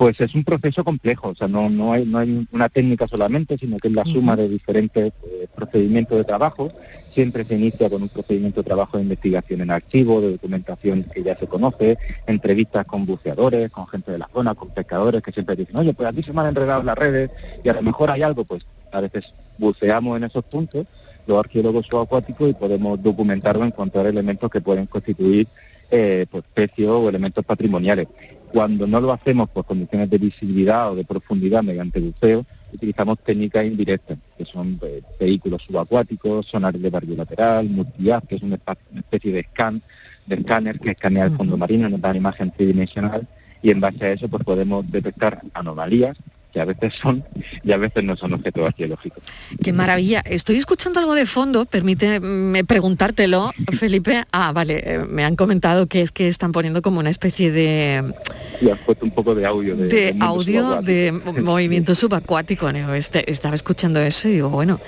Pues 0.00 0.18
es 0.18 0.34
un 0.34 0.44
proceso 0.44 0.82
complejo, 0.82 1.28
o 1.28 1.34
sea, 1.34 1.46
no, 1.46 1.68
no, 1.68 1.92
hay, 1.92 2.06
no 2.06 2.16
hay 2.16 2.48
una 2.52 2.70
técnica 2.70 3.06
solamente, 3.06 3.58
sino 3.58 3.76
que 3.76 3.88
es 3.88 3.94
la 3.94 4.06
suma 4.06 4.34
de 4.34 4.48
diferentes 4.48 5.12
eh, 5.26 5.46
procedimientos 5.54 6.16
de 6.16 6.24
trabajo. 6.24 6.68
Siempre 7.12 7.44
se 7.44 7.56
inicia 7.56 7.90
con 7.90 8.04
un 8.04 8.08
procedimiento 8.08 8.62
de 8.62 8.66
trabajo 8.66 8.96
de 8.96 9.02
investigación 9.02 9.60
en 9.60 9.70
archivo, 9.70 10.22
de 10.22 10.30
documentación 10.30 11.04
que 11.12 11.22
ya 11.22 11.36
se 11.36 11.46
conoce, 11.46 11.98
entrevistas 12.26 12.86
con 12.86 13.04
buceadores, 13.04 13.70
con 13.70 13.86
gente 13.88 14.12
de 14.12 14.16
la 14.16 14.30
zona, 14.32 14.54
con 14.54 14.70
pescadores 14.70 15.22
que 15.22 15.32
siempre 15.32 15.54
dicen, 15.54 15.76
oye, 15.76 15.92
pues 15.92 16.08
aquí 16.08 16.22
se 16.22 16.32
me 16.32 16.40
han 16.40 16.46
enredado 16.46 16.82
las 16.82 16.96
redes 16.96 17.30
y 17.62 17.68
a 17.68 17.74
lo 17.74 17.82
mejor 17.82 18.10
hay 18.10 18.22
algo, 18.22 18.46
pues 18.46 18.64
a 18.92 19.02
veces 19.02 19.26
buceamos 19.58 20.16
en 20.16 20.24
esos 20.24 20.46
puntos, 20.46 20.86
los 21.26 21.38
arqueólogos 21.38 21.84
subacuáticos, 21.86 22.48
y 22.48 22.54
podemos 22.54 23.02
documentar 23.02 23.58
o 23.58 23.66
encontrar 23.66 24.06
elementos 24.06 24.50
que 24.50 24.62
pueden 24.62 24.86
constituir 24.86 25.46
eh, 25.90 26.26
pues, 26.30 26.44
especies 26.44 26.88
o 26.88 27.08
elementos 27.08 27.44
patrimoniales. 27.44 28.08
Cuando 28.52 28.86
no 28.86 29.00
lo 29.00 29.12
hacemos 29.12 29.48
por 29.50 29.64
condiciones 29.64 30.10
de 30.10 30.18
visibilidad 30.18 30.90
o 30.90 30.96
de 30.96 31.04
profundidad 31.04 31.62
mediante 31.62 32.00
buceo, 32.00 32.44
utilizamos 32.72 33.18
técnicas 33.20 33.64
indirectas, 33.64 34.18
que 34.36 34.44
son 34.44 34.78
eh, 34.82 35.02
vehículos 35.18 35.62
subacuáticos, 35.62 36.46
sonares 36.46 36.82
de 36.82 36.90
barrio 36.90 37.16
lateral, 37.16 37.68
multihaz, 37.68 38.24
que 38.28 38.36
es 38.36 38.42
una 38.42 38.58
especie 38.96 39.32
de 39.32 39.42
scan, 39.44 39.82
de 40.26 40.36
escáner 40.36 40.78
que 40.80 40.90
escanea 40.90 41.26
el 41.26 41.36
fondo 41.36 41.56
marino, 41.56 41.88
nos 41.88 42.00
da 42.00 42.10
una 42.10 42.18
imagen 42.18 42.50
tridimensional 42.50 43.26
y 43.62 43.70
en 43.70 43.80
base 43.80 44.04
a 44.04 44.12
eso 44.12 44.28
pues 44.28 44.44
podemos 44.44 44.90
detectar 44.90 45.42
anomalías 45.54 46.16
que 46.52 46.60
a 46.60 46.64
veces 46.64 46.94
son 47.00 47.24
y 47.62 47.72
a 47.72 47.76
veces 47.76 48.02
no 48.02 48.16
son 48.16 48.32
objetos 48.34 48.66
arqueológicos. 48.66 49.22
Qué 49.62 49.72
maravilla. 49.72 50.20
Estoy 50.24 50.56
escuchando 50.56 50.98
algo 51.00 51.14
de 51.14 51.26
fondo, 51.26 51.64
permíteme 51.64 52.64
preguntártelo, 52.64 53.52
Felipe. 53.78 54.24
Ah, 54.32 54.52
vale, 54.52 54.82
eh, 54.84 54.98
me 55.08 55.24
han 55.24 55.36
comentado 55.36 55.86
que 55.86 56.02
es 56.02 56.10
que 56.12 56.28
están 56.28 56.52
poniendo 56.52 56.82
como 56.82 56.98
una 57.00 57.10
especie 57.10 57.52
de, 57.52 58.12
Y 58.60 58.68
has 58.68 58.78
puesto 58.80 59.04
un 59.04 59.12
poco 59.12 59.34
de 59.34 59.46
audio 59.46 59.76
de, 59.76 60.16
audio 60.20 60.60
subacuático. 60.62 60.82
de 60.92 61.12
mo- 61.12 61.32
movimiento 61.52 61.94
subacuático. 61.94 62.72
¿no? 62.72 62.94
Este- 62.94 63.30
estaba 63.30 63.54
escuchando 63.54 64.00
eso 64.00 64.28
y 64.28 64.32
digo, 64.32 64.48
bueno, 64.48 64.80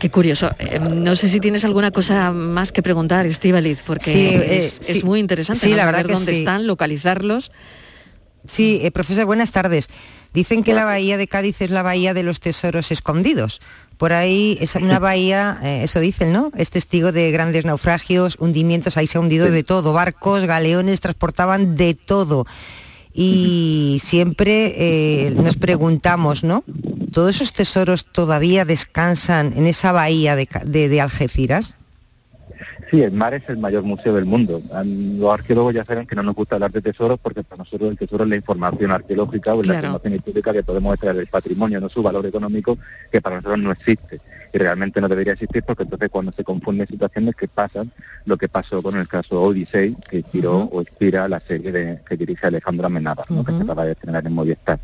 qué 0.00 0.08
curioso. 0.10 0.50
Eh, 0.58 0.78
no 0.80 1.14
sé 1.14 1.28
si 1.28 1.40
tienes 1.40 1.64
alguna 1.64 1.90
cosa 1.90 2.32
más 2.32 2.72
que 2.72 2.82
preguntar, 2.82 3.26
Estíbaliz, 3.26 3.80
porque 3.86 4.12
Sí, 4.12 4.18
eh, 4.28 4.58
es, 4.58 4.78
sí. 4.80 4.92
es 4.98 5.04
muy 5.04 5.20
interesante 5.20 5.60
Sí, 5.66 5.70
¿no? 5.72 5.76
la 5.76 5.84
verdad 5.84 6.00
saber 6.00 6.06
que 6.06 6.12
dónde 6.14 6.32
sí. 6.32 6.38
están, 6.38 6.66
localizarlos. 6.66 7.52
Sí, 8.44 8.80
eh, 8.82 8.90
profesor, 8.92 9.26
buenas 9.26 9.50
tardes. 9.50 9.88
Dicen 10.36 10.62
que 10.62 10.74
la 10.74 10.84
bahía 10.84 11.16
de 11.16 11.26
Cádiz 11.28 11.62
es 11.62 11.70
la 11.70 11.82
bahía 11.82 12.12
de 12.12 12.22
los 12.22 12.40
tesoros 12.40 12.92
escondidos. 12.92 13.62
Por 13.96 14.12
ahí 14.12 14.58
es 14.60 14.74
una 14.74 14.98
bahía, 14.98 15.58
eh, 15.62 15.80
eso 15.84 15.98
dicen, 15.98 16.30
¿no? 16.30 16.52
Es 16.54 16.68
testigo 16.68 17.10
de 17.10 17.30
grandes 17.30 17.64
naufragios, 17.64 18.36
hundimientos, 18.38 18.98
ahí 18.98 19.06
se 19.06 19.16
ha 19.16 19.22
hundido 19.22 19.50
de 19.50 19.64
todo, 19.64 19.94
barcos, 19.94 20.44
galeones, 20.44 21.00
transportaban 21.00 21.74
de 21.76 21.94
todo. 21.94 22.46
Y 23.14 23.98
siempre 24.04 24.74
eh, 24.76 25.30
nos 25.30 25.56
preguntamos, 25.56 26.44
¿no? 26.44 26.62
¿Todos 27.12 27.36
esos 27.36 27.54
tesoros 27.54 28.04
todavía 28.04 28.66
descansan 28.66 29.54
en 29.56 29.66
esa 29.66 29.92
bahía 29.92 30.36
de, 30.36 30.46
Ca- 30.46 30.62
de- 30.66 30.90
de 30.90 31.00
Algeciras? 31.00 31.76
Sí, 32.96 33.02
el 33.02 33.12
mar 33.12 33.34
es 33.34 33.46
el 33.50 33.58
mayor 33.58 33.82
museo 33.82 34.14
del 34.14 34.24
mundo. 34.24 34.62
Los 34.72 35.30
arqueólogos 35.30 35.74
ya 35.74 35.84
saben 35.84 36.06
que 36.06 36.16
no 36.16 36.22
nos 36.22 36.34
gusta 36.34 36.54
hablar 36.54 36.72
de 36.72 36.80
tesoros 36.80 37.18
porque 37.20 37.42
para 37.42 37.58
nosotros 37.58 37.90
el 37.90 37.98
tesoro 37.98 38.24
es 38.24 38.30
la 38.30 38.36
información 38.36 38.90
arqueológica 38.90 39.52
o 39.52 39.58
la 39.58 39.64
Claro. 39.64 39.78
información 39.88 40.14
histórica 40.14 40.52
que 40.54 40.62
podemos 40.62 40.94
extraer 40.94 41.16
del 41.16 41.26
patrimonio, 41.26 41.78
no 41.78 41.90
su 41.90 42.02
valor 42.02 42.24
económico, 42.24 42.78
que 43.12 43.20
para 43.20 43.36
nosotros 43.36 43.58
no 43.58 43.70
existe. 43.72 44.18
Y 44.50 44.56
realmente 44.56 44.98
no 45.02 45.08
debería 45.08 45.34
existir 45.34 45.62
porque 45.62 45.82
entonces 45.82 46.08
cuando 46.08 46.32
se 46.32 46.42
confunden 46.42 46.86
situaciones 46.86 47.36
que 47.36 47.48
pasan, 47.48 47.92
lo 48.24 48.38
que 48.38 48.48
pasó 48.48 48.82
con 48.82 48.96
el 48.96 49.06
caso 49.06 49.42
Odyssey, 49.42 49.94
que 50.08 50.22
tiró 50.22 50.60
o 50.72 50.80
inspira 50.80 51.28
la 51.28 51.40
serie 51.40 51.72
de, 51.72 51.98
que 52.08 52.16
dirige 52.16 52.46
Alejandro 52.46 52.86
Amenábar, 52.86 53.30
¿no? 53.30 53.44
que 53.44 53.52
se 53.52 53.62
acaba 53.62 53.84
de 53.84 53.92
estrenar 53.92 54.26
en 54.26 54.32
Movistar. 54.32 54.80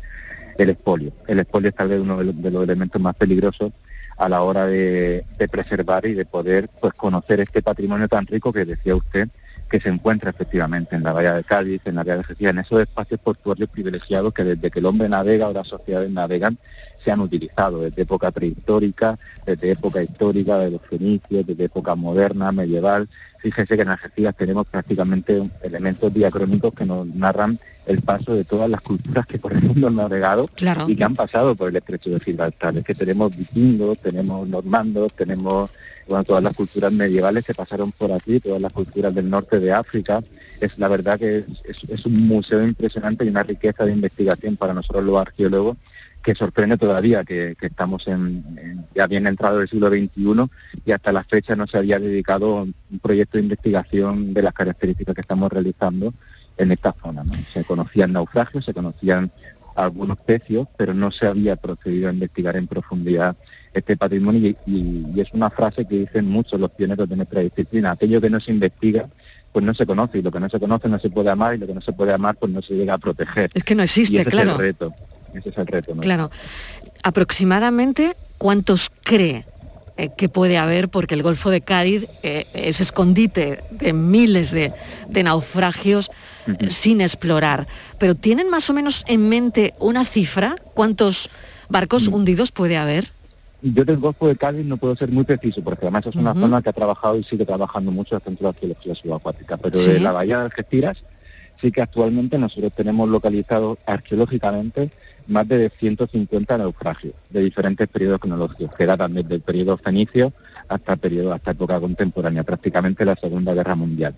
El 0.59 0.69
espolio. 0.69 1.11
El 1.27 1.39
espolio 1.39 1.69
es 1.69 1.75
tal 1.75 1.87
vez 1.87 1.99
uno 1.99 2.17
de 2.19 2.25
los, 2.25 2.39
de 2.39 2.51
los 2.51 2.63
elementos 2.63 3.01
más 3.01 3.15
peligrosos 3.15 3.71
a 4.17 4.29
la 4.29 4.41
hora 4.41 4.65
de, 4.65 5.25
preservar 5.51 6.05
y 6.05 6.13
de 6.13 6.25
poder 6.25 6.69
pues 6.79 6.93
conocer 6.93 7.39
este 7.39 7.61
patrimonio 7.61 8.07
tan 8.07 8.25
rico 8.25 8.53
que 8.53 8.65
decía 8.65 8.95
usted 8.95 9.29
que 9.69 9.79
se 9.79 9.89
encuentra 9.89 10.29
efectivamente 10.29 10.95
en 10.95 11.03
la 11.03 11.13
bahía 11.13 11.33
de 11.33 11.43
Cádiz, 11.43 11.81
en 11.85 11.95
la 11.95 12.01
bahía 12.01 12.13
de 12.13 12.19
Algeciras, 12.19 12.53
en 12.53 12.59
esos 12.59 12.81
espacios 12.81 13.19
portuarios 13.19 13.69
privilegiados 13.69 14.33
que 14.33 14.43
desde 14.43 14.69
que 14.69 14.79
el 14.79 14.85
hombre 14.85 15.09
navega 15.09 15.47
o 15.47 15.53
las 15.53 15.67
sociedades 15.67 16.11
navegan 16.11 16.59
se 17.03 17.11
han 17.11 17.19
utilizado 17.19 17.81
desde 17.81 18.03
época 18.03 18.31
prehistórica, 18.31 19.17
desde 19.45 19.71
época 19.71 20.03
histórica 20.03 20.57
de 20.59 20.71
los 20.71 20.81
fenicios, 20.83 21.45
desde 21.45 21.65
época 21.65 21.95
moderna, 21.95 22.51
medieval. 22.51 23.09
Fíjese 23.43 23.75
que 23.75 23.81
en 23.81 23.89
Algeciras 23.89 24.35
tenemos 24.37 24.65
prácticamente 24.67 25.43
elementos 25.61 26.13
diacrónicos 26.13 26.73
que 26.73 26.85
nos 26.85 27.05
narran 27.07 27.59
el 27.85 28.01
paso 28.01 28.33
de 28.33 28.45
todas 28.45 28.69
las 28.69 28.79
culturas 28.79 29.25
que 29.27 29.37
por 29.37 29.51
el 29.51 29.61
mundo 29.61 29.87
han 29.87 29.97
navegado 29.97 30.47
Claro. 30.55 30.85
y 30.89 30.95
que 30.95 31.03
han 31.03 31.13
pasado 31.13 31.53
por 31.53 31.67
el 31.67 31.75
estrecho 31.75 32.09
de 32.09 32.21
Gibraltar. 32.21 32.77
Es 32.77 32.85
que 32.85 32.95
tenemos 32.95 33.35
vikingos, 33.35 33.99
tenemos 33.99 34.47
normandos, 34.47 35.11
tenemos 35.13 35.69
bueno, 36.07 36.23
todas 36.23 36.41
las 36.41 36.53
culturas 36.55 36.93
medievales 36.93 37.45
que 37.45 37.53
pasaron 37.53 37.91
por 37.91 38.13
aquí, 38.13 38.39
todas 38.39 38.61
las 38.61 38.71
culturas 38.71 39.13
del 39.13 39.29
norte 39.29 39.59
de 39.59 39.73
África. 39.73 40.23
Es 40.61 40.77
la 40.77 40.87
verdad 40.87 41.19
que 41.19 41.39
es, 41.39 41.45
es- 41.65 41.89
es 41.89 42.05
un 42.05 42.25
museo 42.25 42.63
impresionante 42.63 43.25
y 43.25 43.27
una 43.27 43.43
riqueza 43.43 43.83
de 43.85 43.91
investigación 43.91 44.55
para 44.55 44.73
nosotros 44.73 45.03
los 45.03 45.17
arqueólogos 45.19 45.75
que 46.23 46.35
sorprende 46.35 46.77
todavía 46.77 47.23
que, 47.23 47.55
que 47.59 47.67
estamos 47.67 48.07
en, 48.07 48.43
en- 48.57 48.85
ya 48.95 49.07
bien 49.07 49.27
entrado 49.27 49.61
el 49.61 49.67
siglo 49.69 49.89
XXI 49.89 50.49
y 50.85 50.91
hasta 50.91 51.11
la 51.11 51.23
fecha 51.23 51.55
no 51.55 51.67
se 51.67 51.77
había 51.77 51.99
dedicado 51.99 52.63
un 52.63 52.99
proyecto 53.01 53.37
de 53.37 53.43
investigación 53.43 54.33
de 54.33 54.41
las 54.41 54.53
características 54.53 55.15
que 55.15 55.21
estamos 55.21 55.51
realizando 55.51 56.13
en 56.57 56.71
esta 56.71 56.95
zona. 57.01 57.23
¿no? 57.23 57.33
Se 57.51 57.63
conocían 57.65 58.13
naufragios, 58.13 58.63
se 58.65 58.73
conocían 58.73 59.31
algunos 59.75 60.17
pecios, 60.19 60.67
pero 60.77 60.93
no 60.93 61.09
se 61.11 61.25
había 61.25 61.55
procedido 61.55 62.07
a 62.09 62.13
investigar 62.13 62.55
en 62.55 62.67
profundidad 62.67 63.35
este 63.73 63.97
patrimonio 63.97 64.49
y, 64.49 64.57
y- 64.67 65.05
y 65.15 65.19
es 65.19 65.27
una 65.33 65.49
frase 65.49 65.85
que 65.85 65.97
dicen 65.99 66.25
muchos 66.29 66.59
los 66.59 66.69
pioneros 66.71 67.09
de 67.09 67.15
nuestra 67.15 67.41
disciplina. 67.41 67.91
Aquello 67.91 68.21
que 68.21 68.29
no 68.29 68.39
se 68.39 68.51
investiga, 68.51 69.09
pues 69.51 69.65
no 69.65 69.73
se 69.73 69.85
conoce 69.87 70.19
y 70.19 70.21
lo 70.21 70.31
que 70.31 70.39
no 70.39 70.47
se 70.47 70.59
conoce 70.59 70.87
no 70.87 70.99
se 70.99 71.09
puede 71.09 71.31
amar 71.31 71.55
y 71.55 71.57
lo 71.57 71.65
que 71.67 71.73
no 71.73 71.81
se 71.81 71.91
puede 71.91 72.13
amar 72.13 72.35
pues 72.35 72.51
no 72.51 72.61
se 72.61 72.75
llega 72.75 72.93
a 72.93 72.97
proteger. 72.99 73.49
Es 73.55 73.63
que 73.63 73.73
no 73.75 73.81
existe, 73.83 74.13
y 74.15 74.19
ese 74.19 74.29
claro. 74.29 74.51
es 74.51 74.55
el 74.55 74.61
reto. 74.61 74.93
Ese 75.33 75.49
es 75.49 75.57
el 75.57 75.67
reto. 75.67 75.95
¿no? 75.95 76.01
Claro. 76.01 76.31
Aproximadamente, 77.03 78.15
¿cuántos 78.37 78.89
cree 79.03 79.45
eh, 79.97 80.09
que 80.17 80.29
puede 80.29 80.57
haber? 80.57 80.89
Porque 80.89 81.15
el 81.15 81.23
Golfo 81.23 81.49
de 81.49 81.61
Cádiz 81.61 82.05
eh, 82.23 82.45
es 82.53 82.81
escondite 82.81 83.63
de 83.71 83.93
miles 83.93 84.51
de, 84.51 84.73
de 85.09 85.23
naufragios 85.23 86.09
sin 86.69 87.01
explorar. 87.01 87.67
Pero 87.99 88.15
¿tienen 88.15 88.49
más 88.49 88.69
o 88.69 88.73
menos 88.73 89.03
en 89.07 89.29
mente 89.29 89.73
una 89.79 90.05
cifra? 90.05 90.55
¿Cuántos 90.73 91.29
barcos 91.69 92.09
Mm. 92.09 92.13
hundidos 92.13 92.51
puede 92.51 92.77
haber? 92.77 93.11
Yo 93.61 93.85
del 93.85 93.97
Golfo 93.97 94.27
de 94.27 94.35
Cádiz 94.35 94.65
no 94.65 94.75
puedo 94.77 94.95
ser 94.95 95.09
muy 95.09 95.23
preciso, 95.23 95.61
porque 95.63 95.85
además 95.85 96.05
es 96.07 96.15
una 96.15 96.33
zona 96.33 96.61
que 96.61 96.69
ha 96.69 96.73
trabajado 96.73 97.17
y 97.17 97.23
sigue 97.23 97.45
trabajando 97.45 97.91
mucho 97.91 98.15
el 98.17 98.21
Centro 98.21 98.43
de 98.45 98.49
Arqueología 98.49 98.95
Subacuática, 98.95 99.55
pero 99.57 99.77
Sí. 99.77 99.93
de 99.93 99.99
la 100.01 100.11
bahía 100.11 100.39
de 100.39 100.45
Algeciras 100.45 100.97
sí 101.61 101.71
que 101.71 101.81
actualmente 101.81 102.37
nosotros 102.37 102.73
tenemos 102.75 103.07
localizado 103.07 103.77
arqueológicamente 103.85 104.91
más 105.27 105.47
de 105.47 105.71
150 105.79 106.57
naufragios 106.57 107.13
de 107.29 107.41
diferentes 107.41 107.87
periodos 107.87 108.19
cronológicos, 108.19 108.75
que 108.75 108.85
datan 108.85 109.13
desde 109.13 109.35
el 109.35 109.41
periodo 109.41 109.77
fenicio 109.77 110.33
hasta 110.67 110.95
periodo, 110.95 111.33
hasta 111.33 111.51
época 111.51 111.79
contemporánea, 111.79 112.43
prácticamente 112.43 113.05
la 113.05 113.15
Segunda 113.15 113.53
Guerra 113.53 113.75
Mundial. 113.75 114.15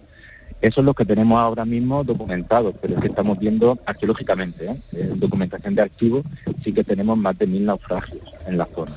Eso 0.62 0.82
es 0.82 0.86
lo 0.86 0.94
que 0.94 1.06
tenemos 1.06 1.38
ahora 1.40 1.66
mismo 1.66 2.04
documentado, 2.04 2.74
pero 2.74 3.00
que 3.00 3.08
estamos 3.08 3.38
viendo 3.38 3.78
arqueológicamente, 3.86 4.66
¿eh? 4.66 4.82
en 4.94 5.20
documentación 5.20 5.76
de 5.76 5.82
archivos, 5.82 6.24
sí 6.64 6.74
que 6.74 6.84
tenemos 6.84 7.18
más 7.18 7.38
de 7.38 7.48
mil 7.48 7.66
naufragios 7.66 8.24
en 8.48 8.58
la 8.58 8.66
zona. 8.74 8.94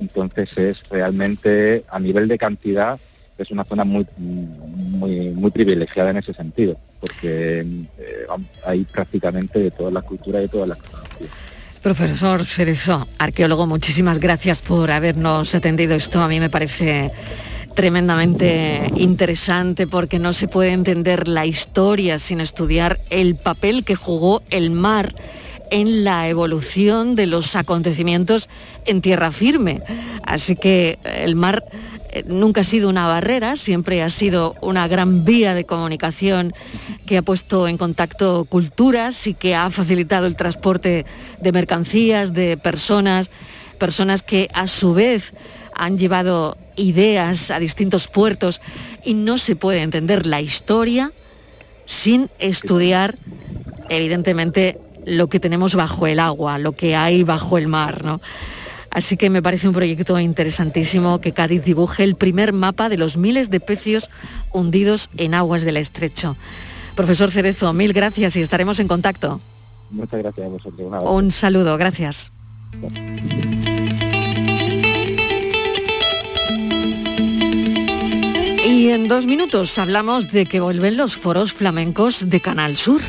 Entonces 0.00 0.56
es 0.56 0.82
realmente, 0.88 1.84
a 1.88 2.00
nivel 2.00 2.26
de 2.26 2.38
cantidad, 2.38 2.98
es 3.38 3.50
una 3.50 3.64
zona 3.64 3.84
muy, 3.84 4.06
muy, 4.16 5.50
privilegiada 5.50 6.10
en 6.10 6.18
ese 6.18 6.32
sentido, 6.32 6.76
porque 7.00 7.60
eh, 7.98 8.26
hay 8.64 8.84
prácticamente 8.84 9.58
de 9.58 9.70
todas 9.70 9.92
las 9.92 10.04
culturas 10.04 10.40
y 10.40 10.42
de 10.42 10.48
todas 10.48 10.68
las. 10.68 10.78
Profesor 11.82 12.44
Cerezo, 12.46 13.06
arqueólogo, 13.18 13.66
muchísimas 13.66 14.18
gracias 14.18 14.62
por 14.62 14.90
habernos 14.90 15.54
atendido. 15.54 15.94
Esto 15.94 16.22
a 16.22 16.28
mí 16.28 16.40
me 16.40 16.48
parece 16.48 17.10
tremendamente 17.74 18.90
interesante 18.96 19.86
porque 19.86 20.18
no 20.18 20.32
se 20.32 20.48
puede 20.48 20.70
entender 20.70 21.28
la 21.28 21.44
historia 21.44 22.18
sin 22.18 22.40
estudiar 22.40 23.00
el 23.10 23.34
papel 23.34 23.84
que 23.84 23.96
jugó 23.96 24.42
el 24.50 24.70
mar 24.70 25.14
en 25.70 26.04
la 26.04 26.28
evolución 26.28 27.16
de 27.16 27.26
los 27.26 27.56
acontecimientos 27.56 28.48
en 28.86 29.00
tierra 29.00 29.32
firme. 29.32 29.82
Así 30.22 30.56
que 30.56 30.98
el 31.04 31.34
mar 31.34 31.64
eh, 32.14 32.24
nunca 32.28 32.60
ha 32.60 32.64
sido 32.64 32.88
una 32.88 33.08
barrera, 33.08 33.56
siempre 33.56 34.00
ha 34.00 34.08
sido 34.08 34.54
una 34.60 34.86
gran 34.86 35.24
vía 35.24 35.52
de 35.52 35.64
comunicación 35.64 36.54
que 37.06 37.18
ha 37.18 37.22
puesto 37.22 37.66
en 37.66 37.76
contacto 37.76 38.44
culturas 38.44 39.26
y 39.26 39.34
que 39.34 39.56
ha 39.56 39.68
facilitado 39.70 40.26
el 40.26 40.36
transporte 40.36 41.06
de 41.40 41.52
mercancías, 41.52 42.32
de 42.32 42.56
personas, 42.56 43.30
personas 43.80 44.22
que 44.22 44.48
a 44.54 44.68
su 44.68 44.94
vez 44.94 45.32
han 45.74 45.98
llevado 45.98 46.56
ideas 46.76 47.50
a 47.50 47.58
distintos 47.58 48.06
puertos 48.06 48.60
y 49.04 49.14
no 49.14 49.36
se 49.36 49.56
puede 49.56 49.82
entender 49.82 50.24
la 50.24 50.40
historia 50.40 51.12
sin 51.84 52.30
estudiar, 52.38 53.18
evidentemente, 53.88 54.78
lo 55.04 55.28
que 55.28 55.40
tenemos 55.40 55.74
bajo 55.74 56.06
el 56.06 56.20
agua, 56.20 56.58
lo 56.58 56.72
que 56.72 56.94
hay 56.94 57.24
bajo 57.24 57.58
el 57.58 57.66
mar, 57.66 58.04
¿no? 58.04 58.20
Así 58.94 59.16
que 59.16 59.28
me 59.28 59.42
parece 59.42 59.66
un 59.66 59.74
proyecto 59.74 60.18
interesantísimo 60.18 61.20
que 61.20 61.32
Cádiz 61.32 61.62
dibuje 61.62 62.04
el 62.04 62.14
primer 62.14 62.52
mapa 62.52 62.88
de 62.88 62.96
los 62.96 63.16
miles 63.16 63.50
de 63.50 63.58
pecios 63.58 64.08
hundidos 64.52 65.10
en 65.16 65.34
aguas 65.34 65.64
del 65.64 65.76
estrecho. 65.76 66.36
Profesor 66.94 67.32
Cerezo, 67.32 67.72
mil 67.72 67.92
gracias 67.92 68.36
y 68.36 68.40
estaremos 68.40 68.78
en 68.78 68.86
contacto. 68.86 69.40
Muchas 69.90 70.20
gracias 70.20 70.46
a 70.46 70.48
vosotros. 70.48 71.02
Un 71.04 71.32
saludo, 71.32 71.76
gracias. 71.76 72.30
Y 78.64 78.90
en 78.90 79.08
dos 79.08 79.26
minutos 79.26 79.76
hablamos 79.78 80.30
de 80.30 80.46
que 80.46 80.60
vuelven 80.60 80.96
los 80.96 81.16
foros 81.16 81.52
flamencos 81.52 82.30
de 82.30 82.40
Canal 82.40 82.76
Sur. 82.76 83.00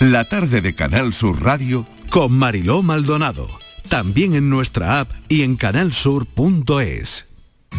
La 0.00 0.24
tarde 0.24 0.60
de 0.60 0.74
Canal 0.74 1.12
Sur 1.12 1.40
Radio 1.40 1.86
con 2.10 2.32
Mariló 2.32 2.82
Maldonado. 2.82 3.59
También 3.90 4.36
en 4.36 4.48
nuestra 4.48 5.00
app 5.00 5.10
y 5.28 5.42
en 5.42 5.56
canalsur.es. 5.56 7.26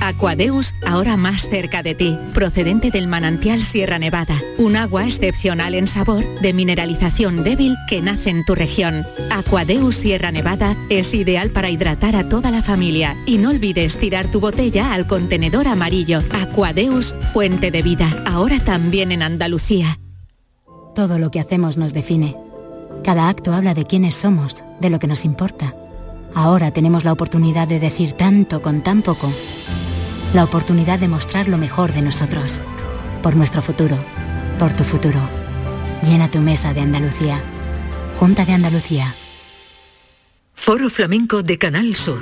Aquadeus, 0.02 0.74
ahora 0.86 1.16
más 1.16 1.48
cerca 1.48 1.84
de 1.84 1.96
ti, 1.96 2.20
procedente 2.34 2.92
del 2.92 3.08
manantial 3.08 3.64
Sierra 3.64 3.98
Nevada, 3.98 4.36
un 4.58 4.76
agua 4.76 5.06
excepcional 5.06 5.74
en 5.74 5.88
sabor, 5.88 6.26
de 6.42 6.52
mineralización 6.52 7.46
débil 7.46 7.78
que 7.88 8.02
nace 8.02 8.30
en 8.30 8.44
tu 8.44 8.56
región. 8.56 9.06
Aquadeus 9.32 9.96
Sierra 9.96 10.34
Nevada 10.34 10.76
es 10.90 11.14
ideal 11.14 11.52
para 11.52 11.70
hidratar 11.70 12.18
a 12.18 12.28
toda 12.28 12.52
la 12.52 12.62
familia 12.62 13.16
y 13.26 13.38
no 13.38 13.50
olvides 13.50 13.98
tirar 13.98 14.30
tu 14.30 14.42
botella 14.42 14.94
al 14.94 15.08
contenedor 15.08 15.66
amarillo. 15.66 16.20
Aquadeus, 16.32 17.16
fuente 17.32 17.72
de 17.72 17.84
vida, 17.84 18.22
ahora 18.26 18.60
también 18.60 19.14
en 19.14 19.22
Andalucía. 19.22 19.98
Todo 20.94 21.20
lo 21.20 21.32
que 21.32 21.40
hacemos 21.40 21.78
nos 21.78 21.94
define. 21.94 22.36
Cada 23.02 23.30
acto 23.30 23.54
habla 23.54 23.74
de 23.74 23.86
quiénes 23.86 24.16
somos, 24.16 24.66
de 24.82 24.90
lo 24.90 25.00
que 25.00 25.08
nos 25.08 25.24
importa. 25.24 25.74
Ahora 26.34 26.72
tenemos 26.72 27.04
la 27.04 27.12
oportunidad 27.12 27.68
de 27.68 27.80
decir 27.80 28.14
tanto 28.14 28.62
con 28.62 28.82
tan 28.82 29.02
poco. 29.02 29.32
La 30.34 30.44
oportunidad 30.44 31.00
de 31.00 31.08
mostrar 31.08 31.48
lo 31.48 31.58
mejor 31.58 31.92
de 31.92 32.02
nosotros. 32.02 32.62
Por 33.22 33.36
nuestro 33.36 33.62
futuro. 33.62 33.98
Por 34.58 34.74
tu 34.74 34.84
futuro. 34.84 35.20
Llena 36.04 36.32
tu 36.32 36.40
mesa 36.40 36.74
de 36.74 36.82
Andalucía. 36.82 37.42
Junta 38.18 38.46
de 38.46 38.54
Andalucía. 38.54 39.14
Foro 40.54 40.90
Flamenco 40.90 41.44
de 41.44 41.58
Canal 41.58 41.96
Sur. 41.96 42.22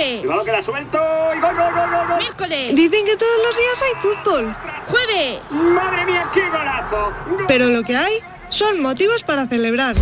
Cuidado 0.00 0.44
que 0.44 0.52
la 0.52 0.62
suelto 0.62 0.98
y 1.36 1.40
gol, 1.40 1.54
gol, 1.54 1.74
gol, 1.74 1.90
gol, 1.90 2.08
gol. 2.08 2.18
¡Miércoles! 2.18 2.74
Dicen 2.74 3.04
que 3.04 3.16
todos 3.16 3.38
los 3.46 3.56
días 3.56 3.82
hay 3.82 4.00
fútbol. 4.00 4.56
¡Jueves! 4.86 5.40
¡Madre 5.74 6.06
mía, 6.06 6.30
qué 6.32 6.48
golazo! 6.48 7.12
Pero 7.46 7.66
lo 7.66 7.82
que 7.82 7.96
hay 7.96 8.14
son 8.48 8.80
motivos 8.80 9.24
para 9.24 9.46
celebrar. 9.46 9.96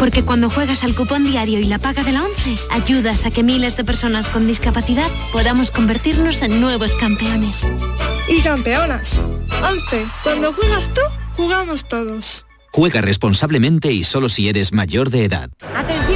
Porque 0.00 0.24
cuando 0.24 0.50
juegas 0.50 0.84
al 0.84 0.94
cupón 0.94 1.24
diario 1.24 1.60
y 1.60 1.64
la 1.64 1.78
paga 1.78 2.02
de 2.02 2.12
la 2.12 2.24
11, 2.24 2.56
ayudas 2.70 3.24
a 3.24 3.30
que 3.30 3.42
miles 3.42 3.76
de 3.76 3.84
personas 3.84 4.28
con 4.28 4.46
discapacidad 4.46 5.08
podamos 5.32 5.70
convertirnos 5.70 6.42
en 6.42 6.60
nuevos 6.60 6.96
campeones. 6.96 7.66
Y 8.28 8.40
campeonas. 8.42 9.16
11. 9.62 10.06
Cuando 10.22 10.52
juegas 10.52 10.92
tú, 10.92 11.00
jugamos 11.34 11.86
todos. 11.86 12.44
Juega 12.72 13.00
responsablemente 13.00 13.90
y 13.90 14.04
solo 14.04 14.28
si 14.28 14.50
eres 14.50 14.74
mayor 14.74 15.08
de 15.08 15.24
edad. 15.24 15.48
Atención, 15.74 16.15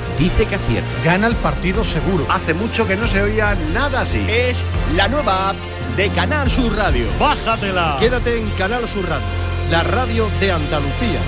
dice 0.17 0.45
que 0.45 0.55
acierta. 0.55 0.89
Gana 1.03 1.27
el 1.27 1.35
partido 1.35 1.83
seguro. 1.83 2.25
Hace 2.29 2.53
mucho 2.53 2.87
que 2.87 2.95
no 2.95 3.07
se 3.07 3.21
oía 3.21 3.55
nada 3.73 4.01
así. 4.01 4.25
Es 4.29 4.63
la 4.95 5.07
nueva 5.07 5.49
app 5.49 5.55
de 5.97 6.09
Canal 6.09 6.49
Sur 6.49 6.75
Radio. 6.75 7.05
Bájatela. 7.19 7.97
Quédate 7.99 8.39
en 8.39 8.49
Canal 8.51 8.87
Sur 8.87 9.07
Radio, 9.07 9.27
la 9.69 9.83
radio 9.83 10.29
de 10.39 10.51
Andalucía. 10.51 11.19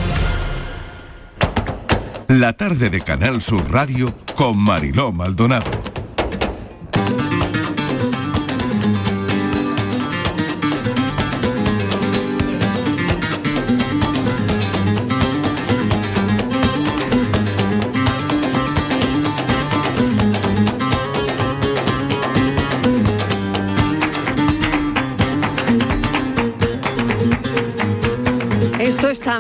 La 2.28 2.54
tarde 2.54 2.90
de 2.90 3.02
Canal 3.02 3.42
Sur 3.42 3.72
Radio 3.72 4.14
con 4.36 4.58
Mariló 4.58 5.12
Maldonado. 5.12 5.93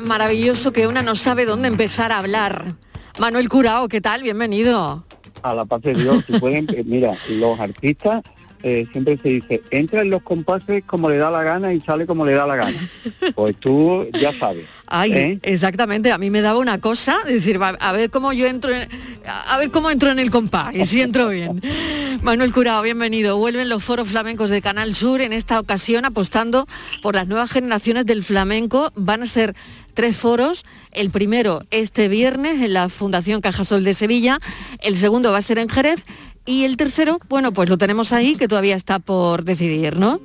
Maravilloso 0.04 0.72
que 0.72 0.88
una 0.88 1.02
no 1.02 1.16
sabe 1.16 1.46
dónde 1.46 1.68
empezar 1.68 2.12
a 2.12 2.20
hablar. 2.20 2.76
Manuel 3.20 3.50
Curao, 3.50 3.88
¿qué 3.88 4.02
tal? 4.02 4.24
Bienvenido. 4.24 5.06
A 5.42 5.54
la 5.54 5.66
paz 5.66 5.82
de 5.82 5.94
Dios, 5.94 6.24
si 6.26 6.40
pueden, 6.40 6.68
mira, 6.86 7.18
los 7.30 7.60
artistas 7.60 8.24
eh, 8.64 8.88
siempre 8.92 9.18
se 9.18 9.30
dice, 9.30 9.62
entra 9.72 10.02
en 10.02 10.10
los 10.10 10.24
compases 10.24 10.84
como 10.86 11.10
le 11.10 11.18
da 11.18 11.30
la 11.30 11.44
gana 11.44 11.74
y 11.74 11.82
sale 11.82 12.08
como 12.08 12.26
le 12.26 12.34
da 12.34 12.48
la 12.48 12.56
gana. 12.56 12.90
Pues 13.36 13.58
tú 13.58 14.08
ya 14.20 14.32
sabes. 14.38 14.66
Ay, 14.88 15.12
¿eh? 15.14 15.40
exactamente. 15.44 16.12
A 16.12 16.18
mí 16.18 16.30
me 16.30 16.42
daba 16.42 16.60
una 16.60 16.80
cosa, 16.80 17.18
decir, 17.26 17.60
a 17.62 17.92
ver 17.92 18.10
cómo 18.10 18.32
yo 18.32 18.48
entro, 18.48 18.72
en, 18.72 18.88
a 19.26 19.58
ver 19.58 19.72
cómo 19.72 19.90
entro 19.90 20.12
en 20.12 20.20
el 20.20 20.30
compás 20.30 20.76
y 20.76 20.86
si 20.86 21.02
entro 21.02 21.30
bien. 21.30 21.62
Manuel 22.22 22.54
Curao, 22.54 22.84
bienvenido. 22.84 23.38
Vuelven 23.38 23.70
los 23.70 23.84
foros 23.84 24.08
flamencos 24.08 24.50
de 24.50 24.62
Canal 24.62 24.94
Sur 24.96 25.22
en 25.22 25.34
esta 25.34 25.60
ocasión 25.60 26.06
apostando 26.06 26.68
por 27.02 27.16
las 27.16 27.28
nuevas 27.28 27.52
generaciones 27.52 28.06
del 28.06 28.24
flamenco. 28.24 28.92
Van 28.96 29.24
a 29.24 29.26
ser 29.26 29.56
tres 29.94 30.16
foros. 30.16 30.64
El 30.92 31.10
primero 31.12 31.64
este 31.72 32.08
viernes 32.08 32.62
en 32.62 32.74
la 32.74 32.90
Fundación 32.90 33.42
Cajasol 33.42 33.84
de 33.84 33.94
Sevilla. 33.94 34.40
El 34.80 34.96
segundo 34.96 35.32
va 35.32 35.40
a 35.40 35.42
ser 35.42 35.58
en 35.58 35.70
Jerez 35.70 36.06
y 36.46 36.64
el 36.66 36.78
tercero, 36.78 37.20
bueno, 37.30 37.52
pues 37.52 37.70
lo 37.70 37.78
tenemos 37.78 38.14
ahí, 38.14 38.36
que 38.36 38.48
todavía 38.48 38.76
está 38.76 39.00
por 39.00 39.44
decidir, 39.44 39.98
¿no? 39.98 40.20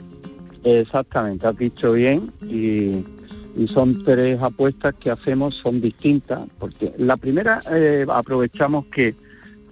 Exactamente, 0.65 1.47
has 1.47 1.57
dicho 1.57 1.93
bien 1.93 2.33
y, 2.43 3.05
son 3.75 4.05
tres 4.05 4.41
apuestas 4.41 4.95
que 4.95 5.11
hacemos, 5.11 5.57
son 5.57 5.81
distintas, 5.81 6.49
porque 6.61 6.93
la 6.97 7.17
primera 7.17 7.61
eh, 7.73 8.07
aprovechamos 8.09 8.87
que, 8.87 9.17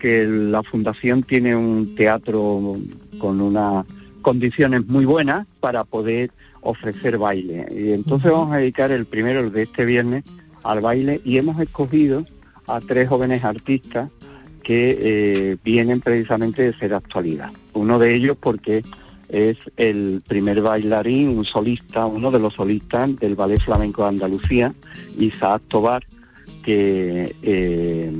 que 0.00 0.26
la 0.26 0.64
fundación 0.64 1.22
tiene 1.22 1.54
un 1.54 1.94
teatro 1.94 2.78
con 3.18 3.40
unas 3.40 3.86
condiciones 4.22 4.84
muy 4.88 5.04
buenas 5.04 5.46
para 5.60 5.84
poder 5.84 6.32
ofrecer 6.62 7.16
baile. 7.16 7.64
Y 7.70 7.92
entonces 7.92 8.32
vamos 8.32 8.52
a 8.52 8.56
dedicar 8.56 8.90
el 8.90 9.06
primero, 9.06 9.38
el 9.38 9.52
de 9.52 9.62
este 9.62 9.84
viernes, 9.84 10.24
al 10.64 10.80
baile 10.80 11.20
y 11.24 11.38
hemos 11.38 11.60
escogido 11.60 12.26
a 12.66 12.80
tres 12.80 13.08
jóvenes 13.08 13.44
artistas 13.44 14.10
que 14.66 14.98
eh, 15.00 15.56
vienen 15.62 16.00
precisamente 16.00 16.60
de 16.60 16.76
ser 16.76 16.92
actualidad. 16.92 17.52
Uno 17.72 18.00
de 18.00 18.16
ellos 18.16 18.36
porque 18.36 18.82
es 19.28 19.56
el 19.76 20.24
primer 20.26 20.60
bailarín, 20.60 21.38
un 21.38 21.44
solista, 21.44 22.04
uno 22.06 22.32
de 22.32 22.40
los 22.40 22.54
solistas 22.54 23.14
del 23.20 23.36
Ballet 23.36 23.60
Flamenco 23.60 24.02
de 24.02 24.08
Andalucía, 24.08 24.74
Isaac 25.16 25.62
Tobar, 25.68 26.04
que 26.64 27.36
eh, 27.42 28.10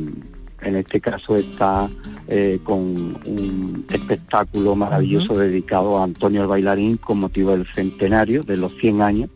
en 0.60 0.76
este 0.76 1.00
caso 1.00 1.34
está 1.34 1.90
eh, 2.28 2.60
con 2.62 2.80
un 3.26 3.84
espectáculo 3.90 4.76
maravilloso 4.76 5.36
dedicado 5.36 5.98
a 5.98 6.04
Antonio 6.04 6.42
el 6.42 6.46
Bailarín 6.46 6.96
con 6.96 7.18
motivo 7.18 7.50
del 7.50 7.66
centenario 7.66 8.44
de 8.44 8.56
los 8.56 8.72
100 8.76 9.02
años 9.02 9.30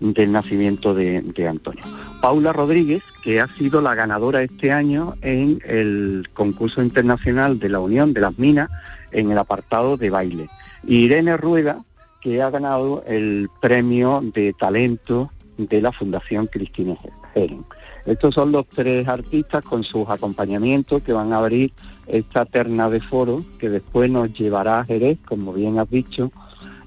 del 0.00 0.32
nacimiento 0.32 0.94
de, 0.94 1.20
de 1.20 1.48
Antonio. 1.48 1.84
Paula 2.22 2.54
Rodríguez, 2.54 3.02
que 3.26 3.40
ha 3.40 3.48
sido 3.48 3.80
la 3.80 3.96
ganadora 3.96 4.40
este 4.40 4.70
año 4.70 5.16
en 5.20 5.60
el 5.66 6.28
concurso 6.32 6.80
internacional 6.80 7.58
de 7.58 7.68
la 7.68 7.80
Unión 7.80 8.12
de 8.12 8.20
las 8.20 8.38
Minas 8.38 8.70
en 9.10 9.32
el 9.32 9.38
apartado 9.38 9.96
de 9.96 10.10
baile. 10.10 10.48
Irene 10.86 11.36
Rueda, 11.36 11.84
que 12.20 12.40
ha 12.40 12.50
ganado 12.50 13.02
el 13.04 13.48
premio 13.60 14.22
de 14.32 14.52
talento 14.52 15.32
de 15.58 15.82
la 15.82 15.90
Fundación 15.90 16.46
Cristina 16.46 16.94
Heren. 17.34 17.64
Estos 18.04 18.32
son 18.32 18.52
los 18.52 18.64
tres 18.68 19.08
artistas 19.08 19.64
con 19.64 19.82
sus 19.82 20.08
acompañamientos 20.08 21.02
que 21.02 21.12
van 21.12 21.32
a 21.32 21.38
abrir 21.38 21.72
esta 22.06 22.44
terna 22.44 22.88
de 22.88 23.00
foro 23.00 23.44
que 23.58 23.68
después 23.70 24.08
nos 24.08 24.32
llevará 24.34 24.78
a 24.78 24.84
Jerez, 24.84 25.18
como 25.26 25.52
bien 25.52 25.80
has 25.80 25.90
dicho, 25.90 26.30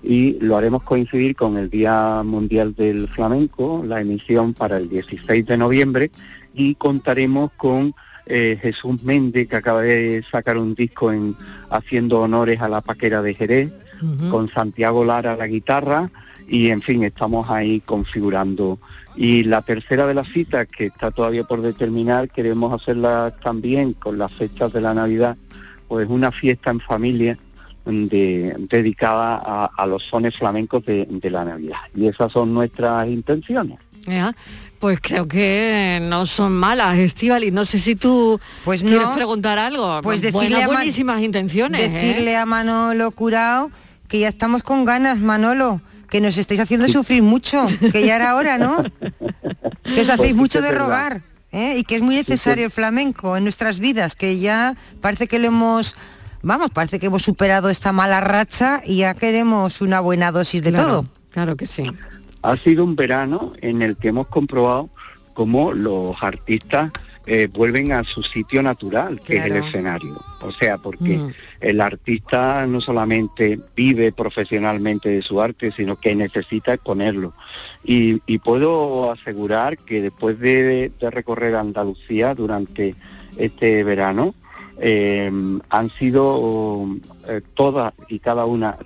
y 0.02 0.40
lo 0.40 0.58
haremos 0.58 0.84
coincidir 0.84 1.36
con 1.36 1.58
el 1.58 1.70
Día 1.70 2.22
Mundial 2.24 2.74
del 2.74 3.08
Flamenco, 3.10 3.84
la 3.86 4.02
emisión 4.02 4.54
para 4.54 4.78
el 4.78 4.90
16 4.90 5.46
de 5.46 5.58
noviembre 5.58 6.12
y 6.54 6.76
contaremos 6.76 7.52
con 7.58 7.94
eh, 8.26 8.58
Jesús 8.62 9.04
Méndez 9.04 9.48
que 9.48 9.56
acaba 9.56 9.82
de 9.82 10.24
sacar 10.32 10.58
un 10.58 10.76
disco 10.76 11.12
en 11.12 11.36
haciendo 11.70 12.22
honores 12.22 12.62
a 12.62 12.70
la 12.70 12.82
paquera 12.82 13.22
de 13.22 13.34
Jerez, 13.34 13.72
con 14.32 14.50
Santiago 14.50 15.04
Lara 15.04 15.36
la 15.36 15.48
guitarra 15.48 16.10
y 16.48 16.70
en 16.70 16.82
fin 16.82 17.04
estamos 17.04 17.50
ahí 17.50 17.82
configurando. 17.82 18.80
Y 19.18 19.44
la 19.44 19.62
tercera 19.62 20.08
de 20.08 20.14
las 20.14 20.30
citas 20.30 20.68
que 20.68 20.86
está 20.86 21.12
todavía 21.12 21.44
por 21.44 21.62
determinar, 21.62 22.30
queremos 22.30 22.74
hacerla 22.74 23.34
también 23.44 23.94
con 23.94 24.18
las 24.18 24.32
fechas 24.32 24.72
de 24.72 24.80
la 24.80 24.94
Navidad, 24.94 25.36
pues 25.90 26.08
una 26.08 26.32
fiesta 26.32 26.72
en 26.72 26.80
familia 26.80 27.38
de, 27.90 28.56
dedicada 28.70 29.70
a, 29.76 29.88
los 29.88 30.04
sones 30.04 30.36
flamencos 30.36 30.86
de, 30.86 31.30
la 31.30 31.46
Navidad. 31.46 31.80
Y 31.96 32.08
esas 32.08 32.32
son 32.32 32.54
nuestras 32.54 33.08
intenciones. 33.08 33.80
pues 34.80 35.00
creo 35.02 35.28
que 35.28 36.00
no 36.02 36.26
son 36.26 36.54
malas, 36.54 36.98
y 37.22 37.52
No 37.52 37.66
sé 37.66 37.80
si 37.80 37.96
tú 37.96 38.40
pues 38.64 38.84
quieres 38.84 39.08
preguntar 39.10 39.60
algo. 39.60 40.02
Pues 40.02 40.22
decirle 40.22 40.66
buenísimas 40.66 41.22
intenciones. 41.22 41.82
¿eh? 41.82 41.90
Decirle 41.90 42.38
a 42.38 42.46
Manolo 42.46 43.12
Curao 43.12 43.72
que 44.08 44.20
ya 44.20 44.28
estamos 44.28 44.64
con 44.64 44.86
ganas, 44.86 45.20
Manolo 45.20 45.82
que 46.10 46.22
nos 46.22 46.38
estáis 46.38 46.60
haciendo 46.60 46.88
sufrir 46.88 47.22
mucho, 47.22 47.68
que 47.92 48.04
ya 48.04 48.16
era 48.16 48.36
hora, 48.36 48.58
¿no? 48.58 48.84
Que 49.84 50.02
os 50.02 50.10
hacéis 50.10 50.32
pues 50.32 50.36
mucho 50.36 50.62
de 50.62 50.72
rogar. 50.72 51.24
¿eh? 51.52 51.78
y 51.78 51.84
que 51.84 51.96
es 51.96 52.02
muy 52.02 52.16
necesario 52.16 52.66
el 52.66 52.72
flamenco 52.72 53.38
en 53.38 53.44
nuestras 53.44 53.80
vidas, 53.80 54.16
que 54.16 54.40
ya 54.40 54.76
parece 55.02 55.28
que 55.28 55.40
lo 55.40 55.48
hemos 55.48 55.96
vamos, 56.42 56.72
parece 56.72 57.00
que 57.00 57.08
hemos 57.08 57.24
superado 57.24 57.70
esta 57.70 57.92
mala 57.92 58.22
racha 58.22 58.82
y 58.86 58.98
ya 58.98 59.14
queremos 59.14 59.82
una 59.82 60.00
buena 60.00 60.32
dosis 60.32 60.62
de 60.62 60.72
todo. 60.72 61.06
Claro 61.32 61.56
que 61.56 61.66
sí. 61.66 61.84
Ha 62.42 62.56
sido 62.58 62.84
un 62.84 62.96
verano 62.96 63.54
en 63.62 63.82
el 63.82 63.98
que 63.98 64.10
hemos 64.10 64.28
comprobado 64.28 64.90
cómo 65.34 65.74
los 65.74 66.22
artistas 66.24 66.92
eh, 67.32 67.48
vuelven 67.48 67.92
a 67.92 68.04
su 68.04 68.24
sitio 68.24 68.64
natural, 68.64 69.20
que 69.20 69.38
es 69.38 69.46
el 69.46 69.58
escenario. 69.58 70.16
O 70.42 70.52
sea, 70.52 70.78
porque 70.80 71.18
mm. 71.18 71.34
el 71.62 71.80
artista 71.80 72.66
no 72.66 72.82
solamente 72.82 73.60
vive 73.76 74.12
profesionalmente 74.12 75.10
de 75.10 75.22
su 75.22 75.40
arte, 75.40 75.72
sino 75.72 75.98
que 75.98 76.16
necesita 76.16 76.74
exponerlo. 76.74 77.34
Y, 77.84 78.18
puedo 78.40 79.12
asegurar 79.12 79.78
que 79.78 80.02
después 80.02 80.40
de 80.40 80.92
recorrer 81.00 81.56
Andalucía 81.56 82.34
durante 82.34 82.96
este 83.38 83.84
verano, 83.84 84.34
eh, 84.82 85.32
han 85.70 85.90
sido 85.92 86.88
eh, 87.28 87.42
todas 87.54 87.94
y 88.08 88.20
cada 88.20 88.46
una, 88.46 88.78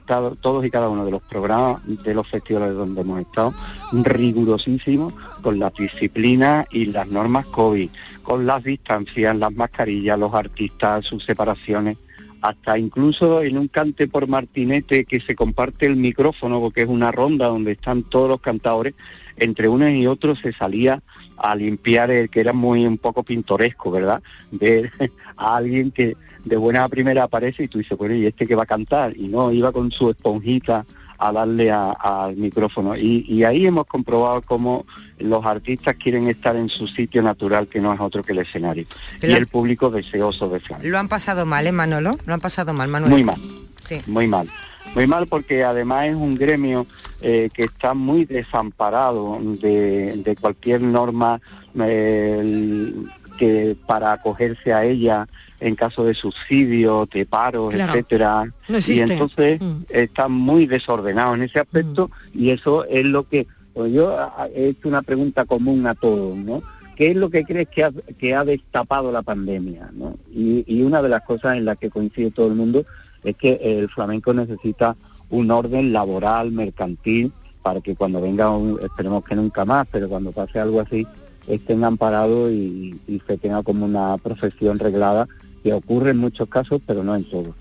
todos 0.42 0.66
y 0.66 0.72
cada 0.72 0.90
uno 0.90 1.06
de 1.06 1.12
los 1.12 1.22
programas 1.22 1.82
de 1.86 2.14
los 2.16 2.28
festivales 2.28 2.74
donde 2.74 3.02
hemos 3.02 3.22
estado 3.22 3.54
rigurosísimos 3.92 5.14
con 5.42 5.60
las 5.60 5.74
disciplinas 5.76 6.66
y 6.72 6.88
las 6.88 7.08
normas 7.08 7.46
COVID, 7.48 7.90
con 8.24 8.46
las 8.46 8.64
distancias, 8.64 9.36
las 9.36 9.54
mascarillas, 9.54 10.18
los 10.18 10.34
artistas, 10.34 11.06
sus 11.06 11.24
separaciones, 11.24 11.98
hasta 12.42 12.78
incluso 12.78 13.44
en 13.44 13.58
un 13.58 13.68
cante 13.68 14.08
por 14.08 14.28
martinete 14.28 15.06
que 15.06 15.20
se 15.20 15.36
comparte 15.36 15.86
el 15.86 15.96
micrófono 15.96 16.60
porque 16.60 16.82
es 16.82 16.90
una 16.90 17.12
ronda 17.12 17.48
donde 17.48 17.74
están 17.74 18.04
todos 18.04 18.30
los 18.30 18.42
cantadores, 18.42 18.96
entre 19.38 19.68
unos 19.68 19.92
y 19.92 20.08
otros 20.08 20.40
se 20.40 20.54
salía 20.54 21.02
a 21.38 21.56
limpiar 21.56 22.12
el 22.12 22.30
que 22.30 22.40
era 22.40 22.54
muy 22.54 22.86
un 22.86 22.98
poco 22.98 23.24
pintoresco, 23.24 23.92
¿verdad? 23.92 24.22
Ver 24.52 24.92
a 25.38 25.58
alguien 25.58 25.92
que 25.92 26.16
de 26.44 26.58
buena 26.58 26.88
primera 26.90 27.24
aparece 27.24 27.64
y 27.64 27.68
tú 27.68 27.78
dices, 27.80 27.98
bueno, 27.98 28.16
¿y 28.16 28.26
este 28.26 28.46
que 28.46 28.56
va 28.56 28.64
a 28.64 28.68
cantar? 28.68 29.16
Y 29.18 29.28
no, 29.28 29.52
iba 29.52 29.72
con 29.72 29.92
su 29.92 30.10
esponjita 30.10 30.86
a 31.18 31.32
darle 31.32 31.72
al 31.72 32.36
micrófono. 32.36 32.98
Y, 32.98 33.44
ahí 33.44 33.66
hemos 33.66 33.86
comprobado 33.86 34.42
cómo 34.42 34.86
los 35.20 35.46
artistas 35.46 35.96
quieren 35.96 36.28
estar 36.28 36.56
en 36.56 36.68
su 36.68 36.88
sitio 36.88 37.22
natural, 37.22 37.68
que 37.68 37.80
no 37.80 37.94
es 37.94 38.00
otro 38.00 38.24
que 38.24 38.34
el 38.34 38.40
escenario. 38.40 38.86
y 39.22 39.32
el 39.32 39.48
público 39.48 39.90
deseoso 39.90 40.50
de 40.50 40.60
flamenco. 40.60 40.90
Lo 40.90 41.00
han 41.00 41.08
pasado 41.08 41.46
mal, 41.46 41.66
¿eh, 41.66 41.72
Manolo? 41.72 42.18
Lo 42.26 42.34
han 42.34 42.42
pasado 42.42 42.74
mal, 42.74 42.90
Manuel. 42.90 43.12
Muy 43.12 43.24
mal. 43.24 43.40
Sí. 43.82 44.02
Muy 44.08 44.28
mal. 44.28 44.50
Muy 44.96 45.08
mal 45.08 45.28
porque 45.28 45.64
además 45.64 46.08
es 46.08 46.16
un 46.16 46.36
gremio 46.36 46.86
eh, 47.22 47.50
que 47.54 47.64
está 47.64 47.94
muy 47.94 48.26
desamparado 48.26 49.40
de, 49.42 50.38
cualquier 50.40 50.82
norma 50.82 51.42
eh, 51.80 52.94
que 53.38 53.76
para 53.88 54.14
acogerse 54.14 54.74
a 54.74 54.84
ella 54.86 55.28
en 55.60 55.76
caso 55.76 56.04
de 56.04 56.14
subsidio, 56.14 57.08
de 57.12 57.26
paros, 57.26 57.74
etcétera. 57.74 58.52
y 58.68 59.00
entonces 59.00 59.62
mm. 59.62 59.84
está 59.90 60.28
muy 60.28 60.66
desordenado 60.66 61.34
en 61.36 61.44
ese 61.44 61.60
aspecto 61.60 62.10
mm. 62.34 62.44
y 62.44 62.50
eso 62.50 62.86
es 62.86 63.06
lo 63.06 63.24
que 63.28 63.48
pues 63.74 63.92
yo 63.92 64.16
he 64.54 64.68
hecho 64.68 64.88
una 64.88 65.02
pregunta 65.02 65.46
común 65.46 65.88
a 65.88 65.96
todos, 65.96 66.38
¿no? 66.38 66.62
¿Qué 66.96 67.08
es 67.08 67.16
lo 67.16 67.32
que 67.32 67.44
crees 67.44 67.68
que 67.70 67.84
ha, 67.84 67.92
que 68.20 68.36
ha 68.36 68.44
destapado 68.44 69.12
la 69.12 69.24
pandemia? 69.24 69.90
¿no? 69.94 70.18
Y, 70.32 70.64
y 70.68 70.84
una 70.84 71.02
de 71.02 71.10
las 71.10 71.24
cosas 71.24 71.58
en 71.58 71.66
las 71.66 71.80
que 71.80 71.90
coincide 71.90 72.30
todo 72.30 72.48
el 72.48 72.54
mundo 72.54 72.86
es 73.24 73.36
que 73.36 73.60
el 73.62 73.90
flamenco 73.90 74.34
necesita 74.34 74.96
un 75.30 75.50
orden 75.52 75.94
laboral, 75.94 76.52
mercantil, 76.52 77.32
para 77.62 77.82
que 77.82 77.96
cuando 77.96 78.22
venga, 78.22 78.50
un, 78.52 78.80
esperemos 78.84 79.24
que 79.24 79.36
nunca 79.36 79.66
más, 79.66 79.88
pero 79.92 80.10
cuando 80.10 80.32
pase 80.32 80.60
algo 80.60 80.82
así, 80.82 81.08
estén 81.48 81.84
amparados 81.84 82.52
y, 82.52 83.00
se 83.26 83.38
tenga 83.38 83.64
como 83.64 83.86
una 83.86 84.18
profesión 84.18 84.80
reglada, 84.80 85.28
que 85.64 85.74
ocurre 85.74 86.12
en 86.12 86.18
muchos 86.18 86.50
casos, 86.50 86.82
pero 86.86 87.04
no 87.04 87.16
en 87.16 87.24
todos. 87.24 87.56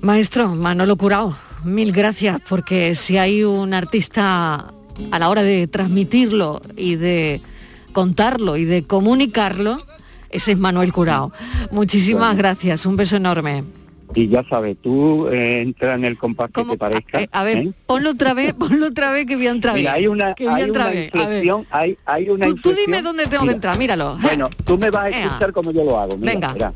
Maestro 0.00 0.54
Manolo 0.54 0.96
Curao, 0.96 1.36
mil 1.64 1.92
gracias, 1.92 2.40
porque 2.48 2.94
si 2.94 3.18
hay 3.18 3.44
un 3.44 3.74
artista 3.74 4.72
a 5.10 5.18
la 5.18 5.28
hora 5.28 5.42
de 5.42 5.66
transmitirlo 5.66 6.60
y 6.76 6.96
de 6.96 7.40
contarlo 7.92 8.56
y 8.56 8.64
de 8.64 8.84
comunicarlo, 8.84 9.78
ese 10.30 10.52
es 10.52 10.58
Manuel 10.58 10.92
Curao. 10.92 11.32
Muchísimas 11.72 12.36
gracias, 12.36 12.86
un 12.86 12.96
beso 12.96 13.16
enorme. 13.16 13.64
Y 14.14 14.28
ya 14.28 14.44
sabes, 14.48 14.76
tú 14.80 15.28
eh, 15.28 15.60
entra 15.60 15.94
en 15.94 16.04
el 16.04 16.16
compás 16.16 16.50
que 16.50 16.64
te 16.64 16.78
parezca. 16.78 17.20
Eh, 17.20 17.28
a 17.32 17.44
ver, 17.44 17.58
¿eh? 17.58 17.72
ponlo 17.86 18.10
otra 18.10 18.34
vez, 18.34 18.54
ponlo 18.58 18.86
otra 18.86 19.10
vez 19.10 19.26
que 19.26 19.36
voy 19.36 19.46
a 19.46 19.50
entrar 19.50 19.74
Mira, 19.74 19.92
hay 19.94 20.06
una, 20.06 20.28
a 20.28 20.34
hay 20.38 20.70
una. 20.70 20.86
A 20.86 20.94
inflexión, 20.94 21.66
hay, 21.70 21.98
hay 22.04 22.30
una 22.30 22.46
Tú, 22.46 22.54
tú 22.56 22.74
dime 22.74 23.02
dónde 23.02 23.26
tengo 23.26 23.42
Mira, 23.42 23.52
que 23.52 23.56
entrar, 23.56 23.78
míralo. 23.78 24.18
Bueno, 24.22 24.50
tú 24.64 24.78
me 24.78 24.90
vas 24.90 25.04
a 25.04 25.08
escuchar 25.08 25.52
como 25.52 25.70
yo 25.70 25.84
lo 25.84 25.98
hago. 25.98 26.16
Mira, 26.16 26.32
Venga. 26.32 26.72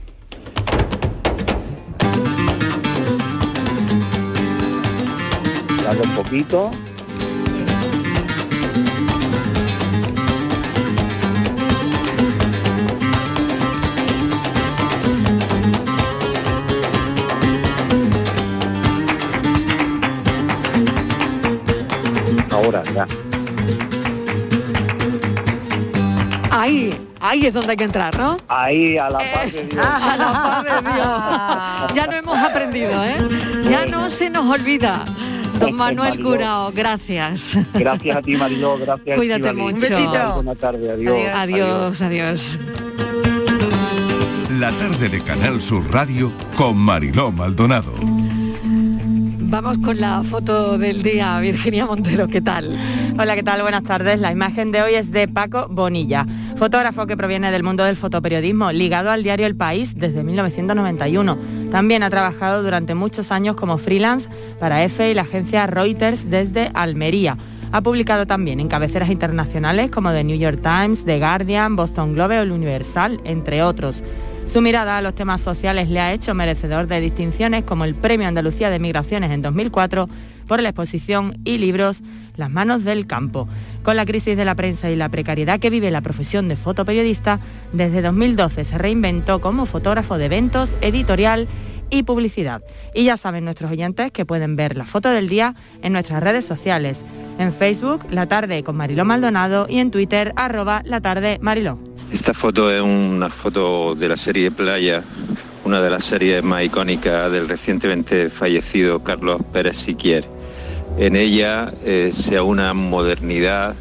Dale 5.84 6.00
un 6.02 6.10
poquito. 6.14 6.70
Ahí, 26.50 26.94
ahí 27.20 27.46
es 27.46 27.54
donde 27.54 27.70
hay 27.70 27.76
que 27.76 27.84
entrar, 27.84 28.16
¿no? 28.18 28.36
Ahí 28.48 28.98
a 28.98 29.08
la 29.08 29.18
par 29.18 29.50
de 29.50 29.62
Dios. 29.62 29.86
A 29.86 30.16
la 30.16 30.32
par 30.32 30.82
de 30.82 30.90
Dios. 30.92 31.92
Ya 31.94 32.06
no 32.06 32.12
hemos 32.12 32.38
aprendido, 32.38 33.04
¿eh? 33.04 33.16
Ya 33.68 33.86
no 33.86 34.10
se 34.10 34.30
nos 34.30 34.46
olvida. 34.46 35.04
Don 35.58 35.74
Manuel 35.74 36.10
Mariló. 36.10 36.30
Curao, 36.30 36.72
gracias. 36.72 37.58
Gracias 37.74 38.16
a 38.16 38.22
ti, 38.22 38.36
Mariló. 38.36 38.78
Gracias. 38.80 39.16
Cuídate 39.16 39.48
Estíbaliz. 39.48 39.74
mucho. 39.74 39.86
Un 39.86 39.90
besito. 39.90 40.34
Buena 40.36 40.54
tarde. 40.54 40.90
Adiós. 40.90 41.18
Adiós, 41.34 42.02
adiós. 42.02 42.58
La 44.58 44.70
tarde 44.72 45.08
de 45.08 45.20
Canal 45.20 45.60
Sur 45.60 45.90
Radio 45.92 46.32
con 46.56 46.76
Mariló 46.78 47.30
Maldonado. 47.30 47.92
Vamos 49.50 49.78
con 49.78 50.00
la 50.00 50.22
foto 50.22 50.78
del 50.78 51.02
día, 51.02 51.40
Virginia 51.40 51.84
Montero, 51.84 52.28
¿qué 52.28 52.40
tal? 52.40 52.78
Hola, 53.18 53.34
¿qué 53.34 53.42
tal? 53.42 53.62
Buenas 53.62 53.82
tardes. 53.82 54.20
La 54.20 54.30
imagen 54.30 54.70
de 54.70 54.80
hoy 54.80 54.94
es 54.94 55.10
de 55.10 55.26
Paco 55.26 55.66
Bonilla, 55.68 56.24
fotógrafo 56.56 57.08
que 57.08 57.16
proviene 57.16 57.50
del 57.50 57.64
mundo 57.64 57.82
del 57.82 57.96
fotoperiodismo, 57.96 58.70
ligado 58.70 59.10
al 59.10 59.24
diario 59.24 59.48
El 59.48 59.56
País 59.56 59.96
desde 59.96 60.22
1991. 60.22 61.36
También 61.72 62.04
ha 62.04 62.10
trabajado 62.10 62.62
durante 62.62 62.94
muchos 62.94 63.32
años 63.32 63.56
como 63.56 63.76
freelance 63.76 64.28
para 64.60 64.84
EFE 64.84 65.10
y 65.10 65.14
la 65.14 65.22
agencia 65.22 65.66
Reuters 65.66 66.30
desde 66.30 66.70
Almería. 66.72 67.36
Ha 67.72 67.80
publicado 67.80 68.26
también 68.26 68.60
en 68.60 68.68
cabeceras 68.68 69.10
internacionales 69.10 69.90
como 69.90 70.12
The 70.12 70.22
New 70.22 70.38
York 70.38 70.60
Times, 70.62 71.04
The 71.04 71.18
Guardian, 71.18 71.74
Boston 71.74 72.14
Globe 72.14 72.38
o 72.38 72.42
El 72.42 72.52
Universal, 72.52 73.20
entre 73.24 73.64
otros. 73.64 74.04
Su 74.52 74.62
mirada 74.62 74.98
a 74.98 75.00
los 75.02 75.14
temas 75.14 75.40
sociales 75.40 75.88
le 75.88 76.00
ha 76.00 76.12
hecho 76.12 76.34
merecedor 76.34 76.88
de 76.88 77.00
distinciones 77.00 77.62
como 77.62 77.84
el 77.84 77.94
Premio 77.94 78.26
Andalucía 78.26 78.68
de 78.68 78.80
Migraciones 78.80 79.30
en 79.30 79.42
2004 79.42 80.08
por 80.48 80.60
la 80.60 80.70
exposición 80.70 81.38
y 81.44 81.58
libros 81.58 82.02
Las 82.34 82.50
manos 82.50 82.82
del 82.82 83.06
campo. 83.06 83.46
Con 83.84 83.94
la 83.94 84.04
crisis 84.04 84.36
de 84.36 84.44
la 84.44 84.56
prensa 84.56 84.90
y 84.90 84.96
la 84.96 85.08
precariedad 85.08 85.60
que 85.60 85.70
vive 85.70 85.92
la 85.92 86.00
profesión 86.00 86.48
de 86.48 86.56
fotoperiodista, 86.56 87.38
desde 87.72 88.02
2012 88.02 88.64
se 88.64 88.76
reinventó 88.76 89.40
como 89.40 89.66
fotógrafo 89.66 90.18
de 90.18 90.24
eventos, 90.24 90.76
editorial 90.80 91.46
y 91.88 92.02
publicidad. 92.02 92.60
Y 92.92 93.04
ya 93.04 93.16
saben 93.16 93.44
nuestros 93.44 93.70
oyentes 93.70 94.10
que 94.10 94.26
pueden 94.26 94.56
ver 94.56 94.76
la 94.76 94.84
foto 94.84 95.10
del 95.10 95.28
día 95.28 95.54
en 95.82 95.92
nuestras 95.92 96.24
redes 96.24 96.44
sociales. 96.44 97.04
En 97.38 97.52
Facebook, 97.52 98.04
La 98.10 98.26
Tarde 98.26 98.64
con 98.64 98.76
Mariló 98.76 99.04
Maldonado 99.04 99.68
y 99.68 99.78
en 99.78 99.92
Twitter, 99.92 100.32
arroba 100.34 100.82
La 100.84 101.00
Tarde 101.00 101.38
Mariló. 101.40 101.89
Esta 102.12 102.34
foto 102.34 102.70
es 102.70 102.82
una 102.82 103.30
foto 103.30 103.94
de 103.94 104.08
la 104.08 104.16
serie 104.16 104.50
Playa, 104.50 105.02
una 105.64 105.80
de 105.80 105.90
las 105.90 106.04
series 106.04 106.42
más 106.42 106.64
icónicas 106.64 107.30
del 107.30 107.48
recientemente 107.48 108.28
fallecido 108.30 109.02
Carlos 109.02 109.40
Pérez 109.52 109.76
Siquier. 109.78 110.24
En 110.98 111.14
ella 111.14 111.72
eh, 111.84 112.10
se 112.12 112.36
aúna 112.36 112.74
modernidad 112.74 113.74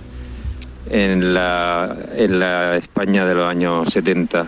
en 0.92 1.34
la, 1.34 1.96
en 2.16 2.40
la 2.40 2.78
España 2.78 3.26
de 3.26 3.34
los 3.34 3.50
años 3.50 3.90
70 3.90 4.46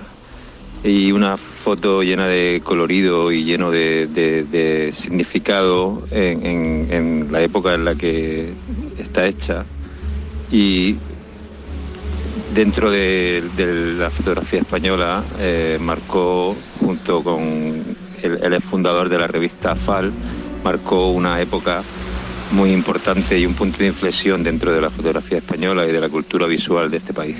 y 0.83 1.11
una 1.11 1.37
foto 1.37 2.01
llena 2.03 2.27
de 2.27 2.61
colorido 2.63 3.31
y 3.31 3.43
lleno 3.43 3.71
de, 3.71 4.07
de- 4.07 4.91
significado 4.93 6.07
en, 6.11 6.45
en- 6.45 6.87
en 6.91 7.27
la 7.31 7.41
época 7.41 7.73
en 7.73 7.85
la 7.85 7.95
que 7.95 8.51
está 8.99 9.25
hecha. 9.25 9.65
Y 10.51 10.97
dentro 12.53 12.91
de, 12.91 13.43
de 13.55 13.93
la 13.93 14.09
fotografía 14.09 14.59
española 14.59 15.23
eh, 15.39 15.77
marcó, 15.79 16.55
junto 16.79 17.23
con 17.23 17.41
el, 18.21 18.43
el 18.43 18.61
fundador 18.61 19.09
de 19.09 19.17
la 19.19 19.27
revista 19.27 19.75
FAL, 19.75 20.11
marcó 20.63 21.11
una 21.11 21.41
época 21.41 21.83
muy 22.51 22.71
importante 22.71 23.39
y 23.39 23.45
un 23.45 23.53
punto 23.53 23.79
de 23.79 23.87
inflexión 23.87 24.43
dentro 24.43 24.71
de 24.71 24.81
la 24.81 24.89
fotografía 24.89 25.37
española 25.37 25.87
y 25.87 25.91
de 25.91 25.99
la 25.99 26.09
cultura 26.09 26.45
visual 26.47 26.91
de 26.91 26.97
este 26.97 27.13
país. 27.13 27.37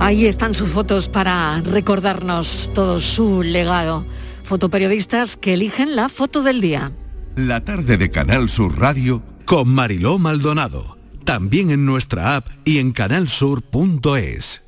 Ahí 0.00 0.26
están 0.26 0.54
sus 0.54 0.68
fotos 0.70 1.08
para 1.08 1.60
recordarnos 1.60 2.70
todo 2.74 3.00
su 3.00 3.42
legado. 3.42 4.04
Fotoperiodistas 4.44 5.36
que 5.36 5.54
eligen 5.54 5.94
la 5.94 6.08
foto 6.08 6.42
del 6.42 6.60
día. 6.60 6.92
La 7.36 7.64
tarde 7.64 7.96
de 7.96 8.10
Canal 8.10 8.48
Sur 8.48 8.78
Radio 8.78 9.22
Con 9.44 9.68
Mariló 9.68 10.18
Maldonado. 10.18 11.01
También 11.24 11.70
en 11.70 11.86
nuestra 11.86 12.36
app 12.36 12.48
y 12.64 12.78
en 12.78 12.92
canalsur.es. 12.92 14.62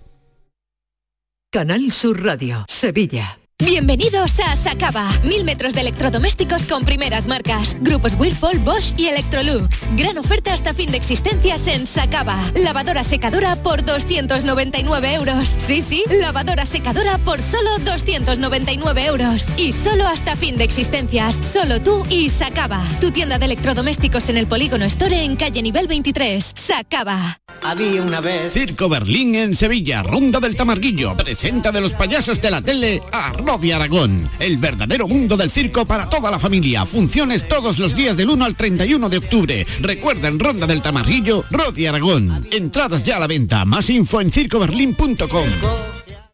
Canal 1.50 1.92
Sur 1.92 2.24
Radio, 2.24 2.64
Sevilla. 2.68 3.38
Bienvenidos 3.62 4.40
a 4.40 4.56
Sacaba. 4.56 5.08
Mil 5.22 5.44
metros 5.44 5.74
de 5.74 5.82
electrodomésticos 5.82 6.64
con 6.64 6.82
primeras 6.82 7.28
marcas. 7.28 7.76
Grupos 7.80 8.16
Whirlpool, 8.18 8.58
Bosch 8.58 8.92
y 8.96 9.06
Electrolux. 9.06 9.88
Gran 9.96 10.18
oferta 10.18 10.52
hasta 10.52 10.74
fin 10.74 10.90
de 10.90 10.96
existencias 10.96 11.68
en 11.68 11.86
Sacaba. 11.86 12.36
Lavadora 12.56 13.04
secadora 13.04 13.54
por 13.54 13.84
299 13.84 15.14
euros. 15.14 15.54
Sí, 15.58 15.82
sí, 15.82 16.02
lavadora 16.10 16.66
secadora 16.66 17.18
por 17.18 17.40
solo 17.40 17.78
299 17.78 19.06
euros. 19.06 19.46
Y 19.56 19.72
solo 19.72 20.08
hasta 20.08 20.34
fin 20.34 20.58
de 20.58 20.64
existencias. 20.64 21.36
Solo 21.36 21.80
tú 21.80 22.02
y 22.10 22.30
Sacaba. 22.30 22.82
Tu 23.00 23.12
tienda 23.12 23.38
de 23.38 23.44
electrodomésticos 23.44 24.30
en 24.30 24.36
el 24.36 24.48
Polígono 24.48 24.84
Store 24.86 25.22
en 25.22 25.36
calle 25.36 25.62
nivel 25.62 25.86
23. 25.86 26.54
Sacaba. 26.56 27.38
Había 27.62 28.02
una 28.02 28.20
vez. 28.20 28.52
Circo 28.52 28.88
Berlín 28.88 29.36
en 29.36 29.54
Sevilla, 29.54 30.02
Ronda 30.02 30.40
del 30.40 30.56
Tamarguillo. 30.56 31.16
Presenta 31.16 31.70
de 31.70 31.80
los 31.80 31.92
payasos 31.92 32.42
de 32.42 32.50
la 32.50 32.60
tele 32.60 33.00
a 33.12 33.30
Rodi 33.44 33.72
Aragón. 33.72 34.30
El 34.38 34.56
verdadero 34.56 35.06
mundo 35.06 35.36
del 35.36 35.50
circo 35.50 35.84
para 35.84 36.08
toda 36.08 36.30
la 36.30 36.38
familia. 36.38 36.86
Funciones 36.86 37.46
todos 37.46 37.78
los 37.78 37.94
días 37.94 38.16
del 38.16 38.30
1 38.30 38.44
al 38.44 38.54
31 38.54 39.08
de 39.08 39.18
octubre. 39.18 39.66
Recuerda 39.80 40.28
en 40.28 40.38
Ronda 40.38 40.66
del 40.66 40.82
Tamarguillo, 40.82 41.44
Rodi 41.50 41.86
Aragón. 41.86 42.46
Entradas 42.50 43.02
ya 43.02 43.16
a 43.16 43.20
la 43.20 43.26
venta. 43.26 43.64
Más 43.64 43.90
info 43.90 44.20
en 44.20 44.30
circoberlín.com. 44.30 46.03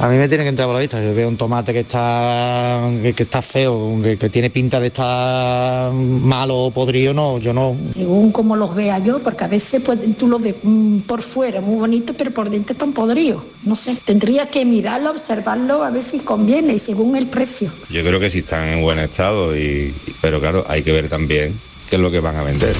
A 0.00 0.08
mí 0.08 0.16
me 0.16 0.28
tiene 0.28 0.44
que 0.44 0.50
entrar 0.50 0.68
por 0.68 0.76
la 0.76 0.80
vista. 0.80 1.02
Yo 1.02 1.12
veo 1.12 1.28
un 1.28 1.36
tomate 1.36 1.72
que 1.72 1.80
está 1.80 2.80
que, 3.02 3.22
está 3.22 3.42
feo, 3.42 3.98
que, 4.00 4.16
que, 4.16 4.30
tiene 4.30 4.48
pinta 4.48 4.78
de 4.78 4.88
estar 4.88 5.92
malo 5.92 6.56
o 6.56 6.70
podrido, 6.70 7.12
no, 7.12 7.38
yo 7.38 7.52
no. 7.52 7.76
Según 7.92 8.30
como 8.30 8.54
los 8.54 8.74
vea 8.76 9.00
yo, 9.00 9.18
porque 9.18 9.44
a 9.44 9.48
veces 9.48 9.82
pues, 9.84 9.98
tú 10.16 10.28
lo 10.28 10.38
ves 10.38 10.54
mm, 10.62 10.98
por 11.00 11.22
fuera 11.22 11.60
muy 11.60 11.80
bonito, 11.80 12.14
pero 12.16 12.30
por 12.30 12.48
dentro 12.48 12.74
están 12.74 12.92
podridos. 12.92 13.42
No 13.64 13.74
sé. 13.74 13.96
Tendría 14.04 14.46
que 14.46 14.64
mirarlo, 14.64 15.10
observarlo, 15.10 15.82
a 15.82 15.90
ver 15.90 16.04
si 16.04 16.20
conviene 16.20 16.74
y 16.74 16.78
según 16.78 17.16
el 17.16 17.26
precio. 17.26 17.68
Yo 17.90 18.02
creo 18.02 18.20
que 18.20 18.30
sí 18.30 18.38
están 18.38 18.68
en 18.68 18.82
buen 18.82 19.00
estado, 19.00 19.56
y, 19.56 19.92
pero 20.20 20.38
claro, 20.38 20.64
hay 20.68 20.82
que 20.82 20.92
ver 20.92 21.08
también 21.08 21.58
qué 21.90 21.96
es 21.96 22.02
lo 22.02 22.10
que 22.10 22.20
van 22.20 22.36
a 22.36 22.44
vender. 22.44 22.76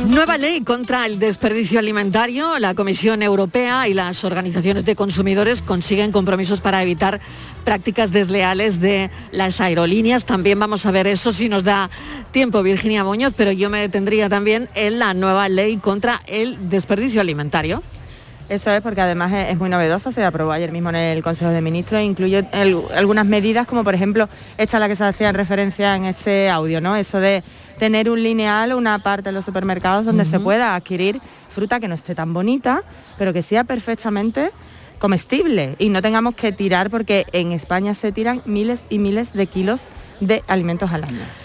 Nueva 0.00 0.36
ley 0.36 0.62
contra 0.62 1.06
el 1.06 1.18
desperdicio 1.18 1.78
alimentario. 1.78 2.58
La 2.58 2.74
Comisión 2.74 3.22
Europea 3.22 3.86
y 3.86 3.94
las 3.94 4.24
organizaciones 4.24 4.84
de 4.84 4.96
consumidores 4.96 5.62
consiguen 5.62 6.10
compromisos 6.10 6.60
para 6.60 6.82
evitar 6.82 7.20
prácticas 7.64 8.10
desleales 8.10 8.80
de 8.80 9.10
las 9.30 9.60
aerolíneas. 9.60 10.24
También 10.24 10.58
vamos 10.58 10.86
a 10.86 10.90
ver 10.90 11.06
eso 11.06 11.32
si 11.32 11.48
nos 11.48 11.62
da 11.62 11.88
tiempo, 12.32 12.62
Virginia 12.62 13.04
Muñoz, 13.04 13.34
pero 13.36 13.52
yo 13.52 13.70
me 13.70 13.78
detendría 13.78 14.28
también 14.28 14.68
en 14.74 14.98
la 14.98 15.14
nueva 15.14 15.48
ley 15.48 15.76
contra 15.76 16.20
el 16.26 16.68
desperdicio 16.68 17.20
alimentario. 17.20 17.82
Eso 18.48 18.70
es 18.72 18.82
porque 18.82 19.00
además 19.00 19.32
es, 19.32 19.56
muy 19.56 19.70
novedosa, 19.70 20.10
se 20.12 20.24
aprobó 20.24 20.52
ayer 20.52 20.72
mismo 20.72 20.90
en 20.90 20.96
el 20.96 21.22
Consejo 21.22 21.50
de 21.52 21.62
Ministros 21.62 22.00
e 22.00 22.04
incluye 22.04 22.46
algunas 22.94 23.24
medidas 23.24 23.66
como 23.66 23.84
por 23.84 23.94
ejemplo 23.94 24.28
esta 24.58 24.76
a 24.76 24.80
la 24.80 24.88
que 24.88 24.96
se 24.96 25.04
hacía 25.04 25.32
referencia 25.32 25.94
en 25.94 26.06
este 26.06 26.50
audio, 26.50 26.80
¿no? 26.80 26.96
Eso 26.96 27.18
de 27.18 27.42
tener 27.82 28.08
un 28.10 28.22
lineal, 28.22 28.74
una 28.74 29.00
parte 29.00 29.30
de 29.30 29.32
los 29.32 29.44
supermercados 29.44 30.06
donde 30.06 30.24
se 30.24 30.38
pueda 30.38 30.76
adquirir 30.76 31.20
fruta 31.48 31.80
que 31.80 31.88
no 31.88 31.96
esté 31.96 32.14
tan 32.14 32.32
bonita, 32.32 32.84
pero 33.18 33.32
que 33.32 33.42
sea 33.42 33.64
perfectamente 33.64 34.52
comestible 35.00 35.74
y 35.80 35.88
no 35.88 36.00
tengamos 36.00 36.36
que 36.36 36.52
tirar 36.52 36.90
porque 36.90 37.26
en 37.32 37.50
España 37.50 37.94
se 37.94 38.12
tiran 38.12 38.40
miles 38.46 38.82
y 38.88 39.00
miles 39.00 39.32
de 39.32 39.48
kilos 39.48 39.82
de 40.20 40.44
alimentos 40.46 40.92
al 40.92 41.02
año 41.02 41.41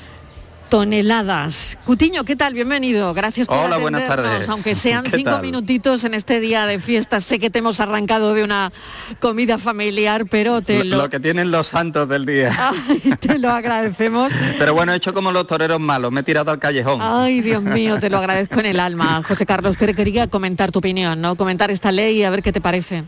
toneladas. 0.69 1.77
Cutiño, 1.85 2.23
¿qué 2.23 2.35
tal? 2.35 2.53
Bienvenido. 2.53 3.13
Gracias 3.13 3.47
por 3.47 3.57
Hola, 3.57 3.77
buenas 3.77 4.05
tardes. 4.05 4.47
Aunque 4.49 4.75
sean 4.75 5.05
cinco 5.05 5.39
minutitos 5.41 6.03
en 6.03 6.13
este 6.13 6.39
día 6.39 6.65
de 6.65 6.79
fiesta, 6.79 7.21
sé 7.21 7.39
que 7.39 7.49
te 7.49 7.59
hemos 7.59 7.79
arrancado 7.79 8.33
de 8.33 8.43
una 8.43 8.71
comida 9.19 9.57
familiar, 9.57 10.25
pero 10.29 10.61
te 10.61 10.83
lo... 10.83 10.97
Lo 10.97 11.09
que 11.09 11.19
tienen 11.19 11.51
los 11.51 11.67
santos 11.67 12.09
del 12.09 12.25
día. 12.25 12.55
Ay, 12.89 13.13
te 13.19 13.37
lo 13.39 13.49
agradecemos. 13.49 14.31
Pero 14.57 14.73
bueno, 14.73 14.93
he 14.93 14.97
hecho 14.97 15.13
como 15.13 15.31
los 15.31 15.47
toreros 15.47 15.79
malos, 15.79 16.11
me 16.11 16.21
he 16.21 16.23
tirado 16.23 16.51
al 16.51 16.59
callejón. 16.59 16.99
Ay, 17.01 17.41
Dios 17.41 17.61
mío, 17.61 17.99
te 17.99 18.09
lo 18.09 18.17
agradezco 18.17 18.59
en 18.59 18.67
el 18.67 18.79
alma. 18.79 19.21
José 19.23 19.45
Carlos, 19.45 19.77
quería 19.77 20.27
comentar 20.27 20.71
tu 20.71 20.79
opinión, 20.79 21.21
¿no? 21.21 21.35
Comentar 21.35 21.71
esta 21.71 21.91
ley 21.91 22.17
y 22.17 22.23
a 22.23 22.29
ver 22.29 22.43
qué 22.43 22.51
te 22.51 22.61
parece. 22.61 23.03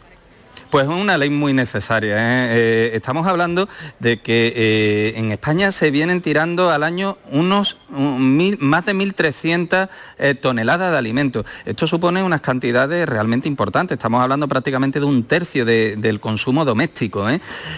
Pues 0.69 0.85
es 0.85 0.91
una 0.91 1.17
ley 1.17 1.31
muy 1.31 1.51
necesaria. 1.51 2.15
¿eh? 2.15 2.47
Eh, 2.51 2.91
estamos 2.93 3.25
hablando 3.25 3.67
de 3.97 4.19
que 4.19 4.53
eh, 4.55 5.13
en 5.17 5.31
España 5.31 5.71
se 5.71 5.89
vienen 5.89 6.21
tirando 6.21 6.69
al 6.69 6.83
año 6.83 7.17
unos 7.31 7.77
más 7.89 8.85
de 8.85 8.93
1.300 8.93 9.89
toneladas 10.41 10.91
de 10.91 10.97
alimentos. 10.97 11.43
Esto 11.65 11.87
supone 11.87 12.21
unas 12.21 12.41
cantidades 12.41 13.09
realmente 13.09 13.47
importantes. 13.47 13.95
Estamos 13.95 14.21
hablando 14.21 14.47
prácticamente 14.47 14.99
de 14.99 15.07
un 15.07 15.23
tercio 15.23 15.65
del 15.65 16.19
consumo 16.19 16.65
doméstico. 16.65 17.25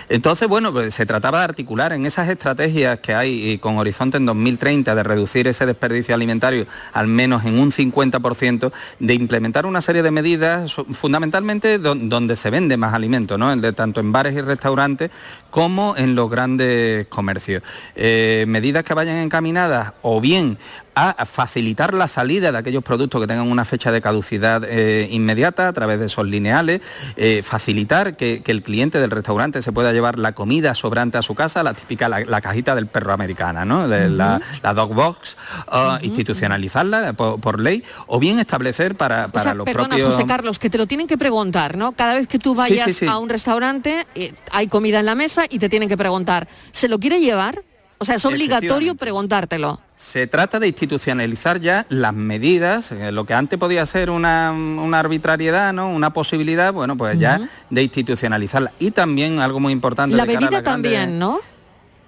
Entonces, 0.09 0.49
bueno, 0.49 0.73
pues 0.73 0.93
se 0.93 1.05
trataba 1.05 1.39
de 1.39 1.45
articular 1.45 1.93
en 1.93 2.05
esas 2.05 2.27
estrategias 2.27 2.99
que 2.99 3.13
hay 3.13 3.57
con 3.59 3.77
horizonte 3.77 4.17
en 4.17 4.25
2030 4.25 4.93
de 4.93 5.03
reducir 5.03 5.47
ese 5.47 5.65
desperdicio 5.65 6.13
alimentario 6.13 6.67
al 6.91 7.07
menos 7.07 7.45
en 7.45 7.57
un 7.57 7.71
50%, 7.71 8.71
de 8.99 9.13
implementar 9.13 9.65
una 9.65 9.79
serie 9.79 10.03
de 10.03 10.11
medidas 10.11 10.73
fundamentalmente 10.91 11.77
donde 11.77 12.35
se 12.35 12.49
venden 12.49 12.80
más 12.81 12.93
alimentos, 12.93 13.39
¿no? 13.39 13.73
Tanto 13.73 14.01
en 14.01 14.11
bares 14.11 14.35
y 14.35 14.41
restaurantes 14.41 15.11
como 15.49 15.95
en 15.95 16.15
los 16.15 16.29
grandes 16.29 17.07
comercios. 17.07 17.63
Eh, 17.95 18.45
medidas 18.47 18.83
que 18.83 18.93
vayan 18.93 19.17
encaminadas 19.17 19.93
o 20.01 20.19
bien 20.19 20.57
a 20.95 21.25
facilitar 21.25 21.93
la 21.93 22.07
salida 22.07 22.51
de 22.51 22.57
aquellos 22.57 22.83
productos 22.83 23.21
que 23.21 23.27
tengan 23.27 23.49
una 23.49 23.65
fecha 23.65 23.91
de 23.91 24.01
caducidad 24.01 24.63
eh, 24.65 25.07
inmediata 25.11 25.67
a 25.67 25.73
través 25.73 25.99
de 25.99 26.07
esos 26.07 26.25
lineales, 26.25 26.81
eh, 27.15 27.41
facilitar 27.43 28.17
que, 28.17 28.41
el 28.51 28.63
cliente 28.63 28.99
del 28.99 29.11
restaurante 29.11 29.61
se 29.61 29.71
pueda 29.71 29.93
llevar 29.93 30.19
la 30.19 30.33
comida 30.33 30.75
sobrante 30.75 31.17
a 31.17 31.21
su 31.21 31.35
casa, 31.35 31.63
la 31.63 31.73
típica, 31.73 32.09
la, 32.09 32.41
cajita 32.41 32.75
del 32.75 32.87
perro 32.87 33.13
americana, 33.13 33.63
¿no? 33.63 33.87
la, 33.87 34.41
dog 34.75 34.93
box, 34.93 35.37
uh, 35.71 36.03
institucionalizarla 36.05 37.13
por, 37.13 37.61
ley, 37.61 37.81
o 38.07 38.19
bien 38.19 38.39
establecer 38.39 38.95
para, 38.97 39.29
para 39.29 39.53
los 39.53 39.63
perdona, 39.63 39.87
propios... 39.87 40.15
José 40.15 40.27
Carlos, 40.27 40.59
que 40.59 40.69
te 40.69 40.77
lo 40.77 40.85
tienen 40.85 41.07
que 41.07 41.17
preguntar, 41.17 41.77
¿no? 41.77 41.93
Cada 41.93 42.15
vez 42.15 42.27
que 42.27 42.39
tú 42.39 42.53
vayas 42.53 43.01
a 43.03 43.19
un 43.19 43.29
restaurante, 43.29 44.05
eh, 44.15 44.33
hay 44.51 44.67
comida 44.67 44.99
en 44.99 45.05
la 45.05 45.15
mesa 45.15 45.45
y 45.49 45.59
te 45.59 45.69
tienen 45.69 45.87
que 45.87 45.97
preguntar, 45.97 46.49
¿se 46.73 46.89
lo 46.89 46.99
quiere 46.99 47.21
llevar? 47.21 47.63
O 48.01 48.05
sea, 48.05 48.15
es 48.15 48.25
obligatorio 48.25 48.95
preguntártelo. 48.95 49.79
Se 49.95 50.25
trata 50.25 50.59
de 50.59 50.67
institucionalizar 50.67 51.59
ya 51.59 51.85
las 51.89 52.15
medidas, 52.15 52.91
eh, 52.91 53.11
lo 53.11 53.27
que 53.27 53.35
antes 53.35 53.59
podía 53.59 53.85
ser 53.85 54.09
una, 54.09 54.49
arbitrariedad, 54.97 55.71
¿no? 55.71 55.87
una 55.87 56.11
posibilidad, 56.11 56.73
bueno, 56.73 56.97
pues 56.97 57.19
ya 57.19 57.39
de 57.69 57.83
institucionalizarla. 57.83 58.73
Y 58.79 58.89
también 58.89 59.37
algo 59.39 59.59
muy 59.59 59.71
importante... 59.71 60.15
La 60.17 60.25
bebida 60.25 60.63
también, 60.63 61.19
¿no? 61.19 61.41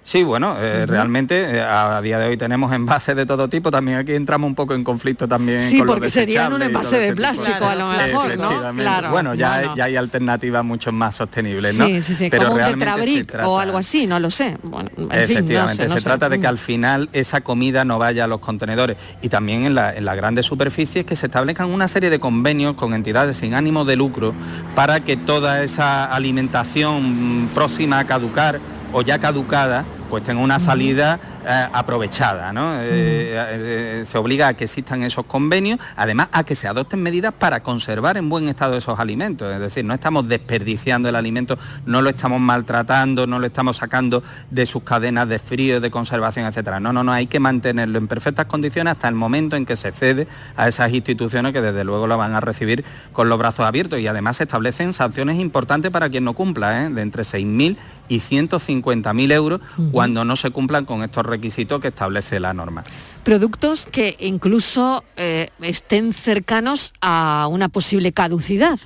Sí, 0.04 0.22
bueno, 0.22 0.56
eh, 0.60 0.84
realmente 0.84 1.56
eh, 1.56 1.62
a 1.62 2.02
día 2.02 2.18
de 2.18 2.28
hoy 2.28 2.36
tenemos 2.36 2.70
envases 2.74 3.16
de 3.16 3.24
todo 3.24 3.48
tipo, 3.48 3.70
también 3.70 3.96
aquí 3.96 4.12
entramos 4.12 4.46
un 4.46 4.54
poco 4.54 4.74
en 4.74 4.84
conflicto 4.84 5.26
también 5.26 5.62
sí, 5.62 5.78
con 5.78 5.86
porque 5.86 6.10
serían 6.10 6.52
un 6.52 6.60
envase 6.60 6.98
de 6.98 7.04
este 7.08 7.16
plástico 7.16 7.64
a 7.64 7.74
lo 7.74 7.88
mejor, 7.88 8.36
¿no? 8.36 8.74
Claro, 8.76 9.10
bueno, 9.10 9.34
ya, 9.34 9.72
hay 9.82 9.96
alternativas 9.96 10.62
mucho 10.62 10.92
más 10.92 11.14
sostenibles, 11.14 11.78
¿no? 11.78 11.86
Sí, 11.86 12.02
sí, 12.02 12.14
sí, 12.14 12.28
Pero 12.30 12.48
como 12.48 12.56
un 12.56 13.26
o 13.44 13.58
algo 13.58 13.78
así, 13.78 14.06
no 14.06 14.20
lo 14.20 14.30
sé. 14.30 14.58
Bueno, 14.62 14.90
Efectivamente, 15.10 15.88
se 15.88 16.00
trata 16.02 16.28
de 16.28 16.38
que 16.38 16.46
al 16.46 16.58
final 16.58 17.08
esa 17.14 17.40
comida 17.40 17.86
no 17.86 17.98
vaya 17.98 18.24
a 18.24 18.26
los 18.26 18.40
contenedores. 18.40 18.98
Y 19.22 19.30
también 19.30 19.64
en, 19.64 19.78
en 19.78 20.04
las 20.04 20.16
grandes 20.16 20.44
superficies 20.44 21.06
que 21.06 21.16
se 21.16 21.26
establezcan 21.26 21.70
una 21.70 21.88
serie 21.88 22.10
de 22.10 22.20
convenios 22.20 22.74
con 22.74 22.92
entidades 22.92 23.38
sin 23.38 23.54
ánimo 23.54 23.86
de 23.86 23.96
lucro 23.96 24.34
para 24.74 25.00
que 25.00 25.16
toda 25.16 25.62
esa 25.62 26.04
alimentación 26.04 27.48
próxima 27.54 27.98
a 28.00 28.06
caducar 28.06 28.60
o 28.92 29.02
ya 29.02 29.18
caducada 29.18 29.84
pues 30.10 30.22
tenga 30.22 30.40
una 30.40 30.58
salida 30.60 31.18
eh, 31.46 31.68
aprovechada. 31.72 32.52
¿no? 32.52 32.74
Eh, 32.80 33.34
eh, 33.34 34.02
se 34.06 34.18
obliga 34.18 34.48
a 34.48 34.54
que 34.54 34.64
existan 34.64 35.02
esos 35.02 35.26
convenios, 35.26 35.78
además 35.96 36.28
a 36.32 36.44
que 36.44 36.54
se 36.54 36.68
adopten 36.68 37.02
medidas 37.02 37.34
para 37.34 37.62
conservar 37.62 38.16
en 38.16 38.28
buen 38.28 38.48
estado 38.48 38.76
esos 38.76 38.98
alimentos. 38.98 39.52
Es 39.52 39.60
decir, 39.60 39.84
no 39.84 39.94
estamos 39.94 40.28
desperdiciando 40.28 41.08
el 41.08 41.16
alimento, 41.16 41.58
no 41.86 42.02
lo 42.02 42.10
estamos 42.10 42.40
maltratando, 42.40 43.26
no 43.26 43.38
lo 43.38 43.46
estamos 43.46 43.76
sacando 43.76 44.22
de 44.50 44.66
sus 44.66 44.82
cadenas 44.82 45.28
de 45.28 45.38
frío, 45.38 45.80
de 45.80 45.90
conservación, 45.90 46.46
etcétera. 46.46 46.80
No, 46.80 46.92
no, 46.92 47.04
no, 47.04 47.12
hay 47.12 47.26
que 47.26 47.40
mantenerlo 47.40 47.98
en 47.98 48.08
perfectas 48.08 48.46
condiciones 48.46 48.92
hasta 48.92 49.08
el 49.08 49.14
momento 49.14 49.56
en 49.56 49.66
que 49.66 49.76
se 49.76 49.92
cede 49.92 50.26
a 50.56 50.68
esas 50.68 50.92
instituciones 50.92 51.52
que 51.52 51.60
desde 51.60 51.84
luego 51.84 52.06
lo 52.06 52.16
van 52.16 52.34
a 52.34 52.40
recibir 52.40 52.84
con 53.12 53.28
los 53.28 53.38
brazos 53.38 53.66
abiertos 53.66 54.00
y 54.00 54.06
además 54.06 54.38
se 54.38 54.44
establecen 54.44 54.92
sanciones 54.92 55.38
importantes 55.38 55.90
para 55.90 56.08
quien 56.08 56.24
no 56.24 56.32
cumpla, 56.32 56.88
de 56.88 57.02
entre 57.02 57.22
6.000 57.22 57.76
y 58.08 58.20
150.000 58.20 59.32
euros 59.32 59.60
cuando 59.92 60.24
no 60.24 60.36
se 60.36 60.50
cumplan 60.50 60.84
con 60.84 61.02
estos 61.02 61.24
requisitos 61.34 61.80
que 61.80 61.88
establece 61.88 62.40
la 62.40 62.54
norma. 62.54 62.84
Productos 63.24 63.86
que 63.86 64.16
incluso 64.20 65.04
eh, 65.16 65.48
estén 65.60 66.12
cercanos 66.12 66.92
a 67.00 67.48
una 67.50 67.68
posible 67.68 68.12
caducidad. 68.12 68.78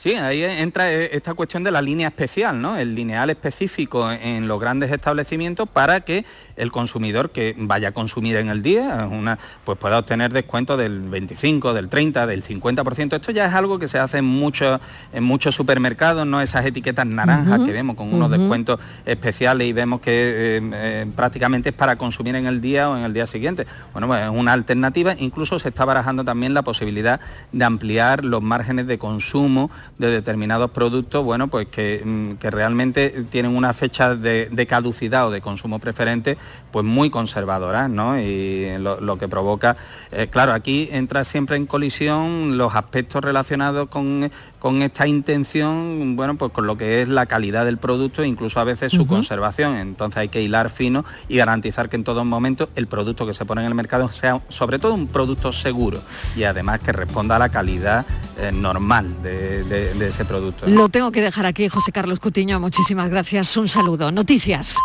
Sí, 0.00 0.14
ahí 0.14 0.42
entra 0.42 0.90
e, 0.90 1.14
esta 1.14 1.34
cuestión 1.34 1.62
de 1.62 1.70
la 1.70 1.82
línea 1.82 2.08
especial, 2.08 2.58
¿no? 2.58 2.78
El 2.78 2.94
lineal 2.94 3.28
específico 3.28 4.10
en 4.10 4.48
los 4.48 4.58
grandes 4.58 4.90
establecimientos 4.90 5.68
para 5.68 6.00
que 6.00 6.24
el 6.56 6.72
consumidor 6.72 7.32
que 7.32 7.54
vaya 7.58 7.88
a 7.88 7.92
consumir 7.92 8.36
en 8.36 8.48
el 8.48 8.62
día 8.62 9.06
una, 9.10 9.38
pues 9.62 9.76
pueda 9.76 9.98
obtener 9.98 10.32
descuento 10.32 10.78
del 10.78 11.00
25, 11.00 11.74
del 11.74 11.90
30, 11.90 12.26
del 12.26 12.42
50%. 12.42 13.14
Esto 13.14 13.30
ya 13.30 13.44
es 13.44 13.52
algo 13.52 13.78
que 13.78 13.88
se 13.88 13.98
hace 13.98 14.16
en 14.16 14.24
muchos 14.24 14.80
en 15.12 15.22
muchos 15.22 15.54
supermercados, 15.54 16.26
no 16.26 16.40
esas 16.40 16.64
etiquetas 16.64 17.04
naranjas 17.04 17.60
que 17.60 17.72
vemos 17.72 17.94
con 17.94 18.10
unos 18.14 18.30
descuentos 18.30 18.80
especiales 19.04 19.68
y 19.68 19.74
vemos 19.74 20.00
que 20.00 20.12
eh, 20.12 20.70
eh, 20.72 21.06
prácticamente 21.14 21.68
es 21.68 21.74
para 21.74 21.96
consumir 21.96 22.36
en 22.36 22.46
el 22.46 22.62
día 22.62 22.88
o 22.88 22.96
en 22.96 23.04
el 23.04 23.12
día 23.12 23.26
siguiente. 23.26 23.66
Bueno, 23.92 24.06
pues 24.06 24.22
es 24.22 24.30
una 24.30 24.54
alternativa. 24.54 25.14
Incluso 25.18 25.58
se 25.58 25.68
está 25.68 25.84
barajando 25.84 26.24
también 26.24 26.54
la 26.54 26.62
posibilidad 26.62 27.20
de 27.52 27.64
ampliar 27.66 28.24
los 28.24 28.40
márgenes 28.40 28.86
de 28.86 28.98
consumo 28.98 29.70
de 29.98 30.10
determinados 30.10 30.70
productos, 30.70 31.24
bueno, 31.24 31.48
pues 31.48 31.68
que, 31.68 32.02
mm, 32.04 32.34
que 32.34 32.50
realmente 32.50 33.24
tienen 33.30 33.54
una 33.54 33.72
fecha 33.72 34.14
de, 34.14 34.48
de, 34.50 34.66
caducidad 34.66 35.26
o 35.26 35.30
de 35.30 35.40
consumo 35.40 35.78
preferente, 35.78 36.38
pues 36.70 36.84
muy 36.84 37.10
conservadoras, 37.10 37.90
¿no? 37.90 38.18
Y 38.18 38.78
lo, 38.78 39.00
lo 39.00 39.18
que 39.18 39.28
provoca, 39.28 39.76
eh, 40.12 40.28
claro, 40.30 40.52
aquí 40.52 40.88
entra 40.92 41.24
siempre 41.24 41.56
en 41.56 41.66
colisión 41.66 42.56
los 42.56 42.74
aspectos 42.74 43.22
relacionados 43.22 43.88
con, 43.88 44.30
con 44.58 44.82
esta 44.82 45.06
intención, 45.06 46.16
bueno, 46.16 46.36
pues 46.36 46.52
con 46.52 46.66
lo 46.66 46.76
que 46.76 47.02
es 47.02 47.08
la 47.08 47.26
calidad 47.26 47.64
del 47.64 47.78
producto 47.78 48.22
e 48.22 48.28
incluso 48.28 48.60
a 48.60 48.64
veces 48.64 48.92
su 48.92 49.02
uh 49.02 49.04
-huh. 49.04 49.08
conservación. 49.08 49.76
Entonces 49.76 50.18
hay 50.18 50.28
que 50.28 50.42
hilar 50.42 50.70
fino 50.70 51.04
y 51.28 51.36
garantizar 51.36 51.88
que 51.88 51.96
en 51.96 52.04
todo 52.04 52.24
momento 52.24 52.68
el 52.76 52.86
producto 52.86 53.26
que 53.26 53.34
se 53.34 53.44
pone 53.44 53.62
en 53.62 53.66
el 53.68 53.74
mercado 53.74 54.10
sea 54.12 54.40
sobre 54.48 54.78
todo 54.78 54.94
un 54.94 55.06
producto 55.06 55.52
seguro 55.52 56.00
y 56.36 56.44
además 56.44 56.80
que 56.80 56.92
responda 56.92 57.36
a 57.36 57.38
la 57.38 57.48
calidad 57.48 58.06
eh, 58.38 58.52
normal 58.52 59.22
de, 59.22 59.64
de, 59.70 60.06
ese 60.06 60.24
producto. 60.24 60.66
Lo 60.66 60.88
tengo 60.88 61.12
que 61.12 61.22
dejar 61.22 61.46
aquí, 61.46 61.68
José 61.68 61.92
Carlos 61.92 62.18
Cutiño. 62.18 62.60
Muchísimas 62.60 63.08
gracias. 63.08 63.56
Un 63.56 63.68
saludo. 63.68 64.10
Noticias. 64.10 64.76